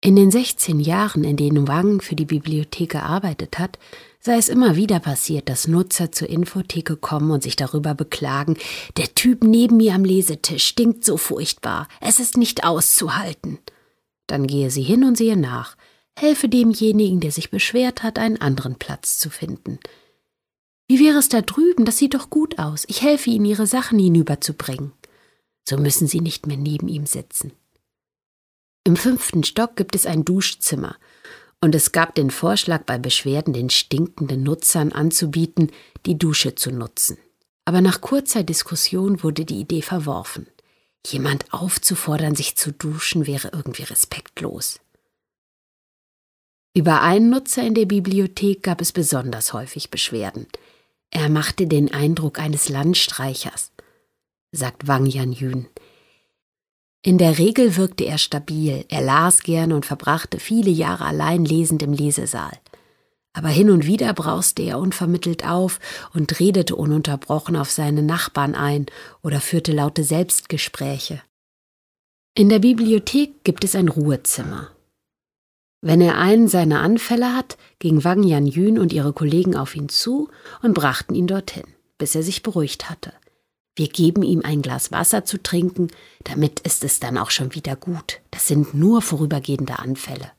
In 0.00 0.14
den 0.14 0.30
16 0.30 0.78
Jahren, 0.78 1.24
in 1.24 1.36
denen 1.36 1.66
Wang 1.66 2.00
für 2.00 2.14
die 2.14 2.24
Bibliothek 2.24 2.92
gearbeitet 2.92 3.58
hat, 3.58 3.80
sei 4.20 4.36
es 4.36 4.48
immer 4.48 4.76
wieder 4.76 5.00
passiert, 5.00 5.48
dass 5.48 5.66
Nutzer 5.66 6.12
zur 6.12 6.28
Infotheke 6.28 6.96
kommen 6.96 7.32
und 7.32 7.42
sich 7.42 7.56
darüber 7.56 7.94
beklagen, 7.94 8.56
der 8.96 9.12
Typ 9.16 9.42
neben 9.42 9.78
mir 9.78 9.94
am 9.94 10.04
Lesetisch 10.04 10.66
stinkt 10.66 11.04
so 11.04 11.16
furchtbar, 11.16 11.88
es 12.00 12.20
ist 12.20 12.36
nicht 12.36 12.62
auszuhalten. 12.62 13.58
Dann 14.28 14.46
gehe 14.46 14.70
sie 14.70 14.82
hin 14.82 15.02
und 15.02 15.16
sehe 15.16 15.36
nach, 15.36 15.76
helfe 16.20 16.48
demjenigen, 16.48 17.20
der 17.20 17.32
sich 17.32 17.50
beschwert 17.50 18.02
hat, 18.02 18.18
einen 18.18 18.40
anderen 18.40 18.76
Platz 18.76 19.18
zu 19.18 19.30
finden. 19.30 19.78
Wie 20.88 21.00
wäre 21.00 21.18
es 21.18 21.28
da 21.28 21.42
drüben, 21.42 21.84
das 21.84 21.98
sieht 21.98 22.14
doch 22.14 22.30
gut 22.30 22.58
aus, 22.58 22.84
ich 22.88 23.02
helfe 23.02 23.30
Ihnen, 23.30 23.44
Ihre 23.44 23.66
Sachen 23.66 23.98
hinüberzubringen. 23.98 24.92
So 25.68 25.76
müssen 25.76 26.08
Sie 26.08 26.20
nicht 26.20 26.46
mehr 26.46 26.56
neben 26.56 26.88
ihm 26.88 27.04
sitzen. 27.04 27.52
Im 28.84 28.96
fünften 28.96 29.44
Stock 29.44 29.76
gibt 29.76 29.94
es 29.94 30.06
ein 30.06 30.24
Duschzimmer, 30.24 30.96
und 31.60 31.74
es 31.74 31.92
gab 31.92 32.14
den 32.14 32.30
Vorschlag, 32.30 32.84
bei 32.84 32.98
Beschwerden 32.98 33.52
den 33.52 33.68
stinkenden 33.68 34.42
Nutzern 34.44 34.92
anzubieten, 34.92 35.72
die 36.06 36.16
Dusche 36.16 36.54
zu 36.54 36.70
nutzen. 36.70 37.18
Aber 37.64 37.80
nach 37.80 38.00
kurzer 38.00 38.44
Diskussion 38.44 39.22
wurde 39.22 39.44
die 39.44 39.60
Idee 39.60 39.82
verworfen. 39.82 40.46
Jemand 41.06 41.52
aufzufordern, 41.52 42.34
sich 42.34 42.56
zu 42.56 42.72
duschen, 42.72 43.26
wäre 43.26 43.50
irgendwie 43.52 43.82
respektlos. 43.82 44.80
Über 46.74 47.02
einen 47.02 47.30
Nutzer 47.30 47.66
in 47.66 47.74
der 47.74 47.86
Bibliothek 47.86 48.62
gab 48.62 48.80
es 48.80 48.92
besonders 48.92 49.52
häufig 49.52 49.90
Beschwerden. 49.90 50.46
Er 51.10 51.28
machte 51.28 51.66
den 51.66 51.92
Eindruck 51.92 52.38
eines 52.38 52.68
Landstreichers, 52.68 53.72
sagt 54.52 54.86
Wang 54.86 55.06
Yan 55.06 55.32
Yun. 55.32 55.66
In 57.02 57.16
der 57.16 57.38
Regel 57.38 57.76
wirkte 57.76 58.04
er 58.04 58.18
stabil, 58.18 58.84
er 58.88 59.00
las 59.00 59.42
gern 59.42 59.72
und 59.72 59.86
verbrachte 59.86 60.38
viele 60.38 60.70
Jahre 60.70 61.04
allein 61.04 61.44
lesend 61.44 61.82
im 61.82 61.92
Lesesaal. 61.92 62.58
Aber 63.32 63.48
hin 63.48 63.70
und 63.70 63.86
wieder 63.86 64.12
brauste 64.14 64.62
er 64.62 64.78
unvermittelt 64.78 65.46
auf 65.46 65.78
und 66.12 66.40
redete 66.40 66.74
ununterbrochen 66.74 67.56
auf 67.56 67.70
seine 67.70 68.02
Nachbarn 68.02 68.54
ein 68.54 68.86
oder 69.22 69.40
führte 69.40 69.72
laute 69.72 70.02
Selbstgespräche. 70.02 71.22
In 72.34 72.48
der 72.48 72.58
Bibliothek 72.58 73.44
gibt 73.44 73.64
es 73.64 73.74
ein 73.74 73.88
Ruhezimmer. 73.88 74.70
Wenn 75.80 76.00
er 76.00 76.18
einen 76.18 76.48
seiner 76.48 76.80
Anfälle 76.80 77.34
hat, 77.34 77.56
ging 77.78 78.02
Wang 78.02 78.24
Yan 78.24 78.46
Yun 78.46 78.78
und 78.78 78.92
ihre 78.92 79.12
Kollegen 79.12 79.56
auf 79.56 79.76
ihn 79.76 79.88
zu 79.88 80.28
und 80.62 80.74
brachten 80.74 81.14
ihn 81.14 81.28
dorthin, 81.28 81.66
bis 81.98 82.14
er 82.14 82.22
sich 82.22 82.42
beruhigt 82.42 82.90
hatte. 82.90 83.12
Wir 83.76 83.88
geben 83.88 84.24
ihm 84.24 84.42
ein 84.42 84.60
Glas 84.60 84.90
Wasser 84.90 85.24
zu 85.24 85.40
trinken, 85.40 85.88
damit 86.24 86.58
ist 86.60 86.82
es 86.82 86.98
dann 86.98 87.16
auch 87.16 87.30
schon 87.30 87.54
wieder 87.54 87.76
gut. 87.76 88.20
Das 88.32 88.48
sind 88.48 88.74
nur 88.74 89.02
vorübergehende 89.02 89.78
Anfälle. 89.78 90.32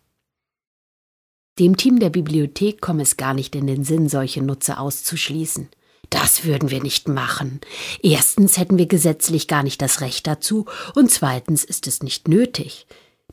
Dem 1.57 1.77
Team 1.77 1.99
der 1.99 2.09
Bibliothek 2.09 2.81
komme 2.81 3.03
es 3.03 3.15
gar 3.15 3.33
nicht 3.33 3.55
in 3.55 3.65
den 3.65 3.85
Sinn, 3.85 4.09
solche 4.09 4.41
Nutzer 4.41 4.79
auszuschließen. 4.79 5.69
Das 6.09 6.43
würden 6.43 6.69
wir 6.69 6.81
nicht 6.81 7.07
machen. 7.07 7.61
Erstens 8.01 8.57
hätten 8.57 8.77
wir 8.77 8.87
gesetzlich 8.87 9.47
gar 9.47 9.63
nicht 9.63 9.81
das 9.81 10.01
Recht 10.01 10.27
dazu, 10.27 10.65
und 10.95 11.09
zweitens 11.09 11.63
ist 11.63 11.87
es 11.87 12.03
nicht 12.03 12.27
nötig. 12.27 12.87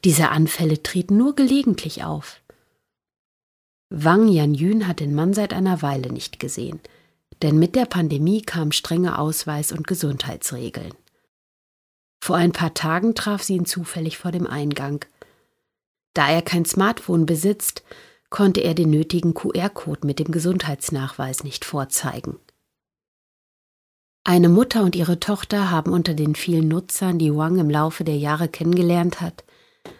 Diese 0.05 0.29
Anfälle 0.31 0.83
treten 0.83 1.17
nur 1.17 1.35
gelegentlich 1.35 2.05
auf. 2.05 2.41
Wang 3.89 4.29
Yan-Yun 4.29 4.87
hat 4.87 5.01
den 5.01 5.15
Mann 5.15 5.33
seit 5.33 5.53
einer 5.53 5.83
Weile 5.83 6.13
nicht 6.13 6.39
gesehen 6.41 6.81
denn 7.43 7.59
mit 7.59 7.75
der 7.75 7.87
Pandemie 7.87 8.43
kamen 8.43 8.73
strenge 8.73 9.19
Ausweis- 9.19 9.73
und 9.73 9.87
Gesundheitsregeln. 9.87 10.95
Vor 12.23 12.37
ein 12.37 12.53
paar 12.53 12.75
Tagen 12.75 13.15
traf 13.15 13.43
sie 13.43 13.55
ihn 13.55 13.67
zufällig 13.67 14.19
vor 14.19 14.33
dem 14.33 14.47
Eingang. 14.47 15.05
Da 16.15 16.29
er 16.29 16.43
kein 16.43 16.65
Smartphone 16.65 17.27
besitzt, 17.27 17.83
konnte 18.31 18.61
er 18.61 18.75
den 18.75 18.91
nötigen 18.91 19.35
QR-Code 19.35 20.07
mit 20.07 20.19
dem 20.19 20.33
Gesundheitsnachweis 20.33 21.45
nicht 21.45 21.65
vorzeigen. 21.65 22.39
Eine 24.25 24.49
Mutter 24.49 24.83
und 24.83 24.97
ihre 24.97 25.21
Tochter 25.21 25.71
haben 25.71 25.93
unter 25.93 26.15
den 26.15 26.35
vielen 26.35 26.67
Nutzern, 26.67 27.19
die 27.19 27.33
Wang 27.37 27.59
im 27.59 27.71
Laufe 27.71 28.03
der 28.03 28.17
Jahre 28.17 28.49
kennengelernt 28.49 29.21
hat, 29.21 29.45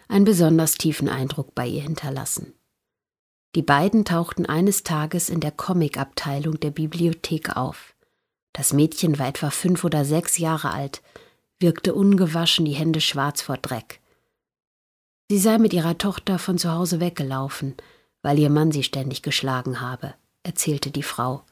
einen 0.07 0.25
besonders 0.25 0.75
tiefen 0.75 1.09
Eindruck 1.09 1.55
bei 1.55 1.67
ihr 1.67 1.81
hinterlassen. 1.81 2.53
Die 3.55 3.61
beiden 3.61 4.05
tauchten 4.05 4.45
eines 4.45 4.83
Tages 4.83 5.29
in 5.29 5.39
der 5.39 5.51
Comicabteilung 5.51 6.59
der 6.59 6.71
Bibliothek 6.71 7.55
auf. 7.55 7.95
Das 8.53 8.73
Mädchen 8.73 9.19
war 9.19 9.27
etwa 9.27 9.49
fünf 9.49 9.83
oder 9.83 10.05
sechs 10.05 10.37
Jahre 10.37 10.71
alt, 10.71 11.01
wirkte 11.59 11.93
ungewaschen, 11.93 12.65
die 12.65 12.73
Hände 12.73 13.01
schwarz 13.01 13.41
vor 13.41 13.57
Dreck. 13.57 13.99
Sie 15.29 15.39
sei 15.39 15.57
mit 15.57 15.73
ihrer 15.73 15.97
Tochter 15.97 16.39
von 16.39 16.57
zu 16.57 16.71
Hause 16.71 16.99
weggelaufen, 16.99 17.75
weil 18.21 18.39
ihr 18.39 18.49
Mann 18.49 18.71
sie 18.71 18.83
ständig 18.83 19.21
geschlagen 19.23 19.81
habe, 19.81 20.13
erzählte 20.43 20.91
die 20.91 21.03
Frau. 21.03 21.43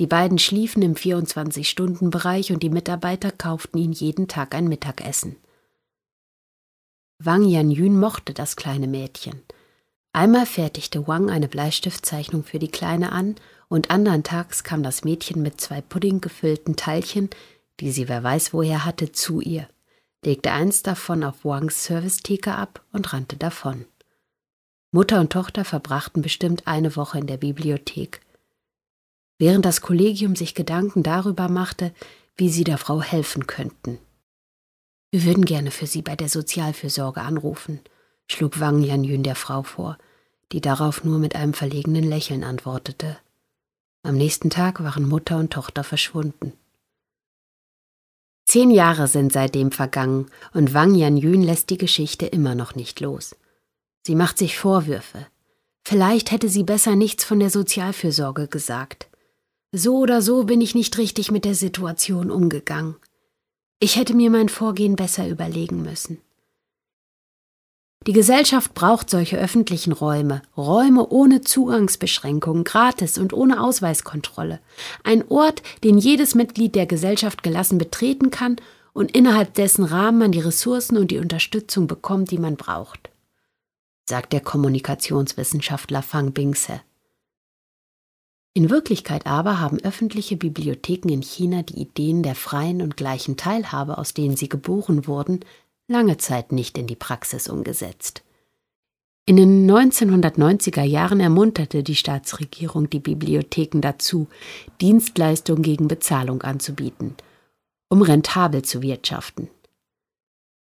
Die 0.00 0.06
beiden 0.06 0.38
schliefen 0.38 0.82
im 0.82 0.94
24-Stunden-Bereich 0.94 2.52
und 2.52 2.62
die 2.62 2.70
Mitarbeiter 2.70 3.30
kauften 3.30 3.78
ihnen 3.78 3.92
jeden 3.92 4.26
Tag 4.26 4.54
ein 4.54 4.68
Mittagessen. 4.68 5.36
Wang 7.18 7.44
Yan 7.44 7.70
Yun 7.70 7.98
mochte 7.98 8.34
das 8.34 8.56
kleine 8.56 8.88
Mädchen. 8.88 9.42
Einmal 10.12 10.46
fertigte 10.46 11.06
Wang 11.06 11.30
eine 11.30 11.48
Bleistiftzeichnung 11.48 12.44
für 12.44 12.58
die 12.58 12.70
Kleine 12.70 13.12
an, 13.12 13.36
und 13.68 13.90
andern 13.90 14.22
Tags 14.22 14.62
kam 14.62 14.82
das 14.82 15.04
Mädchen 15.04 15.42
mit 15.42 15.60
zwei 15.60 15.80
puddinggefüllten 15.80 16.76
Teilchen, 16.76 17.30
die 17.80 17.90
sie 17.90 18.08
wer 18.08 18.22
weiß 18.22 18.52
woher 18.52 18.84
hatte, 18.84 19.12
zu 19.12 19.40
ihr, 19.40 19.68
legte 20.24 20.52
eins 20.52 20.82
davon 20.82 21.24
auf 21.24 21.44
Wangs 21.44 21.84
Servicetheke 21.84 22.54
ab 22.54 22.82
und 22.92 23.12
rannte 23.12 23.36
davon. 23.36 23.86
Mutter 24.92 25.20
und 25.20 25.32
Tochter 25.32 25.64
verbrachten 25.64 26.22
bestimmt 26.22 26.66
eine 26.66 26.94
Woche 26.94 27.18
in 27.18 27.26
der 27.26 27.36
Bibliothek. 27.36 28.20
Während 29.38 29.64
das 29.64 29.80
Kollegium 29.80 30.36
sich 30.36 30.54
Gedanken 30.54 31.02
darüber 31.02 31.48
machte, 31.48 31.92
wie 32.36 32.48
sie 32.48 32.64
der 32.64 32.78
Frau 32.78 33.02
helfen 33.02 33.46
könnten. 33.46 33.98
Wir 35.14 35.22
würden 35.22 35.44
gerne 35.44 35.70
für 35.70 35.86
sie 35.86 36.02
bei 36.02 36.16
der 36.16 36.28
Sozialfürsorge 36.28 37.20
anrufen, 37.20 37.78
schlug 38.26 38.58
Wang 38.58 38.82
Yanjun 38.82 39.22
der 39.22 39.36
Frau 39.36 39.62
vor, 39.62 39.96
die 40.50 40.60
darauf 40.60 41.04
nur 41.04 41.20
mit 41.20 41.36
einem 41.36 41.54
verlegenen 41.54 42.02
Lächeln 42.02 42.42
antwortete. 42.42 43.16
Am 44.02 44.16
nächsten 44.16 44.50
Tag 44.50 44.82
waren 44.82 45.08
Mutter 45.08 45.38
und 45.38 45.52
Tochter 45.52 45.84
verschwunden. 45.84 46.52
Zehn 48.44 48.72
Jahre 48.72 49.06
sind 49.06 49.32
seitdem 49.32 49.70
vergangen 49.70 50.26
und 50.52 50.74
Wang 50.74 50.96
Yanjun 50.96 51.42
lässt 51.42 51.70
die 51.70 51.78
Geschichte 51.78 52.26
immer 52.26 52.56
noch 52.56 52.74
nicht 52.74 52.98
los. 52.98 53.36
Sie 54.04 54.16
macht 54.16 54.36
sich 54.36 54.58
Vorwürfe. 54.58 55.28
Vielleicht 55.84 56.32
hätte 56.32 56.48
sie 56.48 56.64
besser 56.64 56.96
nichts 56.96 57.22
von 57.22 57.38
der 57.38 57.50
Sozialfürsorge 57.50 58.48
gesagt. 58.48 59.06
So 59.70 59.96
oder 59.98 60.20
so 60.20 60.42
bin 60.42 60.60
ich 60.60 60.74
nicht 60.74 60.98
richtig 60.98 61.30
mit 61.30 61.44
der 61.44 61.54
Situation 61.54 62.32
umgegangen. 62.32 62.96
Ich 63.84 63.96
hätte 63.96 64.14
mir 64.14 64.30
mein 64.30 64.48
Vorgehen 64.48 64.96
besser 64.96 65.28
überlegen 65.28 65.82
müssen. 65.82 66.16
Die 68.06 68.14
Gesellschaft 68.14 68.72
braucht 68.72 69.10
solche 69.10 69.36
öffentlichen 69.36 69.92
Räume, 69.92 70.40
Räume 70.56 71.06
ohne 71.06 71.42
Zugangsbeschränkungen, 71.42 72.64
gratis 72.64 73.18
und 73.18 73.34
ohne 73.34 73.62
Ausweiskontrolle. 73.62 74.60
Ein 75.02 75.28
Ort, 75.28 75.62
den 75.84 75.98
jedes 75.98 76.34
Mitglied 76.34 76.74
der 76.74 76.86
Gesellschaft 76.86 77.42
gelassen 77.42 77.76
betreten 77.76 78.30
kann 78.30 78.56
und 78.94 79.14
innerhalb 79.14 79.52
dessen 79.52 79.84
Rahmen 79.84 80.18
man 80.18 80.32
die 80.32 80.40
Ressourcen 80.40 80.96
und 80.96 81.10
die 81.10 81.18
Unterstützung 81.18 81.86
bekommt, 81.86 82.30
die 82.30 82.38
man 82.38 82.56
braucht, 82.56 83.10
sagt 84.08 84.32
der 84.32 84.40
Kommunikationswissenschaftler 84.40 86.00
Fang 86.00 86.32
Bingse. 86.32 86.80
In 88.56 88.70
Wirklichkeit 88.70 89.26
aber 89.26 89.58
haben 89.58 89.80
öffentliche 89.80 90.36
Bibliotheken 90.36 91.08
in 91.08 91.22
China 91.22 91.62
die 91.62 91.80
Ideen 91.80 92.22
der 92.22 92.36
freien 92.36 92.82
und 92.82 92.96
gleichen 92.96 93.36
Teilhabe, 93.36 93.98
aus 93.98 94.14
denen 94.14 94.36
sie 94.36 94.48
geboren 94.48 95.08
wurden, 95.08 95.40
lange 95.88 96.18
Zeit 96.18 96.52
nicht 96.52 96.78
in 96.78 96.86
die 96.86 96.94
Praxis 96.94 97.48
umgesetzt. 97.48 98.22
In 99.26 99.36
den 99.36 99.68
1990er 99.68 100.82
Jahren 100.82 101.18
ermunterte 101.18 101.82
die 101.82 101.96
Staatsregierung 101.96 102.90
die 102.90 103.00
Bibliotheken 103.00 103.80
dazu, 103.80 104.28
Dienstleistungen 104.80 105.62
gegen 105.62 105.88
Bezahlung 105.88 106.42
anzubieten, 106.42 107.14
um 107.88 108.02
rentabel 108.02 108.62
zu 108.62 108.82
wirtschaften. 108.82 109.48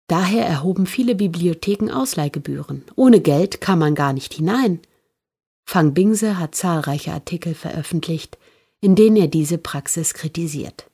Daher 0.09 0.47
erhoben 0.47 0.87
viele 0.87 1.15
Bibliotheken 1.15 1.91
Ausleihgebühren. 1.91 2.85
Ohne 2.97 3.21
Geld 3.21 3.61
kam 3.61 3.81
man 3.81 3.95
gar 3.95 4.13
nicht 4.13 4.35
hinein. 4.35 4.81
Fang 5.69 5.95
Bingse 5.95 6.39
hat 6.39 6.55
zahlreiche 6.55 7.13
Artikel 7.13 7.55
veröffentlicht, 7.55 8.39
in 8.81 8.95
denen 8.95 9.17
er 9.17 9.27
diese 9.27 9.59
Praxis 9.59 10.15
kritisiert. 10.15 10.89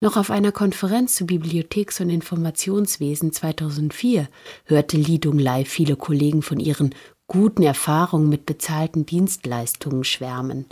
Noch 0.00 0.16
auf 0.16 0.30
einer 0.30 0.52
Konferenz 0.52 1.16
zu 1.16 1.26
Bibliotheks- 1.26 2.00
und 2.00 2.08
Informationswesen 2.08 3.32
2004 3.32 4.28
hörte 4.64 4.96
Li 4.96 5.18
Dunglai 5.18 5.64
viele 5.64 5.96
Kollegen 5.96 6.40
von 6.40 6.60
ihren 6.60 6.94
guten 7.26 7.64
Erfahrungen 7.64 8.28
mit 8.28 8.46
bezahlten 8.46 9.06
Dienstleistungen 9.06 10.04
schwärmen, 10.04 10.66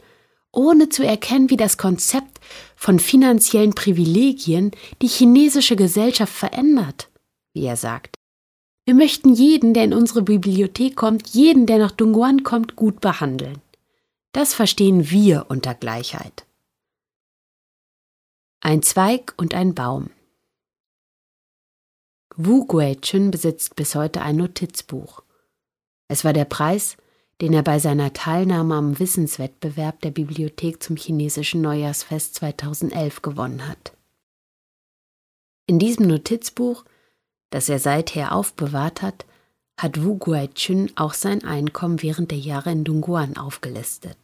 ohne 0.53 0.89
zu 0.89 1.05
erkennen, 1.05 1.51
wie 1.51 1.57
das 1.57 1.77
Konzept 1.77 2.39
von 2.77 3.01
finanziellen 3.01 3.75
Privilegien 3.75 4.71
die 5.03 5.09
chinesische 5.09 5.75
Gesellschaft 5.75 6.33
verändert, 6.33 7.11
wie 7.53 7.65
er 7.65 7.77
sagt. 7.77 8.18
Wir 8.89 8.95
möchten 8.95 9.35
jeden, 9.35 9.75
der 9.75 9.85
in 9.85 9.93
unsere 9.93 10.23
Bibliothek 10.23 10.97
kommt, 10.97 11.29
jeden, 11.35 11.67
der 11.67 11.77
nach 11.77 11.91
Dongguan 11.91 12.43
kommt, 12.43 12.75
gut 12.75 13.03
behandeln. 13.03 13.61
Das 14.33 14.55
verstehen 14.55 15.11
wir 15.11 15.45
unter 15.51 15.75
Gleichheit. 15.75 16.47
Ein 18.61 18.81
Zweig 18.81 19.35
und 19.37 19.53
ein 19.53 19.75
Baum. 19.75 20.09
Wu 22.35 22.65
Guichun 22.65 23.31
besitzt 23.31 23.77
bis 23.77 23.95
heute 23.95 24.23
ein 24.23 24.37
Notizbuch. 24.37 25.23
Es 26.09 26.25
war 26.25 26.33
der 26.33 26.47
Preis, 26.47 26.97
den 27.43 27.53
er 27.53 27.63
bei 27.63 27.81
seiner 27.81 28.15
Teilnahme 28.15 28.75
am 28.75 28.99
Wissenswettbewerb 28.99 30.01
der 30.01 30.13
Bibliothek 30.13 30.83
zum 30.83 30.97
chinesischen 30.97 31.61
Neujahrsfest 31.61 32.37
2011 32.37 33.21
gewonnen 33.21 33.69
hat. 33.69 33.93
In 35.67 35.79
diesem 35.79 36.07
Notizbuch, 36.07 36.87
das 37.51 37.69
er 37.69 37.79
seither 37.79 38.33
aufbewahrt 38.33 39.03
hat, 39.03 39.25
hat 39.77 40.03
Wu 40.03 40.17
Guichun 40.17 40.91
auch 40.97 41.15
sein 41.15 41.45
Einkommen 41.45 42.03
während 42.03 42.31
der 42.31 42.39
Jahre 42.39 42.73
in 42.73 42.85
Dongguan 42.85 43.37
aufgelistet. 43.37 44.17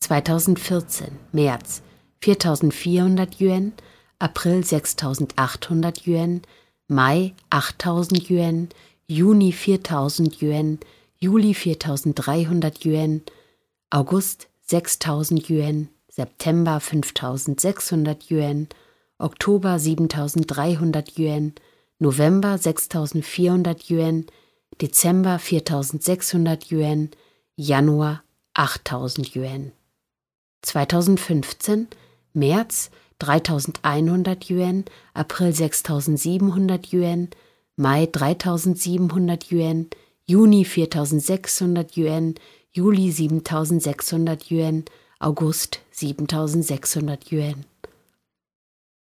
2014, 0.00 1.08
März, 1.32 1.82
4400 2.20 3.40
Yuan, 3.40 3.72
April 4.18 4.64
6800 4.64 6.06
Yuan, 6.06 6.42
Mai 6.88 7.34
8000 7.50 8.28
Yuan, 8.28 8.68
Juni 9.06 9.52
4000 9.52 10.40
Yuan, 10.40 10.78
Juli 11.20 11.54
4300 11.54 12.84
Yuan, 12.84 13.22
August 13.90 14.48
6000 14.66 15.48
Yuan, 15.48 15.88
September 16.08 16.80
5600 16.80 18.30
Yuan, 18.30 18.68
Oktober 19.18 19.78
7300 19.78 21.18
Yuan, 21.18 21.54
November 22.00 22.58
6400 22.58 23.90
Yuan, 23.90 24.26
Dezember 24.80 25.38
4600 25.38 26.70
Yuan, 26.70 27.10
Januar 27.56 28.22
8000 28.54 29.34
Yuan. 29.34 29.72
2015 30.62 31.88
März 32.34 32.90
3100 33.18 34.44
Yuan, 34.48 34.84
April 35.14 35.52
6700 35.52 36.92
Yuan, 36.92 37.30
Mai 37.76 38.06
3700 38.06 39.50
Yuan, 39.50 39.88
Juni 40.26 40.64
4600 40.64 41.96
Yuan, 41.96 42.34
Juli 42.72 43.10
7600 43.10 44.50
Yuan, 44.50 44.84
August 45.18 45.80
7600 45.90 47.30
Yuan. 47.32 47.64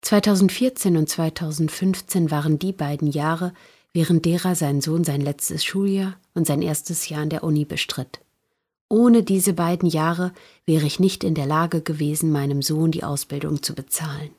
2014 0.06 0.98
und 0.98 1.10
2015 1.10 2.30
waren 2.30 2.60
die 2.60 2.74
beiden 2.74 3.08
Jahre, 3.08 3.56
während 3.92 4.26
derer 4.26 4.54
sein 4.54 4.80
Sohn 4.80 5.04
sein 5.04 5.20
letztes 5.20 5.66
Schuljahr 5.66 6.16
und 6.36 6.46
sein 6.46 6.62
erstes 6.62 7.10
Jahr 7.10 7.24
an 7.24 7.32
der 7.32 7.44
Uni 7.44 7.66
bestritt. 7.66 8.20
Ohne 8.88 9.24
diese 9.24 9.54
beiden 9.54 9.90
Jahre 9.90 10.32
wäre 10.68 10.86
ich 10.86 11.00
nicht 11.00 11.24
in 11.24 11.34
der 11.34 11.48
Lage 11.48 11.82
gewesen, 11.82 12.32
meinem 12.32 12.62
Sohn 12.62 12.92
die 12.92 13.04
Ausbildung 13.04 13.64
zu 13.64 13.74
bezahlen. 13.74 14.30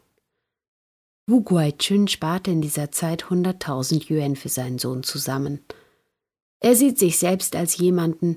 Wu 1.27 1.43
Guaichun 1.43 2.07
sparte 2.07 2.53
in 2.53 2.63
dieser 2.63 2.93
Zeit 2.93 3.25
100.000 3.25 4.09
Yuan 4.09 4.37
für 4.37 4.49
seinen 4.49 4.79
Sohn 4.79 5.03
zusammen. 5.03 5.65
Er 6.61 6.77
sieht 6.77 7.01
sich 7.01 7.19
selbst 7.19 7.57
als 7.57 7.77
jemanden, 7.77 8.37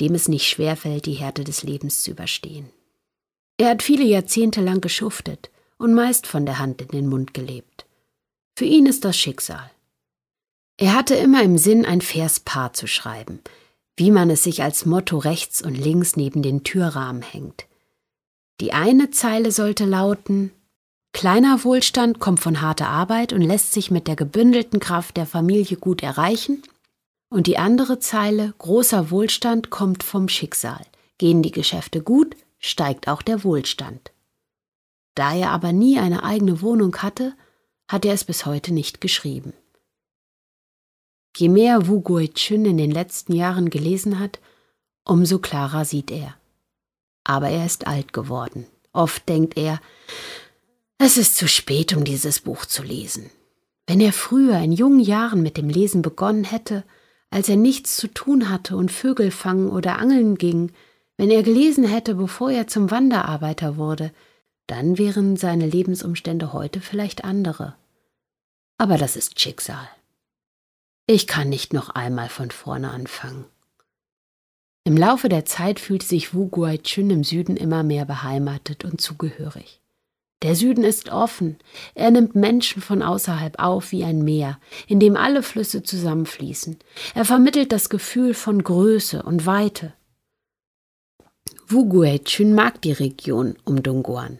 dem 0.00 0.14
es 0.14 0.28
nicht 0.28 0.46
schwerfällt, 0.46 1.06
die 1.06 1.14
Härte 1.14 1.42
des 1.42 1.64
Lebens 1.64 2.04
zu 2.04 2.12
überstehen. 2.12 2.70
Er 3.56 3.70
hat 3.70 3.82
viele 3.82 4.04
Jahrzehnte 4.04 4.60
lang 4.60 4.80
geschuftet 4.80 5.50
und 5.78 5.94
meist 5.94 6.26
von 6.26 6.44
der 6.44 6.58
Hand 6.58 6.82
in 6.82 6.88
den 6.88 7.08
Mund 7.08 7.32
gelebt. 7.32 7.86
Für 8.56 8.64
ihn 8.64 8.86
ist 8.86 9.04
das 9.04 9.16
Schicksal. 9.16 9.70
Er 10.76 10.94
hatte 10.94 11.14
immer 11.14 11.42
im 11.42 11.58
Sinn, 11.58 11.84
ein 11.84 12.00
Verspaar 12.00 12.72
zu 12.72 12.86
schreiben, 12.86 13.40
wie 13.96 14.10
man 14.10 14.30
es 14.30 14.44
sich 14.44 14.62
als 14.62 14.84
Motto 14.84 15.18
rechts 15.18 15.62
und 15.62 15.74
links 15.74 16.16
neben 16.16 16.42
den 16.42 16.64
Türrahmen 16.64 17.22
hängt. 17.22 17.66
Die 18.60 18.72
eine 18.72 19.10
Zeile 19.10 19.52
sollte 19.52 19.84
lauten 19.84 20.52
Kleiner 21.12 21.64
Wohlstand 21.64 22.20
kommt 22.20 22.38
von 22.38 22.60
harter 22.60 22.88
Arbeit 22.88 23.32
und 23.32 23.40
lässt 23.40 23.72
sich 23.72 23.90
mit 23.90 24.06
der 24.06 24.14
gebündelten 24.14 24.78
Kraft 24.78 25.16
der 25.16 25.26
Familie 25.26 25.76
gut 25.76 26.02
erreichen, 26.02 26.62
und 27.30 27.46
die 27.46 27.58
andere 27.58 27.98
Zeile 27.98 28.54
Großer 28.58 29.10
Wohlstand 29.10 29.70
kommt 29.70 30.02
vom 30.02 30.28
Schicksal. 30.28 30.80
Gehen 31.18 31.42
die 31.42 31.50
Geschäfte 31.50 32.02
gut, 32.02 32.36
steigt 32.58 33.08
auch 33.08 33.22
der 33.22 33.44
Wohlstand. 33.44 34.12
Da 35.18 35.34
er 35.34 35.50
aber 35.50 35.72
nie 35.72 35.98
eine 35.98 36.22
eigene 36.22 36.62
Wohnung 36.62 36.96
hatte, 36.98 37.34
hat 37.88 38.04
er 38.04 38.14
es 38.14 38.22
bis 38.22 38.46
heute 38.46 38.72
nicht 38.72 39.00
geschrieben. 39.00 39.52
Je 41.36 41.48
mehr 41.48 41.88
Wu 41.88 42.02
Guichun 42.02 42.64
in 42.64 42.76
den 42.78 42.92
letzten 42.92 43.32
Jahren 43.32 43.68
gelesen 43.68 44.20
hat, 44.20 44.38
umso 45.04 45.40
klarer 45.40 45.84
sieht 45.84 46.12
er. 46.12 46.36
Aber 47.24 47.48
er 47.48 47.66
ist 47.66 47.88
alt 47.88 48.12
geworden. 48.12 48.66
Oft 48.92 49.28
denkt 49.28 49.56
er, 49.56 49.80
es 50.98 51.16
ist 51.16 51.34
zu 51.34 51.48
spät, 51.48 51.96
um 51.96 52.04
dieses 52.04 52.38
Buch 52.38 52.64
zu 52.64 52.84
lesen. 52.84 53.28
Wenn 53.88 54.00
er 54.00 54.12
früher 54.12 54.58
in 54.60 54.70
jungen 54.70 55.00
Jahren 55.00 55.42
mit 55.42 55.56
dem 55.56 55.68
Lesen 55.68 56.00
begonnen 56.00 56.44
hätte, 56.44 56.84
als 57.30 57.48
er 57.48 57.56
nichts 57.56 57.96
zu 57.96 58.06
tun 58.06 58.50
hatte 58.50 58.76
und 58.76 58.92
Vögel 58.92 59.32
fangen 59.32 59.68
oder 59.68 59.98
angeln 59.98 60.36
ging, 60.38 60.70
wenn 61.16 61.32
er 61.32 61.42
gelesen 61.42 61.82
hätte, 61.82 62.14
bevor 62.14 62.52
er 62.52 62.68
zum 62.68 62.92
Wanderarbeiter 62.92 63.76
wurde, 63.76 64.12
dann 64.68 64.98
wären 64.98 65.36
seine 65.36 65.66
Lebensumstände 65.66 66.52
heute 66.52 66.80
vielleicht 66.80 67.24
andere. 67.24 67.74
Aber 68.76 68.96
das 68.96 69.16
ist 69.16 69.40
Schicksal. 69.40 69.88
Ich 71.06 71.26
kann 71.26 71.48
nicht 71.48 71.72
noch 71.72 71.88
einmal 71.88 72.28
von 72.28 72.50
vorne 72.50 72.90
anfangen. 72.90 73.46
Im 74.84 74.96
Laufe 74.96 75.28
der 75.28 75.44
Zeit 75.44 75.80
fühlte 75.80 76.06
sich 76.06 76.32
Wu 76.32 76.48
Guaichun 76.48 77.10
im 77.10 77.24
Süden 77.24 77.56
immer 77.56 77.82
mehr 77.82 78.04
beheimatet 78.04 78.84
und 78.84 79.00
zugehörig. 79.00 79.80
Der 80.42 80.54
Süden 80.54 80.84
ist 80.84 81.08
offen, 81.08 81.58
er 81.94 82.10
nimmt 82.10 82.36
Menschen 82.36 82.80
von 82.80 83.02
außerhalb 83.02 83.58
auf 83.58 83.90
wie 83.90 84.04
ein 84.04 84.22
Meer, 84.22 84.60
in 84.86 85.00
dem 85.00 85.16
alle 85.16 85.42
Flüsse 85.42 85.82
zusammenfließen. 85.82 86.78
Er 87.14 87.24
vermittelt 87.24 87.72
das 87.72 87.88
Gefühl 87.88 88.34
von 88.34 88.62
Größe 88.62 89.22
und 89.22 89.46
Weite. 89.46 89.94
Wu 91.66 91.88
Guaichun 91.88 92.54
mag 92.54 92.80
die 92.82 92.92
Region 92.92 93.56
um 93.64 93.82
Dongguan. 93.82 94.38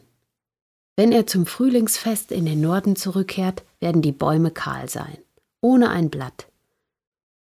Wenn 0.98 1.12
er 1.12 1.28
zum 1.28 1.46
Frühlingsfest 1.46 2.32
in 2.32 2.44
den 2.44 2.60
Norden 2.60 2.96
zurückkehrt, 2.96 3.62
werden 3.78 4.02
die 4.02 4.10
Bäume 4.10 4.50
kahl 4.50 4.88
sein, 4.88 5.16
ohne 5.60 5.90
ein 5.90 6.10
Blatt. 6.10 6.48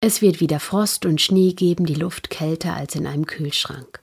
Es 0.02 0.24
wird 0.24 0.40
wieder 0.40 0.60
Frost 0.60 1.06
und 1.06 1.22
Schnee 1.22 1.54
geben, 1.54 1.86
die 1.86 1.94
Luft 1.94 2.32
kälter 2.32 2.74
als 2.74 2.96
in 2.96 3.06
einem 3.06 3.28
Kühlschrank. 3.28 4.02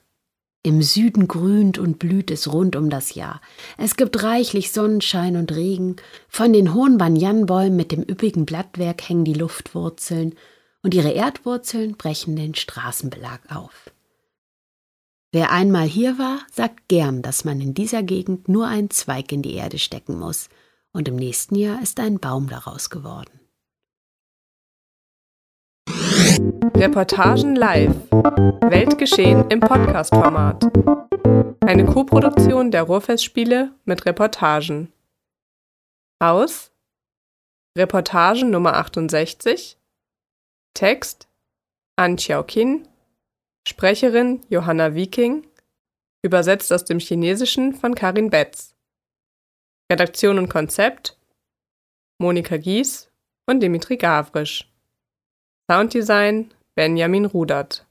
Im 0.63 0.81
Süden 0.81 1.27
grünt 1.27 1.77
und 1.77 1.99
blüht 1.99 2.31
es 2.31 2.53
rund 2.53 2.77
um 2.77 2.89
das 2.89 3.15
Jahr. 3.15 3.41
Es 3.77 3.97
gibt 3.97 4.23
reichlich 4.23 4.71
Sonnenschein 4.71 5.35
und 5.35 5.51
Regen. 5.51 5.97
Von 6.29 6.53
den 6.53 6.73
hohen 6.73 6.97
Banyanbäumen 6.97 7.75
mit 7.75 7.91
dem 7.91 8.03
üppigen 8.03 8.45
Blattwerk 8.45 9.09
hängen 9.09 9.25
die 9.25 9.33
Luftwurzeln 9.33 10.35
und 10.83 10.93
ihre 10.93 11.11
Erdwurzeln 11.11 11.97
brechen 11.97 12.37
den 12.37 12.55
Straßenbelag 12.55 13.41
auf. 13.53 13.91
Wer 15.35 15.49
einmal 15.49 15.87
hier 15.87 16.19
war, 16.19 16.45
sagt 16.51 16.87
gern, 16.87 17.23
dass 17.23 17.43
man 17.43 17.59
in 17.59 17.73
dieser 17.73 18.03
Gegend 18.03 18.47
nur 18.47 18.67
einen 18.67 18.91
Zweig 18.91 19.31
in 19.31 19.41
die 19.41 19.55
Erde 19.55 19.79
stecken 19.79 20.19
muss, 20.19 20.47
und 20.91 21.07
im 21.07 21.15
nächsten 21.15 21.55
Jahr 21.55 21.81
ist 21.81 21.99
ein 21.99 22.19
Baum 22.19 22.49
daraus 22.49 22.91
geworden. 22.91 23.39
Reportagen 26.75 27.55
live. 27.55 27.95
Weltgeschehen 28.11 29.49
im 29.49 29.59
Podcast-Format. 29.59 30.65
Eine 31.61 31.85
Koproduktion 31.87 32.69
der 32.69 32.83
Ruhrfestspiele 32.83 33.73
mit 33.85 34.05
Reportagen. 34.05 34.93
Aus 36.19 36.71
Reportagen 37.75 38.51
Nummer 38.51 38.75
68. 38.75 39.79
Text 40.75 41.27
An 41.95 42.17
Kin. 42.17 42.87
Sprecherin 43.67 44.41
Johanna 44.49 44.95
Viking. 44.95 45.47
Übersetzt 46.21 46.71
aus 46.71 46.85
dem 46.85 46.99
Chinesischen 46.99 47.73
von 47.73 47.95
Karin 47.95 48.29
Betz. 48.29 48.75
Redaktion 49.91 50.37
und 50.37 50.49
Konzept 50.49 51.17
Monika 52.19 52.57
Gies 52.57 53.11
und 53.45 53.59
Dimitri 53.59 53.97
Gavrisch. 53.97 54.71
Sounddesign 55.69 56.53
Benjamin 56.75 57.25
Rudert 57.25 57.85